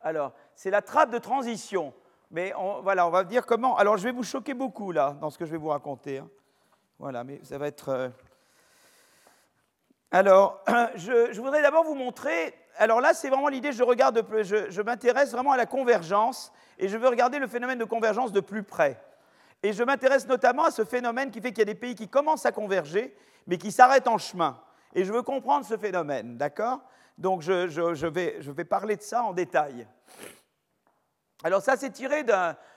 [0.00, 1.92] Alors, c'est la trappe de transition.
[2.30, 3.76] Mais voilà, on va dire comment.
[3.76, 6.18] Alors, je vais vous choquer beaucoup là dans ce que je vais vous raconter.
[6.18, 6.30] Hein.
[6.98, 8.12] Voilà, mais ça va être.
[10.14, 10.62] Alors,
[10.94, 15.50] je, voudrais d'abord vous montrer, alors là c'est vraiment l'idée, je, regarde, je, m'intéresse vraiment
[15.50, 19.02] à la convergence et je veux regarder le phénomène de convergence de plus près.
[19.64, 22.06] Et je m'intéresse notamment à ce phénomène qui fait qu'il y a des pays qui
[22.06, 23.12] commencent à converger,
[23.48, 24.60] mais qui s'arrêtent en chemin.
[24.94, 26.78] Et je veux comprendre ce phénomène, d'accord?
[27.18, 27.66] Donc je,
[28.06, 29.84] vais, je, vais, parler de ça en détail.
[31.42, 32.22] Alors ça, c'est tiré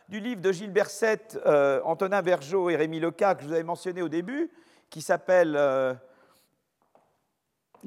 [0.09, 3.61] du livre de Gilles Berset, euh, Antonin Vergeot et Rémi Leca, que je vous avais
[3.61, 4.49] mentionné au début,
[4.89, 5.93] qui s'appelle euh,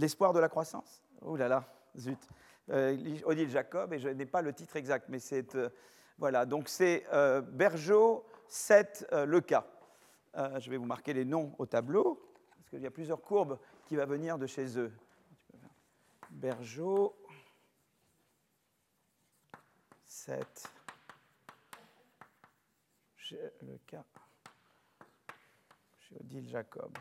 [0.01, 1.62] L'espoir de la croissance Oh là là,
[1.94, 2.18] zut.
[2.70, 5.55] Euh, Odile Jacob, et je n'ai pas le titre exact, mais c'est.
[5.55, 5.68] Euh,
[6.16, 9.66] voilà, donc c'est euh, Bergeau 7 Le cas.
[10.35, 12.18] je vais vous marquer les noms au tableau,
[12.56, 14.93] parce qu'il y a plusieurs courbes qui vont venir de chez eux.
[16.31, 17.14] Bergeau
[20.06, 20.72] 7
[23.32, 24.05] Le cas.
[25.98, 26.97] Chez Odile Jacob.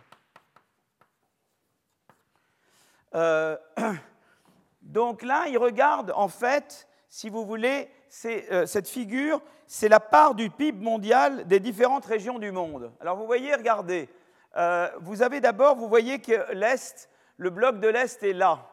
[3.15, 3.57] Euh,
[4.81, 7.89] donc là, il regarde en fait, si vous voulez,
[8.25, 12.91] euh, cette figure, c'est la part du PIB mondial des différentes régions du monde.
[12.99, 14.09] Alors vous voyez, regardez,
[14.57, 18.67] euh, vous avez d'abord, vous voyez que l'Est, le bloc de l'Est est là.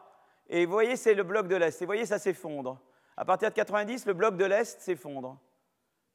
[0.49, 1.81] Et vous voyez, c'est le bloc de l'Est.
[1.81, 2.79] Et vous voyez, ça s'effondre.
[3.15, 5.37] À partir de 90, le bloc de l'Est s'effondre.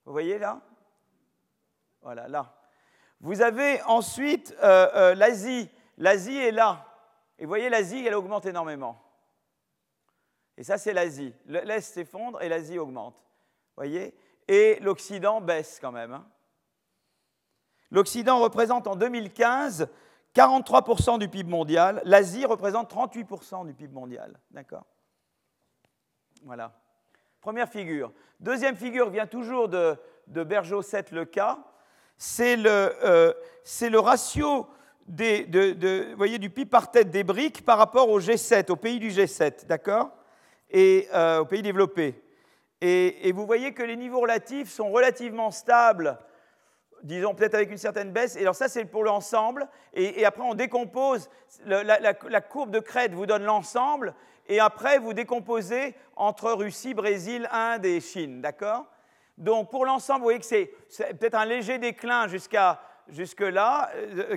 [0.04, 0.60] Vous voyez là?
[2.00, 2.54] Voilà, là.
[3.20, 5.70] Vous avez ensuite l'Asie.
[5.98, 6.91] L'Asie est là.
[7.38, 9.02] Et vous voyez, l'Asie, elle augmente énormément.
[10.56, 11.34] Et ça, c'est l'Asie.
[11.46, 13.16] L'Est s'effondre et l'Asie augmente.
[13.16, 14.14] Vous voyez?
[14.48, 16.12] Et l'Occident baisse quand même.
[16.12, 16.26] Hein.
[17.90, 19.88] L'Occident représente en 2015
[20.34, 22.00] 43% du PIB mondial.
[22.04, 24.38] L'Asie représente 38% du PIB mondial.
[24.50, 24.86] D'accord
[26.44, 26.72] Voilà.
[27.40, 28.12] Première figure.
[28.40, 29.96] Deuxième figure vient toujours de,
[30.28, 31.58] de Bergeau 7 le cas.
[32.16, 33.32] C'est euh,
[33.80, 34.68] le ratio
[35.08, 39.08] vous voyez, du PIB par tête des briques par rapport au G7, au pays du
[39.08, 40.10] G7, d'accord?
[40.70, 42.22] Et euh, aux pays développés.
[42.80, 46.18] Et, vous voyez que les niveaux relatifs sont relativement stables,
[47.04, 48.34] disons peut-être avec une certaine baisse.
[48.34, 49.68] Et alors ça, c'est pour l'ensemble.
[49.94, 51.30] Et, après, on décompose.
[51.64, 54.14] la, courbe de crête vous donne l'ensemble.
[54.48, 58.86] Et après, vous décomposez entre Russie, Brésil, Inde et Chine, d'accord?
[59.38, 60.70] Donc pour l'ensemble, vous voyez que c'est
[61.18, 63.90] peut-être un léger déclin jusqu'à jusque-là,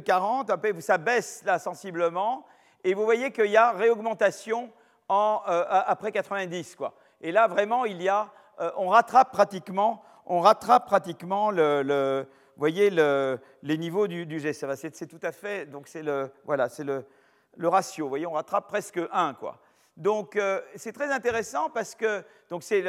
[0.05, 2.45] 40, euh, ça baisse là sensiblement,
[2.83, 4.71] et vous voyez qu'il y a réaugmentation
[5.07, 6.75] en, euh, après 90.
[6.75, 6.93] Quoi.
[7.21, 12.27] Et là, vraiment, il y a, euh, on rattrape pratiquement, on rattrape pratiquement le,
[12.57, 14.91] voyez le, les niveaux du, du G7.
[14.93, 18.07] C'est tout à fait, donc c'est le, voilà, le, ratio.
[18.07, 19.59] Voyez, on rattrape presque 1, quoi.
[19.97, 20.37] Donc
[20.75, 22.21] c'est très intéressant parce que
[22.59, 22.83] c'est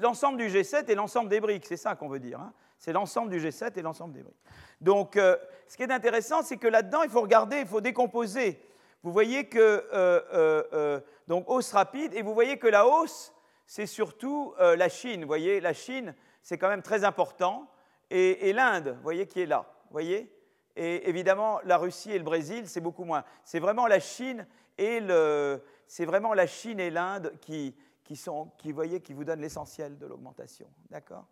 [0.00, 2.40] l'ensemble du G7 et l'ensemble des briques, c'est ça qu'on veut dire.
[2.40, 2.54] Hein.
[2.78, 4.36] C'est l'ensemble du G7 et l'ensemble des briques.
[4.80, 5.36] Donc, euh,
[5.66, 8.60] ce qui est intéressant, c'est que là-dedans, il faut regarder, il faut décomposer.
[9.02, 13.32] Vous voyez que, euh, euh, donc, hausse rapide, et vous voyez que la hausse,
[13.66, 15.22] c'est surtout la Chine.
[15.22, 17.68] Vous voyez, la Chine, c'est quand même très important,
[18.10, 19.66] et, l'Inde, vous voyez, qui est là.
[19.86, 20.32] Vous voyez?
[20.76, 23.24] Et évidemment, la Russie et le Brésil, c'est beaucoup moins.
[23.42, 24.46] C'est vraiment la Chine
[24.78, 27.74] et le, c'est vraiment la Chine et l'Inde qui,
[28.04, 30.68] qui sont, qui, voyez, qui vous donnent l'essentiel de l'augmentation.
[30.90, 31.26] D'accord?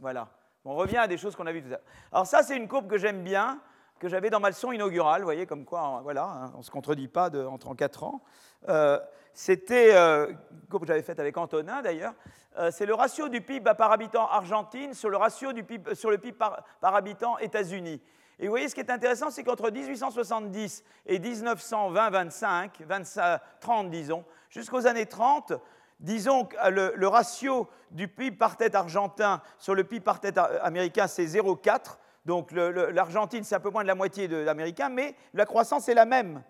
[0.00, 0.28] Voilà.
[0.64, 1.82] On revient à des choses qu'on a vues tout à l'heure.
[2.10, 3.60] Alors ça, c'est une courbe que j'aime bien,
[3.98, 6.70] que j'avais dans ma leçon inaugurale, vous voyez, comme quoi, voilà, hein, on ne se
[6.70, 8.22] contredit pas de, en 4 ans.
[8.68, 8.98] Euh,
[9.32, 12.14] c'était euh, une courbe que j'avais faite avec Antonin, d'ailleurs.
[12.58, 16.10] Euh, c'est le ratio du PIB par habitant Argentine sur le ratio du PIB, sur
[16.10, 18.00] le PIB par, par habitant États-Unis.
[18.38, 24.86] Et vous voyez, ce qui est intéressant, c'est qu'entre 1870 et 1920-25, 30 disons, jusqu'aux
[24.86, 25.52] années 30,
[26.00, 31.06] disons que le, ratio du PIB par tête argentin sur le PIB par tête américain,
[31.06, 31.98] c'est 0,4.
[32.24, 35.94] Donc l'Argentine, c'est un peu moins de la moitié de l'américain, mais la croissance est
[35.94, 36.42] la même.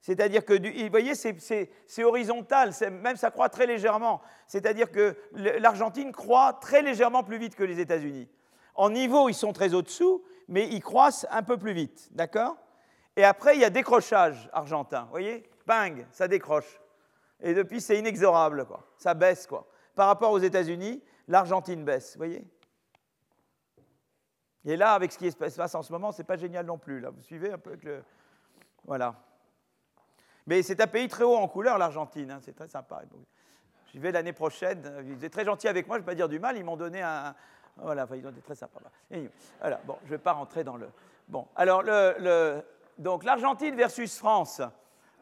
[0.00, 4.20] C'est-à-dire que, vous voyez, c'est horizontal, même ça croît très légèrement.
[4.48, 8.28] C'est-à-dire que l'Argentine croît très légèrement plus vite que les États-Unis.
[8.74, 12.56] En niveau, ils sont très au-dessous, mais ils croissent un peu plus vite, d'accord?
[13.16, 15.48] Et après, il y a décrochage argentin, vous voyez?
[15.66, 16.81] Bang, ça décroche.
[17.42, 18.86] Et depuis, c'est inexorable, quoi.
[18.96, 19.66] Ça baisse, quoi.
[19.94, 22.44] Par rapport aux États-Unis, l'Argentine baisse, voyez?
[24.64, 27.00] Et là, avec ce qui se passe en ce moment, c'est pas génial non plus.
[27.00, 28.02] Là, vous suivez un peu le...
[28.84, 29.16] Voilà.
[30.46, 32.30] Mais c'est un pays très haut en couleur, l'Argentine.
[32.30, 33.02] Hein, c'est très sympa.
[33.90, 35.04] J'y vais l'année prochaine.
[35.04, 36.56] Ils étaient très gentils avec moi, je ne vais pas dire du mal.
[36.56, 37.34] Ils m'ont donné un.
[37.76, 38.80] Voilà, ils ont été très sympas.
[39.60, 40.88] Voilà, bon, je ne vais pas rentrer dans le.
[41.26, 42.62] Bon, alors, le,
[42.98, 44.60] donc l'Argentine versus France.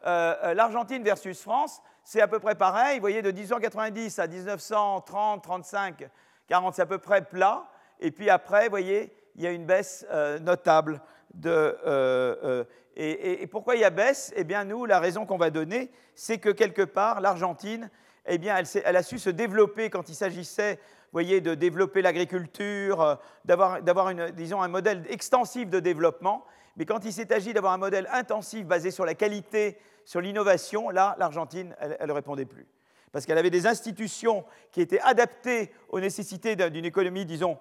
[0.05, 1.81] Euh, euh, L'Argentine versus France,
[2.11, 2.97] c'est à peu près pareil.
[2.97, 6.09] Vous voyez, de 1890 à 1930, 35,
[6.49, 7.63] 40, c'est à peu près plat.
[8.01, 10.99] Et puis après, vous voyez, il y a une baisse euh, notable
[11.33, 12.67] de,
[12.97, 14.33] et, pourquoi il y a baisse?
[14.35, 17.89] Eh bien, nous, la raison qu'on va donner, c'est que quelque part, l'Argentine,
[18.25, 20.79] eh bien, elle, a su se développer quand il s'agissait,
[21.13, 23.15] voyez, de développer l'agriculture, euh,
[23.45, 26.45] d'avoir, disons, un modèle extensif de développement.
[26.75, 29.77] Mais quand il s'est agi d'avoir un modèle intensif basé sur la qualité,
[30.11, 32.67] sur l'innovation, là, l'Argentine, elle ne répondait plus.
[33.13, 37.57] Parce qu'elle avait des institutions qui étaient adaptées aux nécessités d'une économie, disons,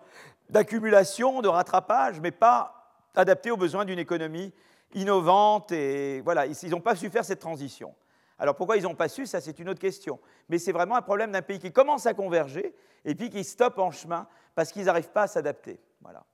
[0.49, 4.53] d'accumulation, de rattrapage, mais pas adaptées aux besoins d'une économie
[4.95, 7.95] innovante et voilà, ils n'ont pas su faire cette transition.
[8.37, 10.19] Alors pourquoi ils n'ont pas su, ça c'est une autre question.
[10.49, 12.75] Mais c'est vraiment un problème d'un pays qui commence à converger
[13.05, 15.79] et puis qui stoppe en chemin parce qu'ils n'arrivent pas à s'adapter.
[16.01, 16.25] Voilà.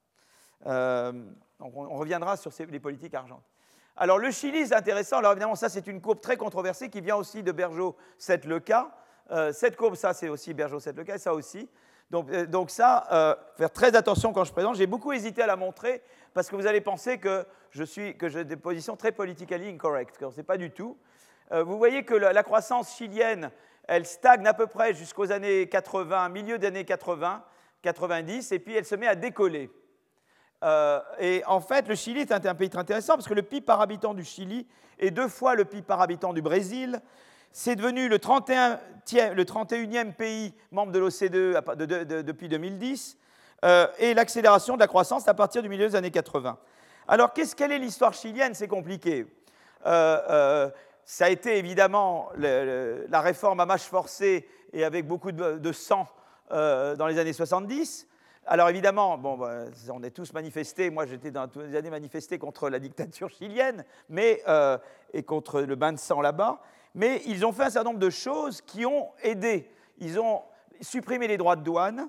[0.65, 1.13] Euh,
[1.61, 3.56] on, reviendra sur les politiques argentines.
[3.99, 5.19] Alors le Chili, c'est intéressant.
[5.19, 8.61] Alors évidemment, ça c'est une courbe très controversée qui vient aussi de Bergeau 7 le
[8.61, 8.91] cas.
[9.31, 11.69] Euh, cette courbe, ça c'est aussi Bergeau 7 le cas, et ça aussi.
[12.11, 14.77] Donc, euh, donc ça, euh, faire très attention quand je présente.
[14.77, 16.03] J'ai beaucoup hésité à la montrer
[16.35, 20.19] parce que vous allez penser que je suis que j'ai des positions très politically incorrect.
[20.21, 20.99] Ce n'est pas du tout.
[21.53, 23.53] Vous voyez que la, croissance chilienne,
[23.87, 27.45] elle stagne à peu près jusqu'aux années 80, milieu des années 80,
[27.83, 29.71] 90, et puis elle se met à décoller.
[31.21, 33.81] Et en fait, le Chili est un, pays très intéressant parce que le PIB par
[33.81, 34.67] habitant du Chili
[34.99, 37.01] est deux fois le PIB par habitant du Brésil,
[37.53, 38.81] c'est devenu le, 31,
[39.15, 43.17] e pays membre de l'OCDE depuis 2010,
[43.65, 46.59] euh, et l'accélération de la croissance à partir du milieu des années 80.
[47.09, 48.55] Alors, qu'est-ce, quelle est l'histoire chilienne?
[48.55, 49.27] C'est compliqué.
[49.87, 50.71] Euh, euh,
[51.05, 56.07] ça a été évidemment la réforme à mâche forcée et avec beaucoup de, sang
[56.51, 58.07] dans les années 70.
[58.47, 62.39] Alors évidemment, bon, bah, on est tous manifestés, moi j'étais dans toutes les années manifesté
[62.39, 64.43] contre la dictature chilienne mais,
[65.13, 66.61] et contre le bain de sang là-bas
[66.97, 69.71] mais ils ont fait un certain nombre de choses qui ont aidé.
[69.99, 70.43] Ils ont
[70.81, 72.09] supprimé les droits de douane,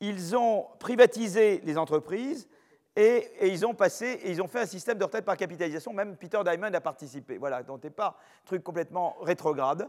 [0.00, 2.48] ils ont privatisé les entreprises
[2.96, 5.92] et, ils ont passé et ils ont fait un système de retraite par capitalisation.
[5.92, 7.38] Même Peter Diamond a participé.
[7.38, 9.88] Voilà, donc n'est pas un truc complètement rétrograde.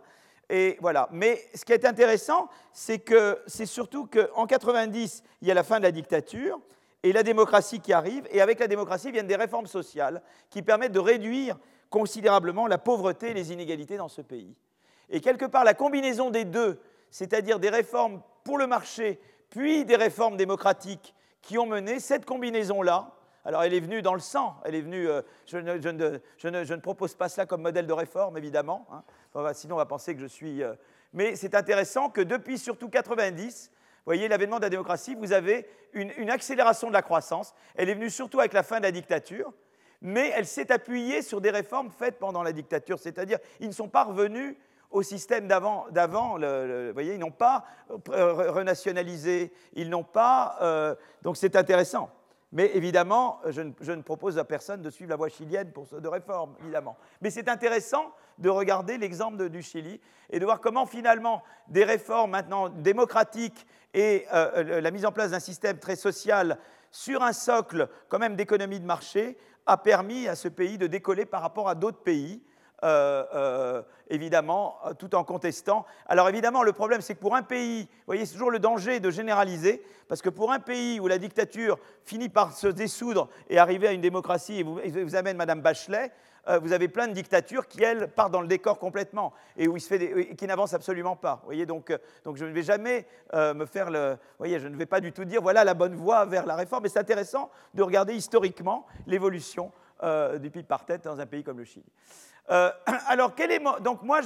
[0.49, 1.09] Et voilà.
[1.11, 5.63] Mais ce qui est intéressant, c'est que c'est surtout qu'en 90, il y a la
[5.63, 6.59] fin de la dictature
[7.03, 8.27] et la démocratie qui arrive.
[8.31, 11.57] Et avec la démocratie viennent des réformes sociales qui permettent de réduire
[11.89, 14.55] considérablement la pauvreté et les inégalités dans ce pays.
[15.09, 16.79] Et quelque part, la combinaison des deux,
[17.11, 19.19] c'est-à-dire des réformes pour le marché,
[19.49, 23.14] puis des réformes démocratiques qui ont mené cette combinaison-là,
[23.45, 27.29] alors elle est venue dans le sang, elle est venue, euh, je, ne, propose pas
[27.29, 29.53] cela comme modèle de réforme, évidemment, hein.
[29.53, 30.63] sinon on va penser que je suis...
[30.63, 30.73] Euh,
[31.13, 35.65] mais c'est intéressant que depuis surtout 90, vous voyez, l'avènement de la démocratie, vous avez
[35.93, 37.55] une accélération de la croissance.
[37.75, 39.53] Elle est venue surtout avec la fin de la dictature
[40.01, 43.87] mais elle s'est appuyée sur des réformes faites pendant la dictature, c'est-à-dire ils ne sont
[43.87, 44.55] pas revenus
[44.91, 45.87] au système d'avant,
[46.93, 50.57] voyez, ils n'ont pas renationalisé, ils n'ont pas...
[50.61, 52.09] Euh, donc c'est intéressant.
[52.55, 56.55] Mais évidemment, je ne, propose à personne de suivre la voie chilienne pour de réforme,
[56.61, 56.95] évidemment.
[57.19, 59.99] Mais c'est intéressant de regarder l'exemple du Chili
[60.29, 65.31] et de voir comment finalement des réformes maintenant démocratiques et euh, la mise en place
[65.31, 66.57] d'un système très social
[66.91, 71.25] sur un socle quand même d'économie de marché a permis à ce pays de décoller
[71.25, 72.41] par rapport à d'autres pays,
[72.85, 75.85] euh, euh, évidemment, tout en contestant.
[76.05, 78.99] Alors évidemment, le problème, c'est que pour un pays, vous voyez, c'est toujours le danger
[78.99, 83.57] de généraliser, parce que pour un pays où la dictature finit par se dissoudre et
[83.57, 86.11] arriver à une démocratie, et vous, amène Madame Bachelet,
[86.47, 89.77] euh, vous avez plein de dictatures qui, elles, partent dans le décor complètement et où
[89.77, 91.39] il se fait qui n'avancent absolument pas.
[91.41, 94.11] Vous voyez, donc, euh, donc je ne vais jamais euh, me faire le.
[94.11, 96.55] Vous voyez, je ne vais pas du tout dire voilà la bonne voie vers la
[96.55, 99.71] réforme, mais c'est intéressant de regarder historiquement l'évolution
[100.39, 101.85] du PIB par tête dans un pays comme le Chili.
[103.07, 104.21] alors, quel est donc moi,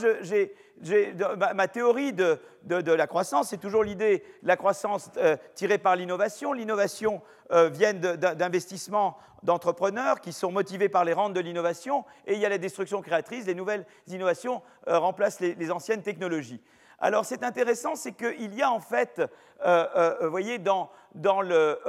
[1.56, 6.54] ma, théorie de, la croissance, c'est toujours l'idée de la croissance euh, tirée par l'innovation.
[6.54, 7.22] L'innovation
[7.52, 12.46] euh, vient d'investissements d'entrepreneurs qui sont motivés par les rentes de l'innovation, et il y
[12.46, 16.62] a la destruction créatrice, les nouvelles innovations euh, remplacent les, anciennes technologies.
[17.00, 19.22] Alors c'est intéressant, c'est qu'il y a en fait,
[19.64, 21.80] vous voyez, dans, dans le...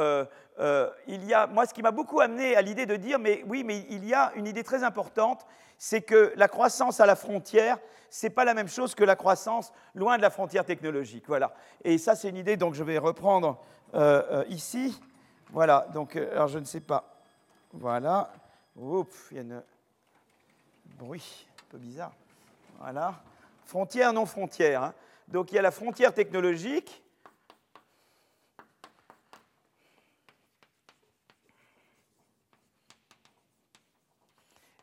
[1.09, 3.65] il y a, moi, ce qui m'a beaucoup amené à l'idée de dire, mais oui,
[3.65, 5.49] mais il y a une idée très importante,
[5.83, 7.79] c'est que la croissance à la frontière,
[8.11, 11.25] ce n'est pas la même chose que la croissance loin de la frontière technologique.
[11.27, 11.55] Voilà.
[11.83, 13.59] Et ça, c'est une idée, donc je vais reprendre
[13.95, 15.01] euh, euh, ici.
[15.49, 17.11] Voilà, donc, euh, alors je ne sais pas.
[17.73, 18.31] Voilà.
[18.77, 19.63] Oups, il y a un
[20.99, 22.13] bruit un peu bizarre.
[22.79, 23.15] Voilà.
[23.65, 24.83] Frontière, non frontière.
[24.83, 24.95] Hein.
[25.29, 27.03] Donc il y a la frontière technologique.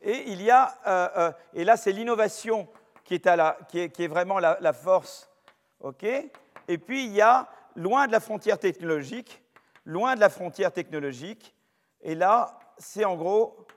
[0.07, 2.67] Et il y a, et là c'est l'innovation
[3.03, 5.29] qui est, vraiment la, force.
[5.81, 6.03] ok?
[6.03, 9.43] Et puis il y a loin de la frontière technologique,
[9.85, 11.53] loin de la frontière technologique,
[12.01, 13.67] et là, c'est en gros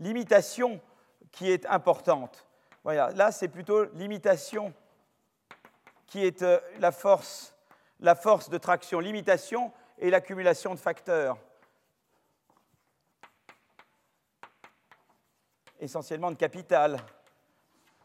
[0.00, 0.80] l'imitation
[1.32, 2.46] qui est importante.
[2.84, 4.72] Voilà, là, c'est plutôt l'imitation
[6.06, 7.54] qui est euh, la force,
[8.00, 11.38] la force de traction, l'imitation et l'accumulation de facteurs.
[15.80, 16.98] Essentiellement de capital.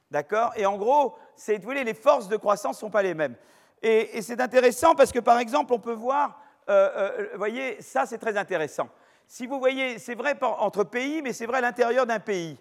[0.09, 0.53] D'accord?
[0.55, 3.35] Et en gros, vous voulez, les forces de croissance ne sont pas les mêmes.
[3.81, 6.39] Et, c'est intéressant parce que, par exemple, on peut voir,
[6.69, 8.89] euh, euh, vous voyez, ça c'est très intéressant.
[9.27, 12.57] Si vous voyez, c'est vrai entre pays, mais c'est vrai à l'intérieur d'un pays.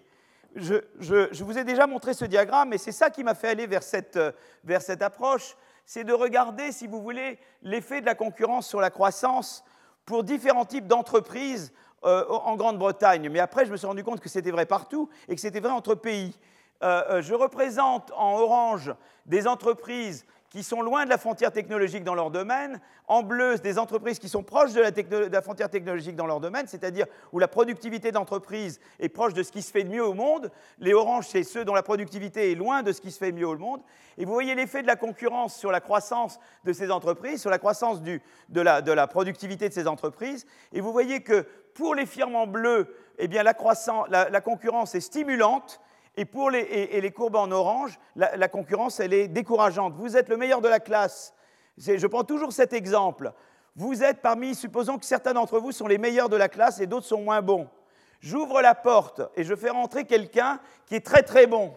[0.55, 3.83] Je, vous ai déjà montré ce diagramme, et c'est ça qui m'a fait aller vers
[3.83, 4.19] cette,
[4.63, 5.55] vers cette approche,
[5.85, 9.63] c'est de regarder, si vous voulez, l'effet de la concurrence sur la croissance
[10.05, 11.73] pour différents types d'entreprises
[12.05, 13.29] euh, en Grande-Bretagne.
[13.29, 15.71] Mais après, je me suis rendu compte que c'était vrai partout et que c'était vrai
[15.71, 16.37] entre pays.
[16.83, 18.93] Euh, euh, je représente en orange
[19.25, 23.77] des entreprises qui sont loin de la frontière technologique dans leur domaine, en bleu des
[23.77, 24.81] entreprises qui sont proches de
[25.31, 29.51] la, frontière technologique dans leur domaine, c'est-à-dire où la productivité d'entreprise est proche de ce
[29.51, 30.51] qui se fait de mieux au monde.
[30.79, 33.47] Les oranges, c'est ceux dont la productivité est loin de ce qui se fait mieux
[33.47, 33.81] au monde.
[34.17, 37.59] Et vous voyez l'effet de la concurrence sur la croissance de ces entreprises, sur la
[37.59, 38.21] croissance de,
[38.61, 40.45] la, productivité de ces entreprises.
[40.71, 45.81] Et vous voyez que pour les firmes en bleu, eh bien, la concurrence est stimulante
[46.17, 49.93] et pour les, courbes en orange, la, concurrence, elle est décourageante.
[49.95, 51.33] Vous êtes le meilleur de la classe.
[51.77, 53.33] Je prends toujours cet exemple.
[53.75, 56.87] Vous êtes parmi, supposons que certains d'entre vous sont les meilleurs de la classe et
[56.87, 57.67] d'autres sont moins bons.
[58.21, 61.75] J'ouvre la porte et je fais rentrer quelqu'un qui est très très bon.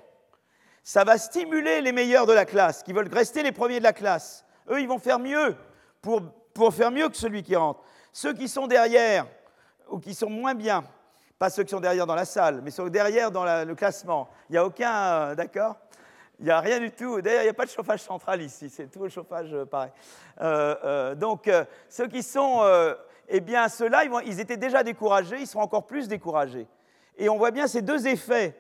[0.85, 3.93] Ça va stimuler les meilleurs de la classe, qui veulent rester les premiers de la
[3.93, 4.47] classe.
[4.71, 5.57] Eux, ils vont faire mieux
[6.01, 6.23] pour,
[6.55, 7.83] pour faire mieux que celui qui rentre.
[8.13, 9.27] Ceux qui sont derrière
[9.91, 10.85] ou qui sont moins bien,
[11.39, 14.29] pas ceux qui sont derrière dans la salle, mais ceux derrière dans le classement.
[14.49, 15.77] Il n'y a aucun, euh, d'accord?
[16.41, 17.21] Il n'y a rien du tout.
[17.21, 19.91] D'ailleurs, il n'y a pas de chauffage central ici, c'est tout le chauffage euh, pareil.
[20.41, 21.51] Euh, donc,
[21.89, 22.63] ceux qui sont,
[23.29, 26.67] eh bien, ceux-là, ils, étaient déjà découragés, ils seront encore plus découragés.
[27.17, 28.57] Et on voit bien ces deux effets.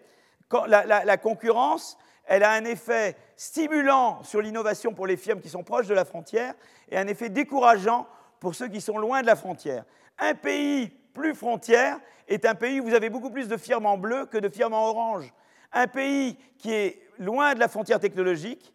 [0.66, 5.86] La concurrence, elle a un effet stimulant sur l'innovation pour les firmes qui sont proches
[5.86, 6.54] de la frontière
[6.90, 8.08] et un effet décourageant
[8.40, 9.84] pour ceux qui sont loin de la frontière.
[10.18, 11.98] Un pays plus frontière
[12.28, 14.74] est un pays où vous avez beaucoup plus de firmes en bleu que de firmes
[14.74, 15.32] en orange.
[15.72, 18.72] Un pays qui est loin de la frontière technologique,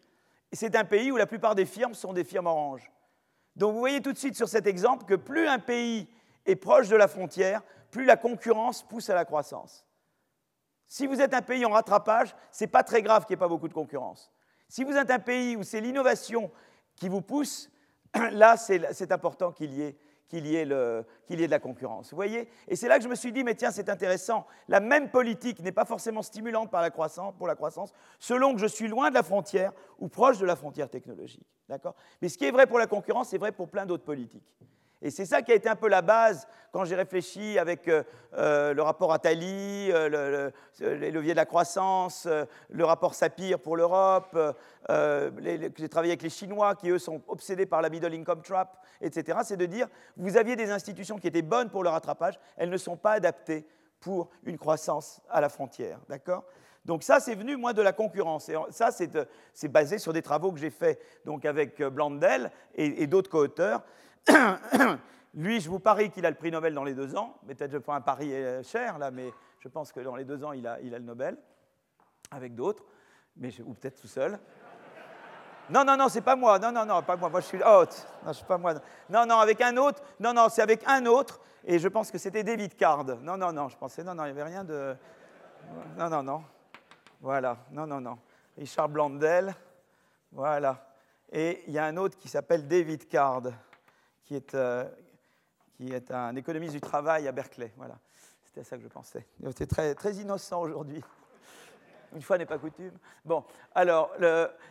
[0.52, 2.90] c'est un pays où la plupart des firmes sont des firmes orange.
[3.56, 6.08] Donc vous voyez tout de suite sur cet exemple que plus un pays
[6.46, 9.86] est proche de la frontière, plus la concurrence pousse à la croissance.
[10.86, 13.44] Si vous êtes un pays en rattrapage, ce n'est pas très grave qu'il n'y ait
[13.44, 14.30] pas beaucoup de concurrence.
[14.68, 16.50] Si vous êtes un pays où c'est l'innovation
[16.96, 17.70] qui vous pousse,
[18.32, 19.96] là, c'est important qu'il y ait
[20.28, 22.10] qu'il y, ait de la concurrence.
[22.10, 22.48] Vous voyez?
[22.68, 24.46] Et c'est là que je me suis dit, mais tiens, c'est intéressant.
[24.68, 28.60] La même politique n'est pas forcément stimulante par la croissance, pour la croissance, selon que
[28.60, 31.46] je suis loin de la frontière ou proche de la frontière technologique.
[31.68, 31.94] D'accord?
[32.20, 34.54] Mais ce qui est vrai pour la concurrence, c'est vrai pour plein d'autres politiques.
[35.04, 38.02] Et c'est ça qui a été un peu la base quand j'ai réfléchi avec euh,
[38.38, 40.50] euh, le rapport Attali, euh,
[40.80, 42.26] les leviers de la croissance,
[42.70, 44.34] le rapport Sapir pour l'Europe.
[44.88, 49.40] j'ai travaillé avec les Chinois qui, eux, sont obsédés par la middle income trap, etc.
[49.44, 52.78] C'est de dire, vous aviez des institutions qui étaient bonnes pour le rattrapage, elles ne
[52.78, 53.66] sont pas adaptées
[54.00, 56.00] pour une croissance à la frontière.
[56.08, 56.44] D'accord?
[56.86, 58.48] Donc ça, c'est venu, moi, de la concurrence.
[58.48, 63.06] Et ça, c'est basé sur des travaux que j'ai faits donc, avec Blandel et, et
[63.06, 63.82] d'autres co-auteurs.
[65.34, 67.38] Lui, je vous parie qu'il a le prix Nobel dans les deux ans.
[67.46, 70.44] Peut-être je prends un pari euh, cher, là, mais je pense que dans les deux
[70.44, 71.36] ans, il a, il a le Nobel,
[72.30, 72.84] avec d'autres,
[73.36, 74.38] mais ou peut-être tout seul.
[75.70, 76.58] Non, non, non, c'est pas moi.
[76.58, 77.30] Non, non, non, pas moi.
[77.30, 78.06] Moi, je suis haute.
[78.24, 78.74] Non, je suis pas moi.
[79.08, 80.02] Non, non, avec un autre.
[80.20, 81.40] Non, non, c'est avec un autre.
[81.64, 83.04] Et je pense que c'était David Card.
[83.22, 84.94] Non, non, non, je pensais, non, non, il n'y avait rien de.
[85.96, 86.44] Non, non, non.
[87.20, 88.18] Voilà, non, non, non.
[88.58, 89.54] Richard Blandel,
[90.30, 90.86] voilà.
[91.32, 93.44] Et il y a un autre qui s'appelle David Card,
[94.24, 94.84] qui est, euh,
[95.76, 97.72] qui est un économiste du travail à Berkeley.
[97.76, 97.98] Voilà,
[98.44, 99.26] c'était ça que je pensais.
[99.56, 101.02] C'est très, très innocent aujourd'hui.
[102.14, 102.92] Une fois n'est pas coutume.
[103.24, 103.42] Bon,
[103.74, 104.12] alors,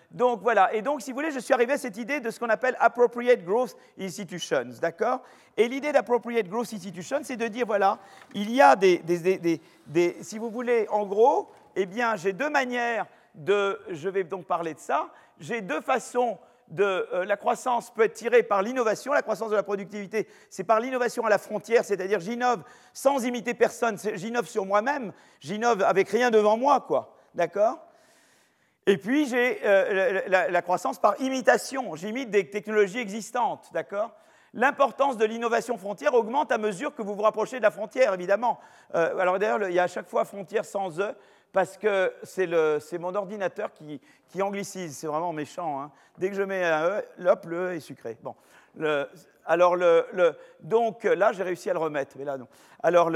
[0.10, 0.74] donc voilà.
[0.74, 2.78] Et donc, si vous voulez, je suis arrivé à cette idée de ce qu'on appelle
[2.80, 5.22] Appropriate Growth Institutions, d'accord?
[5.58, 8.00] Et l'idée d'Appropriate Growth Institutions, c'est de dire, voilà,
[8.34, 12.50] il y a des, des, des, si vous voulez, en gros, eh bien, j'ai deux
[12.50, 17.92] manières de, je vais donc parler de ça, j'ai deux façons de euh, la croissance
[17.92, 21.38] peut être tirée par l'innovation, la croissance de la productivité, c'est par l'innovation à la
[21.38, 22.64] frontière, c'est-à-dire j'innove
[22.94, 27.16] sans imiter personne, j'innove sur moi-même, j'innove avec rien devant moi, quoi.
[27.36, 27.80] D'accord?
[28.86, 34.12] Et puis j'ai euh, la, croissance par imitation, j'imite des technologies existantes, d'accord?
[34.56, 38.60] L'importance de l'innovation frontière augmente à mesure que vous vous rapprochez de la frontière, évidemment.
[38.94, 41.16] Euh, alors d'ailleurs, il y a à chaque fois frontière sans E,
[41.54, 44.02] parce que c'est mon ordinateur qui,
[44.42, 45.82] anglicise, c'est vraiment méchant.
[45.82, 45.92] Hein.
[46.18, 48.18] Dès que je mets un E, hop, le E est sucré.
[48.22, 48.36] Bon.
[49.46, 49.78] alors,
[50.60, 52.48] donc là, j'ai réussi à le remettre, mais là, non.
[52.82, 53.12] Alors,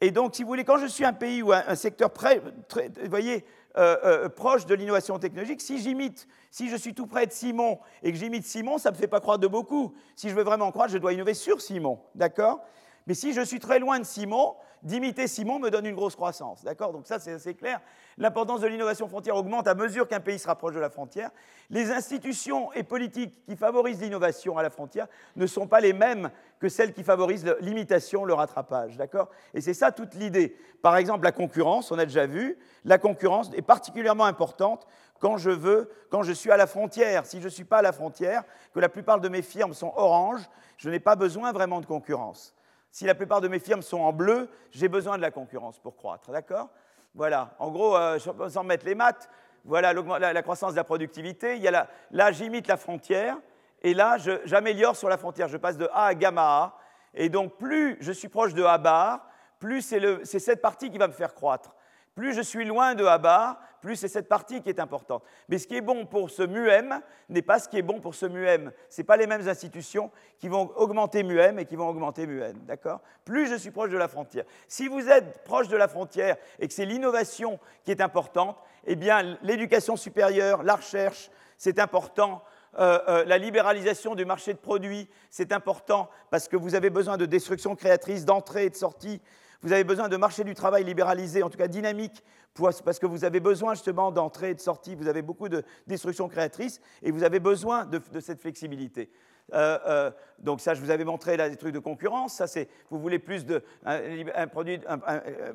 [0.00, 3.44] et donc, si vous voulez, quand je suis un pays ou un, secteur vous voyez,
[3.78, 7.78] euh, euh, proche de l'innovation technologique, si j'imite, si je suis tout près de Simon
[8.02, 9.94] et que j'imite Simon, ça ne me fait pas croire de beaucoup.
[10.14, 12.60] Si je veux vraiment croire, je dois innover sur Simon, d'accord?
[13.06, 16.62] Mais si je suis très loin de Simon, d'imiter Simon me donne une grosse croissance.
[16.62, 16.92] D'accord?
[16.92, 17.80] Donc ça, c'est assez clair.
[18.16, 21.30] L'importance de l'innovation frontière augmente à mesure qu'un pays se rapproche de la frontière.
[21.70, 25.06] Les institutions et politiques qui favorisent l'innovation à la frontière
[25.36, 28.96] ne sont pas les mêmes que celles qui favorisent l'imitation, le rattrapage.
[28.96, 29.28] D'accord?
[29.54, 30.56] Et c'est ça toute l'idée.
[30.82, 34.86] Par exemple, la concurrence, on a déjà vu, la concurrence est particulièrement importante
[35.18, 37.24] quand je veux, quand je suis à la frontière.
[37.26, 38.44] Si je ne suis pas à la frontière,
[38.74, 40.42] que la plupart de mes firmes sont orange,
[40.76, 42.54] je n'ai pas besoin vraiment de concurrence.
[42.94, 45.96] Si la plupart de mes firmes sont en bleu, j'ai besoin de la concurrence pour
[45.96, 46.30] croître.
[46.30, 46.70] D'accord?
[47.16, 47.56] Voilà.
[47.58, 49.28] En gros, euh, sans mettre les maths,
[49.64, 51.56] voilà la, croissance de la productivité.
[51.56, 53.36] Il y a là, j'imite la frontière.
[53.82, 55.48] Et là, j'améliore sur la frontière.
[55.48, 56.78] Je passe de A à gamma A.
[57.14, 59.26] Et donc, plus je suis proche de A bar,
[59.58, 61.74] plus c'est cette partie qui va me faire croître.
[62.14, 65.24] Plus je suis loin de A bar, plus c'est cette partie qui est importante.
[65.48, 68.14] Mais ce qui est bon pour ce MUM n'est pas ce qui est bon pour
[68.14, 68.72] ce MUM.
[68.88, 72.54] Ce pas les mêmes institutions qui vont augmenter MUM et qui vont augmenter MUN.
[72.66, 73.00] D'accord?
[73.24, 74.44] Plus je suis proche de la frontière.
[74.68, 78.96] Si vous êtes proche de la frontière et que c'est l'innovation qui est importante, eh
[78.96, 82.42] bien, l'éducation supérieure, la recherche, c'est important.
[82.78, 87.16] Euh, euh, la libéralisation du marché de produits, c'est important parce que vous avez besoin
[87.16, 89.20] de destruction créatrice, d'entrée et de sortie.
[89.64, 92.22] Vous avez besoin de marché du travail libéralisé, en tout cas dynamique,
[92.52, 96.28] parce que vous avez besoin justement d'entrée et de sortie, vous avez beaucoup de destruction
[96.28, 99.10] créatrice et vous avez besoin de, cette flexibilité.
[99.54, 102.34] Euh, euh, donc ça, je vous avais montré là des trucs de concurrence.
[102.34, 105.52] Ça, c'est vous voulez plus de un, euh,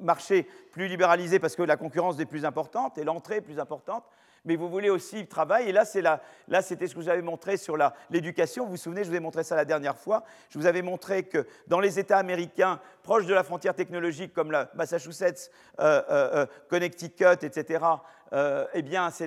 [0.00, 4.04] marché plus libéralisé parce que la concurrence est plus importante et l'entrée est plus importante
[4.44, 5.68] mais vous voulez aussi travail.
[5.68, 5.84] Et là,
[6.48, 7.76] là c'était ce que je vous avais montré sur
[8.10, 8.64] l'éducation.
[8.64, 10.24] Vous vous souvenez, je vous ai montré ça la dernière fois.
[10.50, 14.50] Je vous avais montré que dans les États américains proches de la frontière technologique, comme
[14.50, 15.50] la Massachusetts,
[15.80, 17.84] euh, euh, euh, Connecticut, etc.,
[18.74, 19.26] eh bien, c'est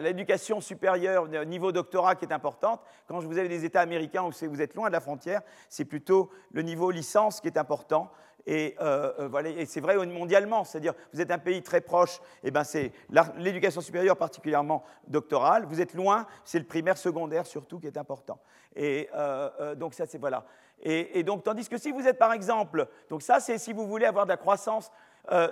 [0.00, 2.80] l'éducation supérieure, niveau doctorat qui est importante.
[3.08, 6.30] Quand vous avez des États américains où vous êtes loin de la frontière, c'est plutôt
[6.52, 8.12] le niveau licence qui est important.
[8.46, 12.16] Et, euh, euh, voilà, et c'est vrai mondialement, c'est-à-dire vous êtes un pays très proche,
[12.42, 12.92] et eh ben c'est
[13.36, 15.66] l'éducation supérieure particulièrement doctorale.
[15.66, 18.40] Vous êtes loin, c'est le primaire, secondaire surtout qui est important.
[18.74, 20.44] Et euh, donc ça c'est voilà.
[20.82, 24.06] Et, donc tandis que si vous êtes par exemple, donc ça c'est si vous voulez
[24.06, 24.92] avoir de la croissance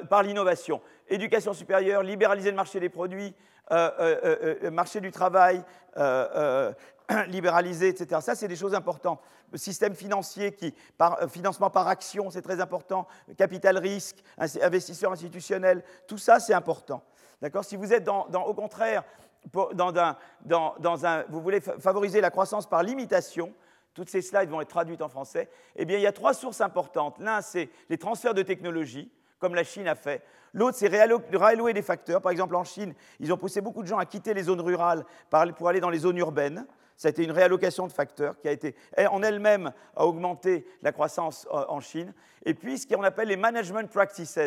[0.09, 3.35] par l'innovation, éducation supérieure, libéraliser le marché des produits,
[4.71, 5.63] marché du travail,
[7.29, 8.21] libéraliser, etc.
[8.21, 9.21] Ça, c'est des choses importantes.
[9.55, 13.07] Système financier, qui, par, euh, financement par action, c'est très important.
[13.37, 17.03] Capital risque, investisseur institutionnel, tout ça, c'est important.
[17.41, 17.65] D'accord?
[17.65, 19.05] Si vous êtes dans, au contraire,
[19.75, 19.93] dans
[20.45, 23.55] dans, un, vous voulez favoriser la croissance par l'imitation,
[23.95, 26.61] toutes ces slides vont être traduites en français, eh bien, il y a trois sources
[26.61, 27.19] importantes.
[27.19, 30.23] L'un, c'est les transferts de technologie, comme la Chine a fait.
[30.53, 32.21] L'autre, c'est réallouer des facteurs.
[32.21, 35.05] Par exemple, en Chine, ils ont poussé beaucoup de gens à quitter les zones rurales
[35.57, 36.67] pour aller dans les zones urbaines.
[36.97, 38.75] Ça a été une réallocation de facteurs qui a été
[39.11, 42.15] en elle-même a augmenté la croissance euh, en Chine.
[42.45, 44.39] Et puis ce qu'on appelle les management practices,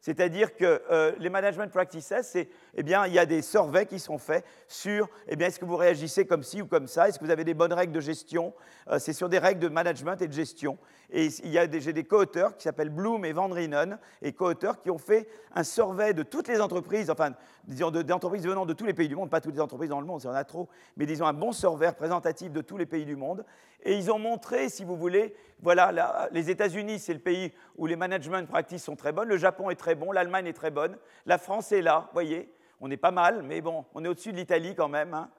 [0.00, 3.98] c'est-à-dire que euh, les management practices, c'est, eh bien, il y a des surveys qui
[3.98, 7.18] sont faits sur, eh bien, est-ce que vous réagissez comme ci ou comme ça, est-ce
[7.18, 8.54] que vous avez des bonnes règles de gestion,
[8.88, 10.78] euh, c'est sur des règles de management et de gestion.
[11.10, 11.28] Et
[11.68, 15.26] des, j'ai des co-auteurs qui s'appellent Bloom et Van Rienen, et co-auteurs qui ont fait
[15.54, 17.32] un survey de toutes les entreprises, enfin,
[17.64, 20.06] disons, d'entreprises venant de tous les pays du monde, pas toutes les entreprises dans le
[20.06, 22.84] monde, il y en a trop, mais disons un bon survey représentatif de tous les
[22.84, 23.44] pays du monde.
[23.84, 27.96] Et ils ont montré, si vous voulez, voilà, les États-Unis, c'est le pays où les
[27.96, 31.38] management practices sont très bonnes, le Japon est très bon, l'Allemagne est très bonne, la
[31.38, 34.36] France est là, vous voyez, on est pas mal, mais bon, on est au-dessus de
[34.36, 35.14] l'Italie quand même.
[35.14, 35.30] Hein.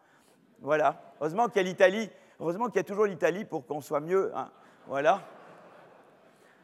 [0.61, 1.01] Voilà.
[1.21, 2.09] Heureusement qu'il y a l'Italie,
[2.39, 4.31] heureusement qu'il y a toujours l'Italie pour qu'on soit mieux.
[4.35, 4.49] Hein.
[4.87, 5.21] Voilà.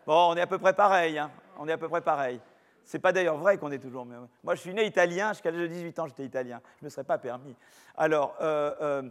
[0.05, 1.17] Bon, on est à peu près pareil.
[1.17, 1.31] Hein.
[1.57, 2.39] On est à peu près pareil.
[2.83, 4.05] C'est pas d'ailleurs vrai qu'on est toujours.
[4.05, 6.61] Moi, je suis né italien, jusqu'à l'âge de 18 ans, j'étais italien.
[6.77, 7.55] Je ne me serais pas permis.
[7.97, 9.09] Alors, euh, euh,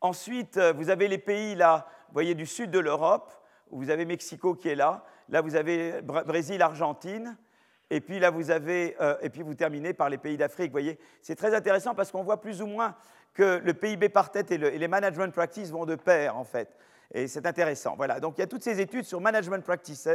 [0.00, 3.30] ensuite, vous avez les pays là, vous voyez, du sud de l'Europe,
[3.70, 5.04] où vous avez Mexico qui est là.
[5.28, 7.36] Là, vous avez Brésil, Argentine.
[7.90, 10.68] Et puis là, vous avez, euh, et puis vous terminez par les pays d'Afrique.
[10.68, 12.94] Vous voyez, c'est très intéressant parce qu'on voit plus ou moins
[13.34, 16.76] que le PIB par tête et, les management practices vont de pair, en fait.
[17.12, 17.94] Et c'est intéressant.
[17.96, 18.20] Voilà.
[18.20, 20.08] Donc il y a toutes ces études sur management practices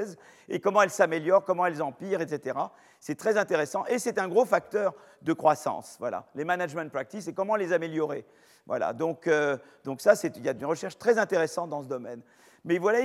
[0.47, 2.57] et comment elles s'améliorent, comment elles empirent, etc.
[2.99, 5.97] C'est très intéressant et c'est un gros facteur de croissance.
[5.99, 6.25] Voilà.
[6.35, 8.25] Les management practices et comment les améliorer.
[8.65, 8.93] Voilà.
[8.93, 12.21] Donc, euh, donc ça, il y a une recherche très intéressante dans ce domaine.
[12.65, 12.97] Mais voilà,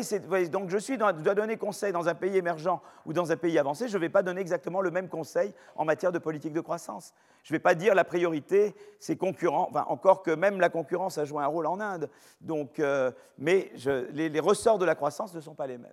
[0.51, 3.89] donc je, suis dois donner conseil dans un pays émergent ou dans un pays avancé,
[3.89, 7.13] je ne vais pas donner exactement le même conseil en matière de politique de croissance.
[7.43, 11.19] Je ne vais pas dire la priorité, c'est concurrent, enfin, encore que même la concurrence
[11.19, 12.09] a joué un rôle en Inde.
[12.41, 13.71] Donc, euh, mais
[14.13, 15.93] les, ressorts de la croissance ne sont pas les mêmes.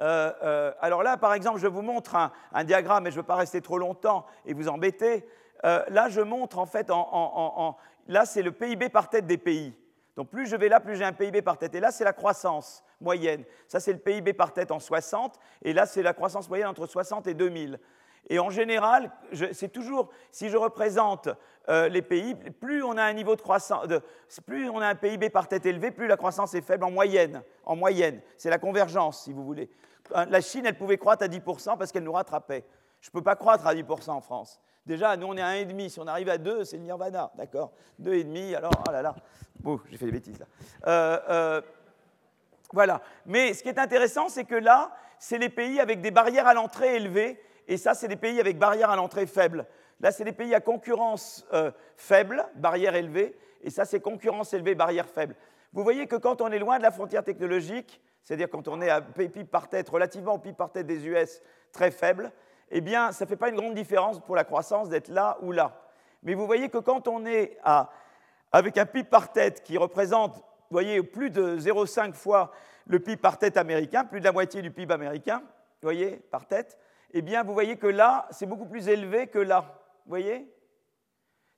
[0.00, 3.26] Euh, euh, alors là, par exemple, je vous montre un, diagramme, et je ne veux
[3.26, 5.24] pas rester trop longtemps et vous embêter.
[5.62, 6.90] là, je montre en fait,
[8.08, 9.72] là, c'est le PIB par tête des pays.
[10.16, 11.76] Donc plus je vais là, plus j'ai un PIB par tête.
[11.76, 13.44] Et là, c'est la croissance moyenne.
[13.66, 15.38] Ça, c'est le PIB par tête en 60.
[15.62, 17.78] Et là, c'est la croissance moyenne entre 60 et 2000.
[18.30, 19.10] Et en général,
[19.52, 21.28] c'est toujours, si je représente
[21.68, 23.86] euh, les pays, plus on a un niveau de croissance,
[24.46, 27.42] plus on a un PIB par tête élevé, plus la croissance est faible en moyenne.
[27.64, 29.70] En moyenne, c'est la convergence, si vous voulez.
[30.14, 32.64] Euh, la Chine, elle pouvait croître à 10% parce qu'elle nous rattrapait.
[33.00, 34.60] Je ne peux pas croître à 10% en France.
[34.84, 35.88] Déjà, nous, on est à 1,5.
[35.88, 37.72] Si on arrive à 2, c'est le nirvana, d'accord?
[38.02, 39.14] 2,5, alors, oh là là.
[39.60, 40.46] Bon, j'ai fait des bêtises là.
[40.86, 41.60] Euh, euh,
[42.72, 43.00] voilà.
[43.26, 46.54] Mais ce qui est intéressant, c'est que là, c'est les pays avec des barrières à
[46.54, 49.66] l'entrée élevées, et ça, c'est des pays avec barrières à l'entrée faibles.
[50.00, 54.74] Là, c'est des pays à concurrence euh, faible, barrière élevée, et ça, c'est concurrence élevée,
[54.74, 55.34] barrière faible.
[55.72, 58.90] Vous voyez que quand on est loin de la frontière technologique, c'est-à-dire quand on est
[58.90, 61.42] à PIB par tête, relativement au PIB par tête des US
[61.72, 62.32] très faible,
[62.70, 65.52] eh bien, ça ne fait pas une grande différence pour la croissance d'être là ou
[65.52, 65.80] là.
[66.22, 67.58] Mais vous voyez que quand on est
[68.52, 72.52] avec un PIB par tête qui représente, voyez, plus de 0,5 fois
[72.86, 75.42] le PIB par tête américain, plus de la moitié du PIB américain,
[75.82, 76.78] voyez, par tête,
[77.12, 79.80] eh bien, vous voyez que là, c'est beaucoup plus élevé que là.
[80.04, 80.52] Vous voyez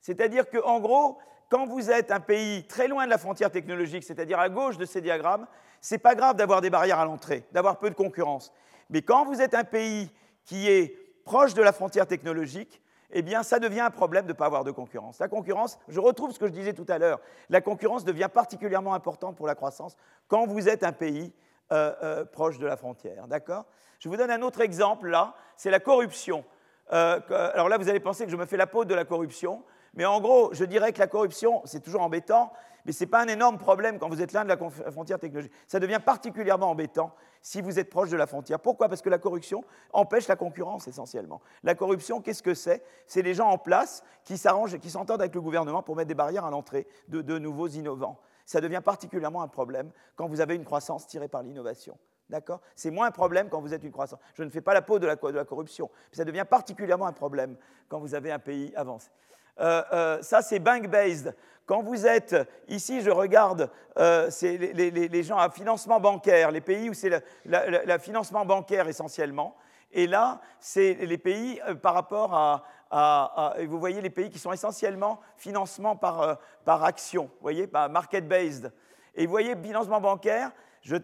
[0.00, 1.18] C'est-à-dire qu'en gros,
[1.48, 4.84] quand vous êtes un pays très loin de la frontière technologique, c'est-à-dire à gauche de
[4.84, 5.46] ces diagrammes,
[5.80, 8.52] ce n'est pas grave d'avoir des barrières à l'entrée, d'avoir peu de concurrence.
[8.90, 10.10] Mais quand vous êtes un pays
[10.44, 12.80] qui est proche de la frontière technologique,
[13.12, 15.18] eh bien, ça devient un problème de ne pas avoir de concurrence.
[15.18, 18.94] La concurrence, je retrouve ce que je disais tout à l'heure, la concurrence devient particulièrement
[18.94, 19.96] importante pour la croissance
[20.28, 21.32] quand vous êtes un pays
[21.72, 23.26] euh, euh, proche de la frontière.
[23.28, 23.64] D'accord?
[23.98, 26.44] Je vous donne un autre exemple là, c'est la corruption.
[26.92, 27.20] Euh,
[27.54, 29.62] alors là, vous allez penser que je me fais la peau de la corruption,
[29.94, 32.52] mais en gros, je dirais que la corruption, c'est toujours embêtant,
[32.84, 34.56] mais ce n'est pas un énorme problème quand vous êtes loin de la
[34.90, 35.52] frontière technologique.
[35.66, 38.60] Ça devient particulièrement embêtant si vous êtes proche de la frontière.
[38.60, 38.88] Pourquoi?
[38.88, 41.40] Parce que la corruption empêche la concurrence essentiellement.
[41.62, 42.82] La corruption, qu'est-ce que c'est?
[43.06, 46.14] C'est les gens en place qui s'arrangent qui s'entendent avec le gouvernement pour mettre des
[46.14, 48.20] barrières à l'entrée de, nouveaux innovants.
[48.44, 51.96] Ça devient particulièrement un problème quand vous avez une croissance tirée par l'innovation.
[52.28, 52.60] D'accord?
[52.76, 54.20] C'est moins un problème quand vous êtes une croissance.
[54.34, 55.90] Je ne fais pas la peau de la, de la corruption.
[56.12, 57.56] Ça devient particulièrement un problème
[57.88, 59.10] quand vous avez un pays avancé.
[59.60, 61.34] Euh, euh, ça, c'est bank-based.
[61.66, 62.36] Quand vous êtes,
[62.68, 68.44] ici, je regarde, euh, les, gens à financement bancaire, les pays où c'est le financement
[68.44, 69.56] bancaire essentiellement.
[69.92, 75.20] Et là, c'est les pays par rapport à, Vous voyez les pays qui sont essentiellement
[75.36, 78.72] financement par, par action, vous voyez, par market-based.
[79.14, 80.50] Et vous voyez, financement bancaire,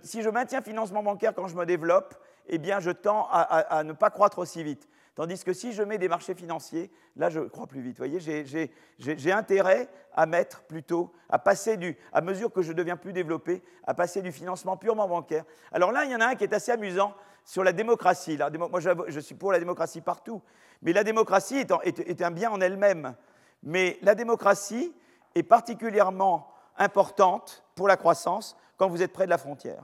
[0.02, 2.14] si je maintiens financement bancaire quand je me développe,
[2.48, 4.88] eh bien, je tends à ne pas croître aussi vite.
[5.16, 7.97] Tandis que si je mets des marchés financiers, là, je crois plus vite.
[7.97, 13.14] Voyez, j'ai intérêt à mettre plutôt, à passer du, à mesure que je deviens plus
[13.14, 15.44] développé, à passer du financement purement bancaire.
[15.72, 17.14] Alors là, il y en a un qui est assez amusant
[17.47, 18.38] sur la démocratie.
[18.59, 18.78] moi,
[19.09, 20.43] je, suis pour la démocratie partout.
[20.82, 23.16] Mais la démocratie est, un bien en elle-même.
[23.62, 24.94] Mais la démocratie
[25.34, 29.82] est particulièrement importante pour la croissance quand vous êtes près de la frontière.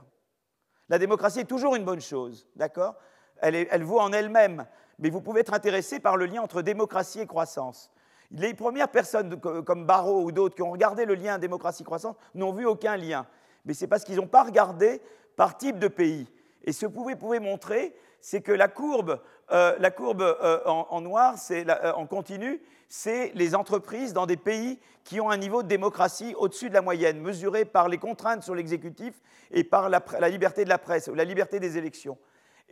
[0.89, 2.93] La démocratie est toujours une bonne chose, d'accord?
[3.41, 4.67] Elle vaut en elle-même
[4.99, 7.91] mais vous pouvez être intéressé par le lien entre démocratie et croissance.
[8.31, 12.65] Les premières personnes comme Barrault ou d'autres qui ont regardé le lien démocratie-croissance n'ont vu
[12.65, 13.27] aucun lien.
[13.65, 15.01] Mais c'est parce qu'ils n'ont pas regardé
[15.35, 16.27] par type de pays.
[16.63, 19.19] Et ce que vous pouvez montrer, c'est que la courbe,
[19.51, 24.79] euh, la courbe euh, en, noir, c'est en continu, c'est les entreprises dans des pays
[25.03, 28.55] qui ont un niveau de démocratie au-dessus de la moyenne, mesuré par les contraintes sur
[28.55, 29.15] l'exécutif
[29.51, 32.17] et par la, liberté de la presse, ou la liberté des élections.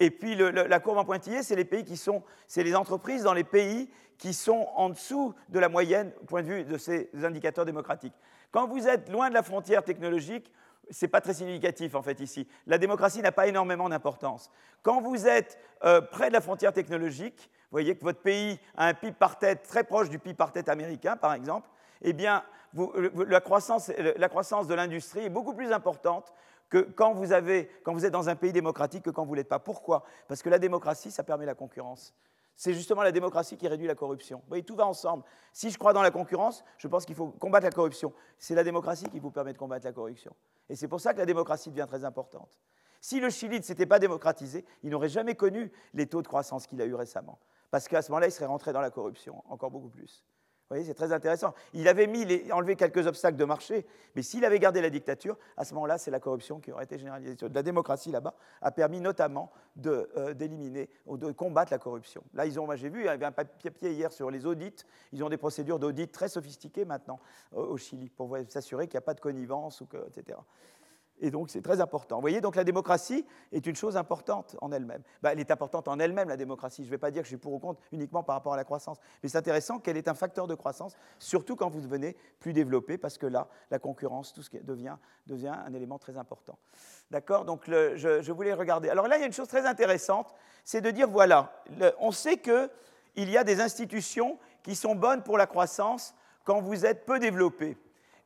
[0.01, 3.35] Et puis la courbe en pointillé, c'est les pays qui sont, c'est les entreprises dans
[3.35, 3.87] les pays
[4.17, 8.15] qui sont en dessous de la moyenne au point de vue de ces indicateurs démocratiques.
[8.49, 10.51] Quand vous êtes loin de la frontière technologique,
[10.89, 12.47] ce n'est pas très significatif en fait ici.
[12.65, 14.49] La démocratie n'a pas énormément d'importance.
[14.81, 18.87] Quand vous êtes euh, près de la frontière technologique, vous voyez que votre pays a
[18.87, 21.69] un PIB par tête très proche du PIB par tête américain, par exemple,
[22.01, 26.33] eh bien, la croissance de l'industrie est beaucoup plus importante
[26.71, 29.59] que quand vous, êtes dans un pays démocratique que quand vous ne l'êtes pas.
[29.59, 30.03] Pourquoi?
[30.27, 32.15] Parce que la démocratie, ça permet la concurrence.
[32.55, 34.37] C'est justement la démocratie qui réduit la corruption.
[34.37, 35.23] Vous voyez, tout va ensemble.
[35.51, 38.13] Si je crois dans la concurrence, je pense qu'il faut combattre la corruption.
[38.39, 40.33] C'est la démocratie qui vous permet de combattre la corruption.
[40.69, 42.57] Et c'est pour ça que la démocratie devient très importante.
[43.01, 46.67] Si le Chili ne s'était pas démocratisé, il n'aurait jamais connu les taux de croissance
[46.67, 47.39] qu'il a eu récemment.
[47.69, 50.23] Parce qu'à ce moment-là, il serait rentré dans la corruption, encore beaucoup plus.
[50.71, 51.53] Vous voyez, c'est très intéressant.
[51.73, 53.85] Il avait mis enlevé quelques obstacles de marché,
[54.15, 56.97] mais s'il avait gardé la dictature, à ce moment-là, c'est la corruption qui aurait été
[56.97, 57.35] généralisée.
[57.53, 59.51] La démocratie là-bas a permis notamment
[59.85, 62.23] euh, d'éliminer ou de combattre la corruption.
[62.33, 64.85] Là, ils ont, moi j'ai vu, il y avait un papier hier sur les audits.
[65.11, 67.19] Ils ont des procédures d'audit très sophistiquées maintenant
[67.51, 70.37] au Chili pour s'assurer qu'il n'y a pas de connivence, ou que, etc.
[71.21, 72.15] Et donc, c'est très important.
[72.15, 75.03] Vous voyez, donc la démocratie est une chose importante en elle-même.
[75.21, 76.81] Bah, elle est importante en elle-même, la démocratie.
[76.81, 78.57] Je ne vais pas dire que je suis pour ou contre uniquement par rapport à
[78.57, 78.97] la croissance.
[79.21, 82.97] Mais c'est intéressant qu'elle est un facteur de croissance, surtout quand vous devenez plus développé,
[82.97, 86.57] parce que là, la concurrence, tout ce qui devient, devient un élément très important.
[87.11, 87.45] D'accord?
[87.45, 88.89] Donc, je, voulais regarder.
[88.89, 90.33] Alors là, il y a une chose très intéressante,
[90.65, 91.53] c'est de dire, voilà,
[91.99, 96.15] on sait qu'il y a des institutions qui sont bonnes pour la croissance
[96.45, 97.77] quand vous êtes peu développé.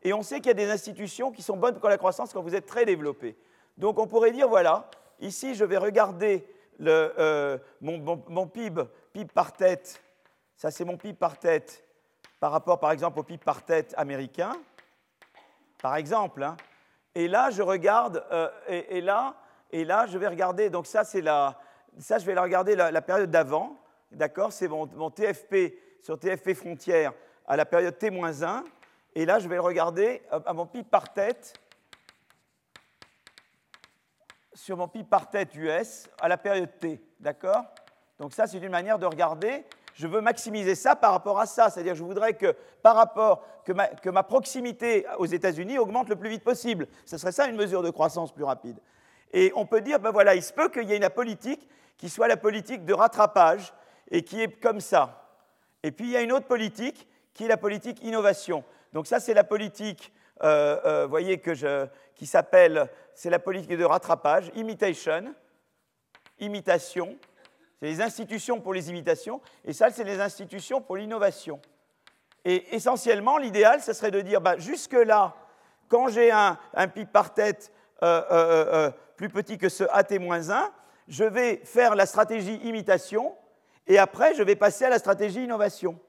[0.06, 2.44] Et on sait qu'il y a des institutions qui sont bonnes pour la croissance quand
[2.44, 3.36] vous êtes très développé.
[3.76, 4.88] Donc on pourrait dire, voilà,
[5.20, 6.48] ici je vais regarder
[6.80, 8.84] euh, mon, PIB,
[9.14, 10.00] PIB par tête,
[10.56, 11.84] ça c'est mon PIB par tête,
[12.40, 14.54] par rapport par exemple au PIB par tête américain,
[15.82, 16.44] par exemple.
[16.44, 16.56] Hein.
[17.16, 19.34] Et là je regarde, euh, et, là,
[19.72, 21.60] et là je vais regarder, donc ça c'est la,
[21.98, 23.76] ça je vais regarder la, période d'avant,
[24.12, 25.74] d'accord, c'est mon, mon TFP
[26.04, 27.12] sur TFP frontière
[27.48, 28.64] à la période T-1,
[29.16, 31.54] et là, je vais le regarder à mon PIB par tête
[34.54, 37.02] sur mon PIB par tête US à la période T.
[37.20, 37.64] D'accord?
[38.20, 39.66] Donc ça, c'est une manière de regarder.
[39.94, 41.70] Je veux maximiser ça par rapport à ça.
[41.70, 46.44] C'est-à-dire, je voudrais que par rapport que ma proximité aux États-Unis augmente le plus vite
[46.44, 46.88] possible.
[47.06, 48.80] Ce serait ça une mesure de croissance plus rapide.
[49.34, 52.10] Et on peut dire, ben voilà, il se peut qu'il y ait une politique qui
[52.10, 53.74] soit la politique de rattrapage
[54.12, 55.30] et qui est comme ça.
[55.84, 58.64] Et puis il y a une autre politique qui est la politique innovation.
[58.96, 61.42] Donc ça, c'est la politique, euh, euh, voyez,
[62.16, 62.90] qui s'appelle,
[63.22, 65.36] de rattrapage, imitation,
[66.40, 67.18] imitation.
[67.78, 71.60] C'est les institutions pour les imitations, et ça, c'est les institutions pour l'innovation.
[72.46, 75.36] Et essentiellement, l'idéal, ce serait de dire, bah, jusque-là,
[75.90, 80.72] quand j'ai un, un PIB par tête euh, plus petit que ce AT-1,
[81.10, 83.36] je vais faire la stratégie imitation,
[83.88, 86.00] et après, je vais passer à la stratégie innovation.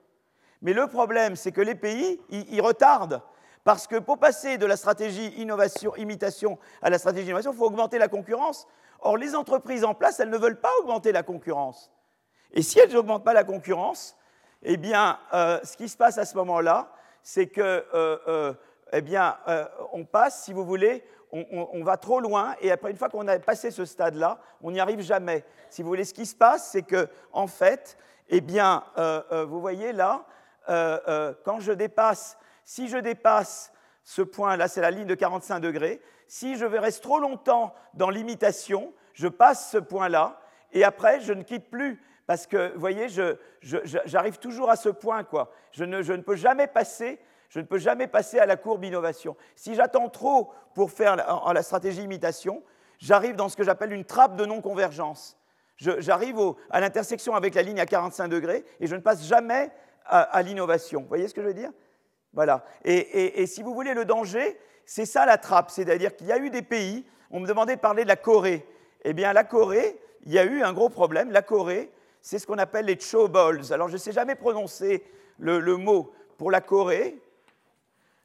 [0.62, 3.22] Mais le problème, c'est que les pays, ils, retardent.
[3.64, 7.98] Parce que pour passer de la stratégie innovation-imitation à la stratégie innovation, il faut augmenter
[7.98, 8.66] la concurrence.
[9.00, 11.92] Or, les entreprises en place, elles ne veulent pas augmenter la concurrence.
[12.52, 14.16] Et si elles n'augmentent pas la concurrence,
[14.62, 16.90] eh bien, euh, ce qui se passe à ce moment-là,
[17.22, 18.54] c'est que, euh, euh,
[18.92, 19.36] eh bien,
[19.92, 23.38] on passe, si vous voulez, on, va trop loin, et après, une fois qu'on a
[23.40, 25.44] passé ce stade-là, on n'y arrive jamais.
[25.68, 28.84] Si vous voulez, ce qui se passe, c'est que, en fait, eh bien,
[29.48, 30.24] vous voyez là,
[30.68, 33.72] euh, euh, quand je dépasse, si je dépasse
[34.04, 38.10] ce point, là c'est la ligne de 45 degrés, si je reste trop longtemps dans
[38.10, 40.40] l'imitation, je passe ce point-là,
[40.72, 43.06] et après je ne quitte plus, parce que, vous voyez,
[43.62, 45.52] j'arrive toujours à ce point, quoi.
[45.70, 49.36] Je ne, peux jamais passer, je ne peux jamais passer à la courbe innovation.
[49.54, 52.64] Si j'attends trop pour faire la, la stratégie imitation,
[52.98, 55.38] j'arrive dans ce que j'appelle une trappe de non-convergence.
[55.78, 56.38] J'arrive
[56.70, 59.70] à l'intersection avec la ligne à 45 degrés et je ne passe jamais
[60.08, 61.02] à, l'innovation.
[61.02, 61.70] Vous voyez ce que je veux dire?
[62.32, 62.64] Voilà.
[62.84, 65.70] Et, si vous voulez, le danger, c'est ça la trappe.
[65.70, 68.66] C'est-à-dire qu'il y a eu des pays, on me demandait de parler de la Corée.
[69.04, 71.30] Eh bien, la Corée, il y a eu un gros problème.
[71.30, 73.72] La Corée, c'est ce qu'on appelle les chobolls.
[73.72, 75.04] Alors, je ne sais jamais prononcer
[75.38, 77.18] le, mot pour la Corée.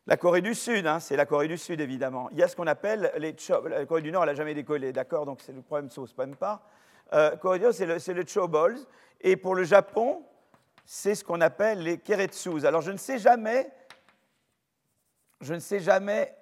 [0.08, 2.28] La Corée du Sud, hein, c'est la Corée du Sud évidemment.
[2.32, 3.36] Il y a ce qu'on appelle les
[3.70, 5.26] La Corée du Nord, elle n'a jamais décollé, d'accord?
[5.26, 6.64] Donc c'est le problème de sauce, même pas.
[7.14, 8.80] Euh, Corée du Nord, c'est le, le chobolls.
[9.22, 10.24] Et pour le Japon,
[10.94, 12.66] c'est ce qu'on appelle les keretsus.
[12.66, 13.72] Alors je ne sais jamais,
[15.40, 16.36] je ne sais jamais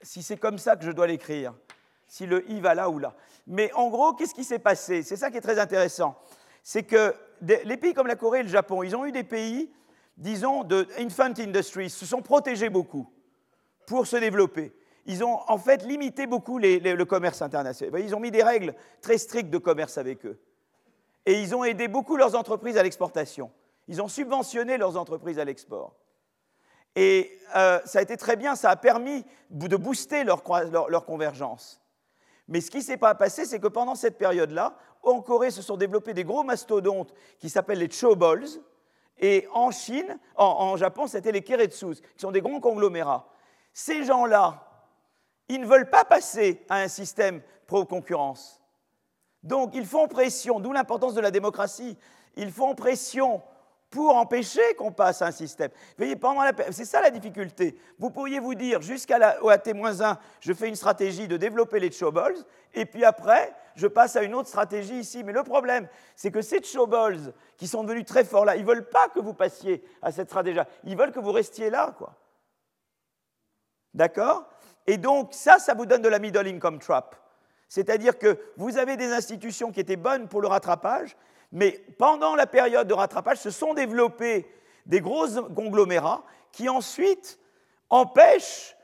[0.00, 1.52] si c'est comme ça que je dois l'écrire.
[2.08, 3.14] si le i va là ou là.
[3.46, 5.02] Mais en gros, qu'est-ce qui s'est passé?
[5.02, 6.16] C'est ça qui est très intéressant.
[6.62, 9.70] C'est que les pays comme la Corée et le Japon, ils ont eu des pays,
[10.16, 13.12] disons, de infant industries, se sont protégés beaucoup
[13.86, 14.72] pour se développer.
[15.04, 18.00] Ils ont en fait limité beaucoup le commerce international.
[18.00, 20.40] Ils ont mis des règles très strictes de commerce avec eux.
[21.26, 23.52] Et ils ont aidé beaucoup leurs entreprises à l'exportation.
[23.88, 25.96] Ils ont subventionné leurs entreprises à l'export.
[26.94, 31.80] Et euh, ça a été très bien, ça a permis de booster leur, convergence.
[32.48, 35.62] Mais ce qui ne s'est pas passé, c'est que pendant cette période-là, en Corée se
[35.62, 38.44] sont développés des gros mastodontes qui s'appellent les chobols,
[39.18, 43.28] et en Chine, en, Japon, c'était les keretsus, qui sont des grands conglomérats.
[43.72, 44.68] Ces gens-là,
[45.48, 48.60] ils ne veulent pas passer à un système pro-concurrence.
[49.42, 51.96] Donc, ils font pression, d'où l'importance de la démocratie.
[52.36, 53.42] Ils font pression
[53.92, 55.70] pour empêcher qu'on passe à un système.
[56.20, 56.52] Pendant la...
[56.72, 57.78] c'est ça la difficulté.
[57.98, 59.58] Vous pourriez vous dire, jusqu'à la...
[59.58, 62.38] T-1, je fais une stratégie de développer les showballs,
[62.74, 65.22] et puis après, je passe à une autre stratégie ici.
[65.22, 65.86] Mais le problème,
[66.16, 69.34] c'est que ces showballs qui sont devenus très forts là, ils veulent pas que vous
[69.34, 70.58] passiez à cette stratégie.
[70.84, 72.16] Ils veulent que vous restiez là, quoi.
[73.92, 74.48] D'accord?
[74.86, 77.14] Et donc, ça, ça vous donne de la middle income trap.
[77.68, 81.14] C'est-à-dire que vous avez des institutions qui étaient bonnes pour le rattrapage,
[81.52, 84.46] mais pendant la période de rattrapage, se sont développés
[84.86, 87.38] des gros conglomérats qui ensuite
[87.90, 88.74] empêchent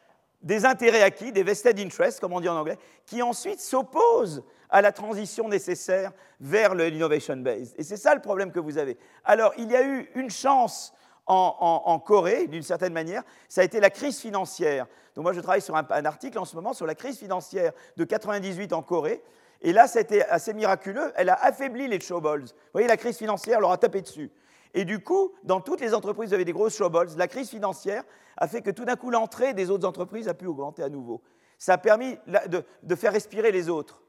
[0.42, 4.82] des intérêts acquis, des vested interests, comme on dit en anglais, qui ensuite s'opposent à
[4.82, 7.74] la transition nécessaire vers l'innovation based.
[7.78, 8.98] Et c'est ça le problème que vous avez.
[9.24, 10.92] Alors, il y a eu une chance
[11.26, 14.86] en, Corée, d'une certaine manière, ça a été la crise financière.
[15.14, 17.72] Donc moi, je travaille sur un, un, article en ce moment sur la crise financière
[17.98, 19.22] de 98 en Corée,
[19.60, 21.12] et là, c'était assez miraculeux.
[21.16, 22.42] Elle a affaibli les showballs.
[22.42, 24.30] Vous voyez, la crise financière leur a tapé dessus.
[24.74, 27.16] Et du coup, dans toutes les entreprises, vous avez des grosses showballs.
[27.16, 28.04] La crise financière
[28.36, 31.22] a fait que tout d'un coup, l'entrée des autres entreprises a pu augmenter à nouveau.
[31.58, 34.02] Ça a permis de, faire respirer les autres.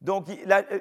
[0.00, 0.26] Donc,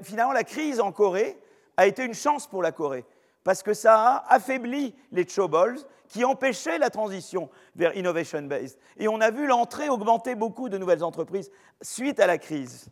[0.04, 1.40] finalement, la crise en Corée
[1.76, 3.06] a été une chance pour la Corée,
[3.44, 8.78] parce que ça a affaibli les showballs qui empêchaient la transition vers innovation based.
[8.98, 11.52] Et on a vu l'entrée augmenter beaucoup de nouvelles entreprises
[11.82, 12.90] suite à la crise.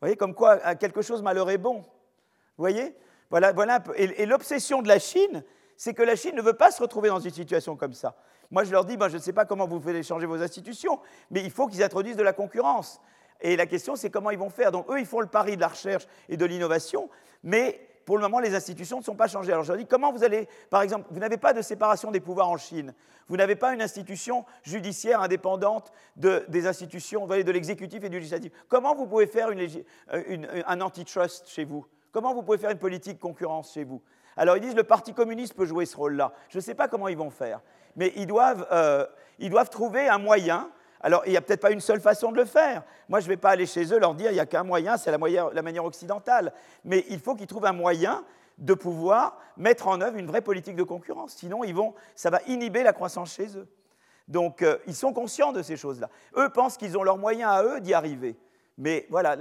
[0.00, 1.78] Voyez, comme quoi quelque chose malheur est bon.
[1.78, 2.94] Vous voyez
[3.30, 5.42] voilà, voilà Et, l'obsession de la Chine,
[5.76, 8.16] c'est que la Chine ne veut pas se retrouver dans une situation comme ça.
[8.50, 11.00] Moi, je leur dis, ben, je ne sais pas comment vous faites changer vos institutions,
[11.30, 13.00] mais il faut qu'ils introduisent de la concurrence.
[13.40, 14.70] Et la question, c'est comment ils vont faire.
[14.70, 17.10] Donc, eux, ils font le pari de la recherche et de l'innovation,
[17.42, 19.52] mais pour le moment, les institutions ne sont pas changées.
[19.52, 22.20] Alors je leur dis, comment vous allez, par exemple, vous n'avez pas de séparation des
[22.20, 22.94] pouvoirs en Chine,
[23.28, 28.52] vous n'avez pas une institution judiciaire indépendante des institutions, de l'exécutif et du législatif.
[28.68, 31.84] Comment vous pouvez faire euh, un antitrust chez vous?
[32.12, 34.00] Comment vous pouvez faire une politique concurrence chez vous?
[34.36, 36.32] Alors ils disent, le Parti communiste peut jouer ce rôle-là.
[36.48, 37.60] Je ne sais pas comment ils vont faire,
[37.96, 39.04] mais ils doivent, euh,
[39.40, 40.70] ils doivent trouver un moyen
[41.06, 42.82] alors, il n'y a peut-être pas une seule façon de le faire.
[43.08, 44.96] Moi, je ne vais pas aller chez eux leur dire il n'y a qu'un moyen,
[44.96, 46.52] c'est la, manière occidentale.
[46.82, 48.24] Mais il faut qu'ils trouvent un moyen
[48.58, 51.34] de pouvoir mettre en œuvre une vraie politique de concurrence.
[51.34, 51.60] Sinon,
[52.16, 53.68] ça va inhiber la croissance chez eux.
[54.26, 56.10] Donc, euh, ils sont conscients de ces choses-là.
[56.36, 58.36] Eux pensent qu'ils ont leurs moyens à eux d'y arriver.
[58.76, 59.36] Mais voilà,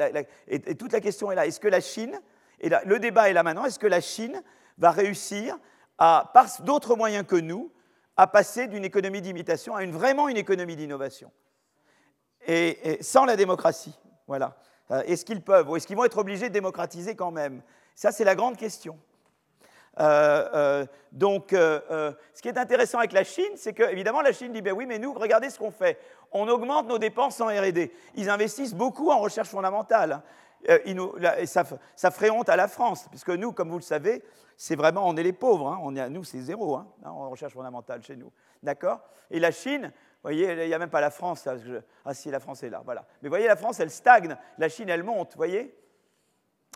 [0.48, 1.48] et, toute la question est là.
[1.48, 2.22] Est-ce que la Chine,
[2.60, 4.44] et le débat est là maintenant, est-ce que la Chine
[4.78, 5.58] va réussir,
[5.98, 7.72] à, par d'autres moyens que nous,
[8.18, 11.32] à passer d'une économie d'imitation à une, vraiment une économie d'innovation?
[12.48, 13.98] Et, sans la démocratie.
[14.28, 14.56] Voilà.
[14.92, 17.62] Euh, est-ce qu'ils peuvent ou est-ce qu'ils vont être obligés de démocratiser quand même?
[17.96, 18.98] Ça, c'est la grande question.
[20.00, 24.52] Euh, euh, donc, ce qui est intéressant avec la Chine, c'est que, évidemment, la Chine
[24.52, 26.00] dit ben oui, mais nous, regardez ce qu'on fait.
[26.32, 27.90] On augmente nos dépenses en RD.
[28.16, 30.22] Ils investissent beaucoup en recherche fondamentale.
[30.68, 31.64] et ça,
[32.12, 34.24] ferait honte à la France, puisque nous, comme vous le savez,
[34.58, 35.68] c'est vraiment, on est les pauvres.
[35.68, 36.10] Hein.
[36.10, 38.32] nous, c'est zéro hein, en recherche fondamentale chez nous.
[38.62, 39.00] D'accord?
[39.32, 39.92] Et la Chine,
[40.26, 41.48] voyez, il n'y a même pas la France.
[42.04, 43.06] Ah si, la France est là, voilà.
[43.22, 45.78] Mais voyez, la France, elle stagne, la Chine, elle monte, voyez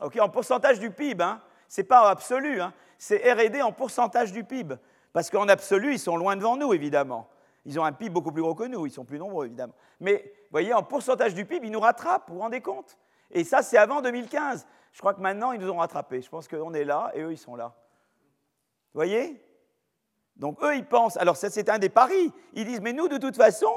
[0.02, 3.72] Ok, en pourcentage du PIB, hein, ce n'est pas en absolu, hein, c'est RD en
[3.72, 4.76] pourcentage du PIB.
[5.12, 7.28] Parce qu'en absolu, ils sont loin devant nous, évidemment.
[7.66, 9.74] Ils ont un PIB beaucoup plus gros que nous, ils sont plus nombreux, évidemment.
[10.00, 12.98] Mais voyez, en pourcentage du PIB, ils nous rattrapent, vous vous rendez compte?
[13.32, 14.66] Et ça, c'est avant 2015.
[14.92, 16.22] Je crois que maintenant, ils nous ont rattrapés.
[16.22, 17.76] Je pense qu'on est là et eux, ils sont là.
[18.94, 19.44] Vous voyez?
[20.40, 23.18] Donc eux, ils pensent, alors ça c'est un des paris, ils disent, mais nous, de
[23.18, 23.72] toute façon,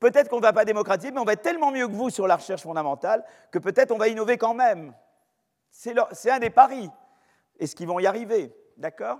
[0.00, 2.26] peut-être qu'on ne va pas démocratiser, mais on va être tellement mieux que vous sur
[2.26, 4.94] la recherche fondamentale que peut-être on va innover quand même.
[5.70, 6.90] C'est un des paris.
[7.58, 8.54] Est-ce qu'ils vont y arriver?
[8.78, 9.18] D'accord?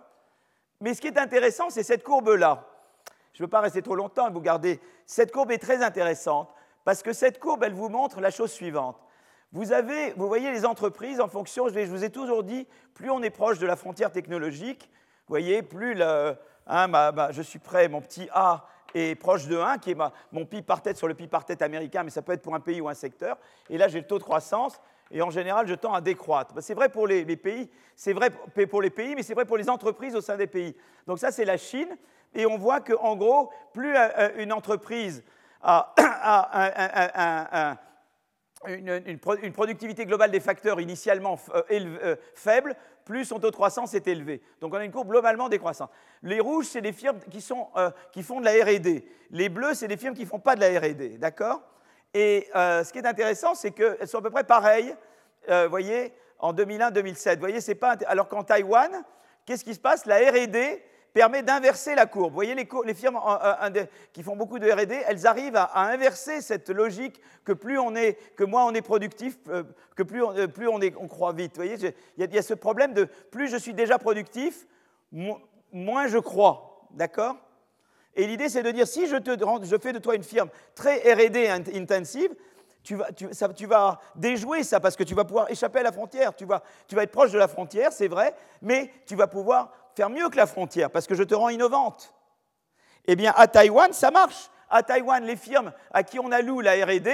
[0.80, 2.66] Mais ce qui est intéressant, c'est cette courbe-là.
[3.32, 4.80] Je ne veux pas rester trop longtemps et vous garder.
[5.06, 6.52] Cette courbe est très intéressante
[6.84, 8.96] parce que cette courbe, elle vous montre la chose suivante.
[9.52, 13.22] Vous, avez, vous voyez les entreprises en fonction, je vous ai toujours dit, plus on
[13.22, 14.90] est proche de la frontière technologique,
[15.26, 16.36] vous voyez, plus le,
[16.66, 16.88] Hein,
[17.30, 19.96] je suis prêt, mon petit A est proche de 1, qui est
[20.32, 22.54] mon PIB par tête sur le PIB par tête américain, mais ça peut être pour
[22.54, 23.36] un pays ou un secteur.
[23.68, 24.80] Et là, j'ai le taux de croissance,
[25.10, 26.54] et en général, je tends à décroître.
[26.54, 29.56] Ben, c'est vrai pour les, pays, c'est vrai pour les pays, mais c'est vrai pour
[29.56, 30.74] les entreprises au sein des pays.
[31.06, 31.96] Donc ça, c'est la Chine,
[32.34, 35.22] et on voit qu'en gros, plus euh, euh, une entreprise
[35.62, 35.94] a,
[38.66, 39.18] une,
[39.52, 41.38] productivité globale des facteurs initialement
[41.70, 44.40] euh, faible, plus son taux de croissance est élevé.
[44.60, 45.90] Donc on a une courbe globalement décroissante.
[46.22, 49.02] Les rouges, c'est des firmes qui, sont, euh, qui font de la RD.
[49.30, 51.18] Les bleus, c'est des firmes qui ne font pas de la RD.
[51.18, 51.62] D'accord?
[52.12, 54.94] Et euh, ce qui est intéressant, c'est qu'elles sont à peu près pareilles,
[55.50, 57.34] euh, voyez, en 2001-2007.
[57.34, 57.96] Vous voyez, c'est pas.
[58.06, 59.04] Alors qu'en Taïwan,
[59.44, 60.06] qu'est-ce qui se passe?
[60.06, 60.80] La RD
[61.14, 62.30] permet d'inverser la courbe.
[62.30, 63.18] Vous voyez, les, firmes
[64.12, 68.18] qui font beaucoup de R&D, elles arrivent à, inverser cette logique que plus on est,
[68.34, 69.62] que moins on est productif, euh,
[69.94, 71.52] que plus on, euh, on, croit vite.
[71.56, 71.76] Vous voyez,
[72.18, 74.66] il y, a ce problème de plus je suis déjà productif,
[75.72, 76.88] moins je crois.
[76.90, 77.36] D'accord?
[78.16, 79.16] Et l'idée, c'est de dire, si je,
[79.80, 82.34] fais de toi une firme très R&D intensive,
[82.82, 82.96] tu
[83.66, 86.34] vas, déjouer ça parce que tu vas pouvoir échapper à la frontière.
[86.34, 86.62] Tu vas
[87.02, 90.46] être proche de la frontière, c'est vrai, mais tu vas pouvoir faire mieux que la
[90.46, 92.14] frontière parce que je te rends innovante.
[93.06, 94.50] Eh bien, à Taïwan, ça marche.
[94.70, 97.10] À Taïwan, les firmes à qui on alloue la RD,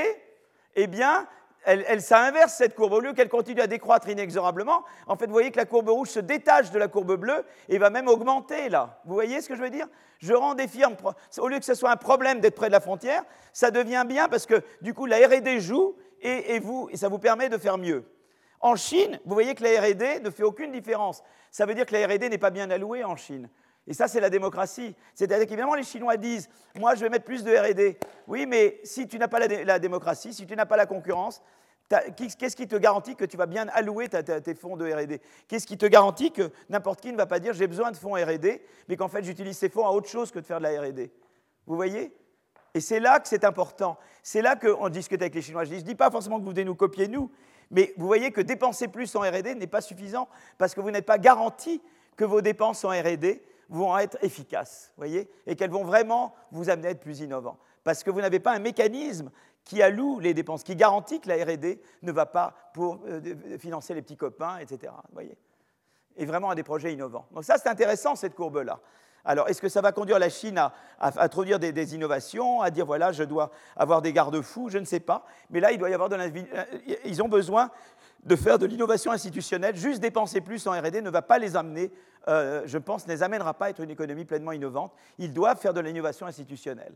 [0.77, 1.27] eh bien,
[1.65, 2.93] elle, ça inverse cette courbe.
[2.93, 6.09] Au lieu qu'elle continue à décroître inexorablement, en fait, vous voyez que la courbe rouge
[6.09, 9.01] se détache de la courbe bleue et va même augmenter là.
[9.05, 9.87] Vous voyez ce que je veux dire?
[10.19, 10.97] Je rends des firmes,
[11.39, 14.29] au lieu que ce soit un problème d'être près de la frontière, ça devient bien
[14.29, 17.59] parce que du coup, la RD joue et, et, vous, et ça vous permet de
[17.59, 18.05] faire mieux.
[18.61, 21.23] En Chine, vous voyez que la RD ne fait aucune différence.
[21.51, 23.49] Ça veut dire que la RD n'est pas bien allouée en Chine.
[23.87, 24.95] Et ça, c'est la démocratie.
[25.15, 27.97] C'est-à-dire qu'évidemment, les Chinois disent Moi, je vais mettre plus de RD.
[28.27, 31.43] Oui, mais si tu n'as pas la, démocratie, si tu n'as pas la concurrence,
[32.39, 35.79] qu'est-ce qui te garantit que tu vas bien allouer tes fonds de RD Qu'est-ce qui
[35.79, 38.97] te garantit que n'importe qui ne va pas dire J'ai besoin de fonds RD, mais
[38.97, 41.11] qu'en fait, j'utilise ces fonds à autre chose que de faire de la RD
[41.67, 42.15] Vous voyez?
[42.75, 43.99] Et c'est là que c'est important.
[44.23, 45.65] C'est là qu'on discute avec les Chinois.
[45.65, 47.31] Je ne dis pas forcément que vous devez nous copier, nous,
[47.71, 50.29] mais vous voyez que dépenser plus en RD n'est pas suffisant
[50.59, 51.83] parce que vous n'êtes pas garanti
[52.17, 56.89] que vos dépenses en RD vont être efficaces, voyez, et qu'elles vont vraiment vous amener
[56.89, 57.59] à être plus innovants.
[57.85, 59.31] Parce que vous n'avez pas un mécanisme
[59.65, 63.21] qui alloue les dépenses, qui garantit que la RD ne va pas pour euh,
[63.59, 64.93] financer les petits copains, etc.
[65.13, 65.37] Voyez
[66.21, 67.27] et vraiment à des projets innovants.
[67.33, 68.79] Donc ça, c'est intéressant, cette courbe-là.
[69.25, 73.13] Alors, est-ce que ça va conduire la Chine à, introduire des, innovations, à dire voilà,
[73.13, 74.69] je dois avoir des garde-fous?
[74.71, 75.25] Je ne sais pas.
[75.51, 76.65] Mais là, il doit y avoir euh,
[77.05, 77.71] Ils ont besoin
[78.25, 79.77] de faire de l'innovation institutionnelle.
[79.77, 81.91] Juste dépenser plus en RD ne va pas les amener,
[82.29, 84.93] euh, je pense, ne les amènera pas à être une économie pleinement innovante.
[85.19, 86.93] Ils doivent faire de l'innovation institutionnelle.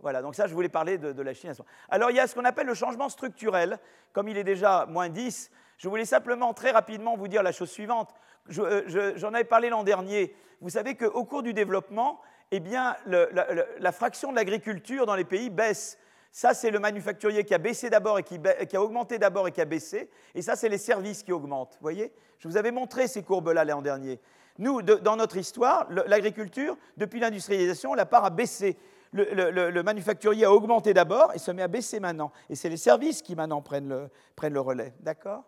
[0.00, 1.52] Voilà, donc ça, je voulais parler de, de la Chine.
[1.88, 3.78] Alors, il y a ce qu'on appelle le changement structurel.
[4.12, 7.70] Comme il est déjà moins 10, je voulais simplement très rapidement vous dire la chose
[7.70, 8.10] suivante.
[8.58, 10.34] Euh, j'en avais parlé l'an dernier.
[10.60, 15.50] Vous savez qu'au cours du développement, eh bien, la, fraction de l'agriculture dans les pays
[15.50, 15.96] baisse.
[16.32, 18.38] Ça, c'est le manufacturier qui a baissé d'abord et qui,
[18.76, 20.10] a augmenté d'abord et qui a baissé.
[20.34, 21.74] Et ça, c'est les services qui augmentent.
[21.74, 24.20] Vous voyez Je vous avais montré ces courbes-là l'an dernier.
[24.58, 28.76] Nous, dans notre histoire, l'agriculture, depuis l'industrialisation, la part a baissé.
[29.12, 32.32] Le, manufacturier a augmenté d'abord et se met à baisser maintenant.
[32.50, 34.08] Et c'est les services qui maintenant prennent
[34.40, 34.92] le relais.
[35.00, 35.44] D'accord?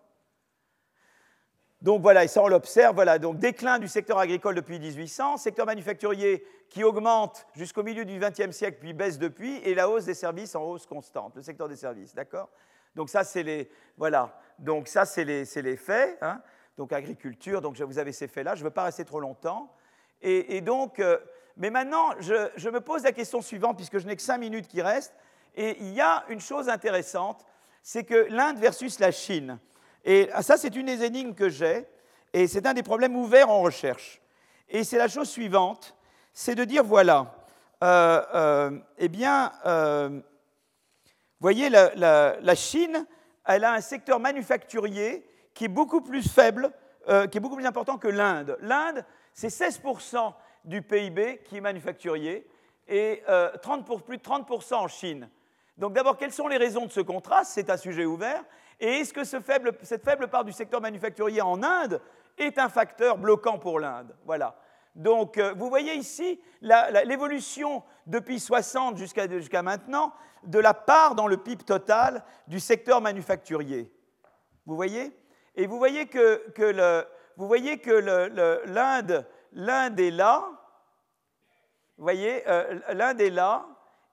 [1.83, 5.65] Donc voilà, et ça on l'observe, voilà, donc déclin du secteur agricole depuis 1800, secteur
[5.65, 10.15] manufacturier qui augmente jusqu'au milieu du XXe siècle puis baisse depuis, et la hausse des
[10.15, 12.51] services en hausse constante, le secteur des services, d'accord?
[12.95, 16.43] Donc ça c'est les, voilà, donc ça c'est les, les, faits, hein.
[16.77, 19.75] Donc agriculture, donc vous avez ces faits-là, je ne veux pas rester trop longtemps,
[20.23, 21.17] et, donc, euh,
[21.57, 24.69] mais maintenant je, je, me pose la question suivante puisque je n'ai que cinq minutes
[24.69, 25.15] qui restent,
[25.55, 27.47] et il y a une chose intéressante,
[27.83, 29.59] c'est que l'Inde versus la Chine.
[30.05, 31.87] Et ça, c'est une des énigmes que j'ai,
[32.33, 34.21] et c'est un des problèmes ouverts en recherche.
[34.69, 35.97] Et c'est la chose suivante,
[36.33, 37.35] c'est de dire, voilà,
[37.83, 40.21] euh, euh, eh bien, euh,
[41.41, 43.07] voyez, la, Chine,
[43.45, 46.73] elle a un secteur manufacturier qui est beaucoup plus faible,
[47.31, 48.57] qui est beaucoup plus important que l'Inde.
[48.61, 50.33] L'Inde, c'est 16%
[50.65, 52.47] du PIB qui est manufacturier,
[52.87, 53.23] et
[53.63, 55.29] 30 pour, plus de 30% en Chine.
[55.77, 57.53] Donc d'abord, quelles sont les raisons de ce contraste?
[57.53, 58.45] C'est un sujet ouvert.
[58.81, 59.45] Et est-ce que cette
[60.05, 62.01] faible part du secteur manufacturier en Inde
[62.39, 64.17] est un facteur bloquant pour l'Inde?
[64.25, 64.57] Voilà.
[64.95, 70.13] Donc, euh, vous voyez ici l'évolution depuis 60 jusqu'à maintenant
[70.45, 73.93] de la part dans le PIB total du secteur manufacturier.
[74.67, 75.17] Vous voyez?
[75.55, 76.63] Et vous voyez que, que
[78.65, 80.49] l'Inde, est là.
[81.99, 83.67] Vous voyez, euh, l'Inde est là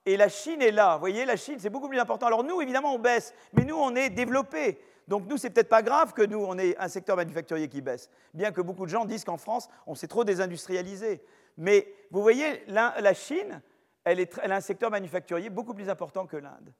[0.07, 0.93] et la Chine est là.
[0.93, 2.27] Vous voyez, la Chine, c'est beaucoup plus important.
[2.27, 4.79] Alors nous, évidemment, on baisse, mais nous, on est développés.
[5.05, 8.09] Donc nous, c'est peut-être pas grave que nous, on ait un secteur manufacturier qui baisse,
[8.33, 11.21] bien que beaucoup de gens disent qu'en France, on s'est trop désindustrialisé.
[11.57, 13.61] Mais vous voyez, la, Chine,
[14.05, 16.73] elle, est, elle a un secteur manufacturier beaucoup plus important que l'Inde.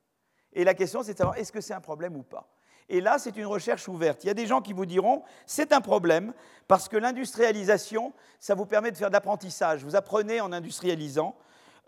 [0.54, 2.48] Et la question, c'est de savoir est-ce que c'est un problème ou pas?
[2.88, 4.24] Et là, c'est une recherche ouverte.
[4.24, 6.34] Il y a des gens qui vous diront, c'est un problème,
[6.70, 9.84] parce que l'industrialisation, ça vous permet de faire de l'apprentissage.
[9.84, 11.36] Vous apprenez en industrialisant,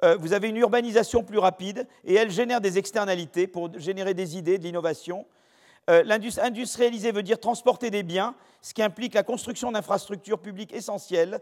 [0.03, 4.37] euh, vous avez une urbanisation plus rapide, et elle génère des externalités pour générer des
[4.37, 5.25] idées, de l'innovation.
[5.89, 6.03] Euh,
[6.41, 11.41] industrialiser veut dire transporter des biens, ce qui implique la construction d'infrastructures publiques essentielles,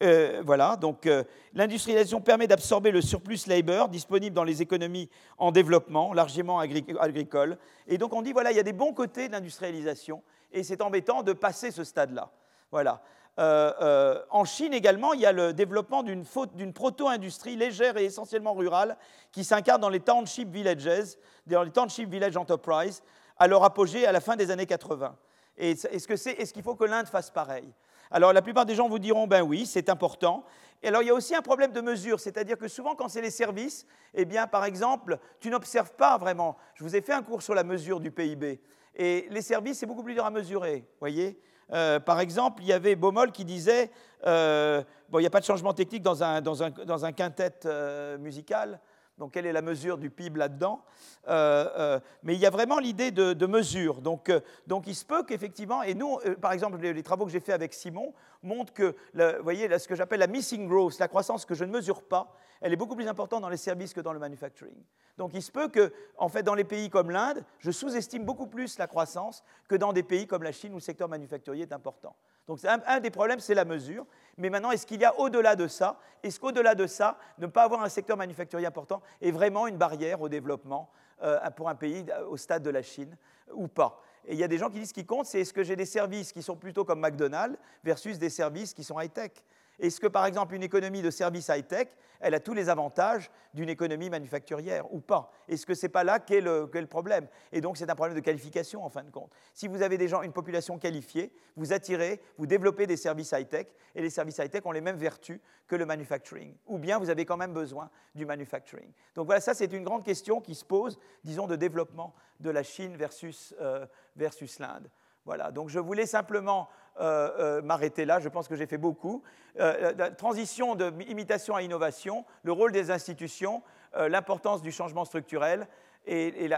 [0.00, 1.24] euh, voilà, donc euh,
[1.54, 7.58] l'industrialisation permet d'absorber le surplus labor disponible dans les économies en développement, largement agricoles.
[7.88, 10.22] Et donc on dit, voilà, il y a des bons côtés de l'industrialisation,
[10.52, 12.30] et c'est embêtant de passer ce stade-là.
[12.70, 13.02] Voilà.
[13.38, 18.96] Euh, en Chine également, il y a le développement d'une proto-industrie légère et essentiellement rurale
[19.30, 21.16] qui s'incarne dans les township villages,
[21.46, 23.02] dans les township village enterprise,
[23.38, 25.16] à leur apogée à la fin des années 80.
[25.56, 27.72] Et est-ce qu'il faut que l'Inde fasse pareil?
[28.10, 30.44] Alors la plupart des gens vous diront, ben oui, c'est important.
[30.82, 33.20] Et alors il y a aussi un problème de mesure, c'est-à-dire que souvent quand c'est
[33.20, 36.56] les services, eh bien par exemple, tu n'observes pas vraiment.
[36.74, 38.60] Je vous ai fait un cours sur la mesure du PIB.
[38.94, 41.40] Et les services, c'est beaucoup plus dur à mesurer, voyez?
[41.72, 43.90] Euh, par exemple, il y avait Baumol qui disait,
[44.26, 48.18] euh, bon, il n'y a pas de changement technique dans un, dans un, quintet euh,
[48.18, 48.80] musical,
[49.18, 50.84] donc, quelle est la mesure du PIB là-dedans
[51.26, 54.00] euh, euh, Mais il y a vraiment l'idée de, mesure.
[54.00, 57.40] Donc, euh, donc, il se peut qu'effectivement, et nous, par exemple, les, travaux que j'ai
[57.40, 58.94] faits avec Simon montrent que,
[59.42, 62.72] voyez, ce que j'appelle la missing growth, la croissance que je ne mesure pas, elle
[62.72, 64.78] est beaucoup plus importante dans les services que dans le manufacturing.
[65.16, 68.46] Donc, il se peut que, en fait, dans les pays comme l'Inde, je sous-estime beaucoup
[68.46, 71.72] plus la croissance que dans des pays comme la Chine où le secteur manufacturier est
[71.72, 72.14] important.
[72.48, 74.06] Donc un, des problèmes, c'est la mesure.
[74.38, 77.64] Mais maintenant, est-ce qu'il y a au-delà de ça Est-ce qu'au-delà de ça, ne pas
[77.64, 80.90] avoir un secteur manufacturier important est vraiment une barrière au développement
[81.22, 83.16] euh, pour un pays au stade de la Chine
[83.52, 84.00] ou pas?
[84.26, 85.76] Et il y a des gens qui disent ce qui compte, c'est est-ce que j'ai
[85.76, 89.32] des services qui sont plutôt comme McDonald's versus des services qui sont high-tech
[89.78, 91.88] est-ce que, par exemple, une économie de services high-tech,
[92.20, 95.30] elle a tous les avantages d'une économie manufacturière ou pas?
[95.48, 97.28] Est-ce que ce n'est pas là qu'est le, problème?
[97.52, 99.30] Et donc, c'est un problème de qualification, en fin de compte.
[99.54, 103.68] Si vous avez des gens, une population qualifiée, vous attirez, vous développez des services high-tech,
[103.94, 106.54] et les services high-tech ont les mêmes vertus que le manufacturing.
[106.66, 108.90] Ou bien vous avez quand même besoin du manufacturing.
[109.14, 112.64] Donc voilà, ça, c'est une grande question qui se pose, disons, de développement de la
[112.64, 113.86] Chine versus, euh,
[114.16, 114.90] versus l'Inde.
[115.28, 116.70] Voilà, donc je voulais simplement
[117.00, 119.22] euh, euh, m'arrêter là, je pense que j'ai fait beaucoup.
[119.60, 123.62] Euh, la transition de imitation à innovation, le rôle des institutions,
[123.96, 125.66] l'importance du changement structurel,
[126.06, 126.50] et,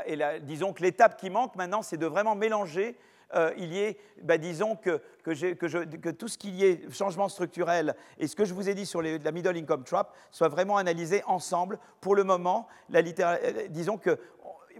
[0.43, 2.99] disons que l'étape qui manque maintenant, c'est de vraiment mélanger
[3.57, 8.27] il y ait, bah, disons que, que, tout ce qui y ait changement structurel et
[8.27, 11.79] ce que je vous ai dit sur la middle income trap soit vraiment analysé ensemble.
[12.01, 13.03] Pour le moment, la
[13.69, 14.19] disons que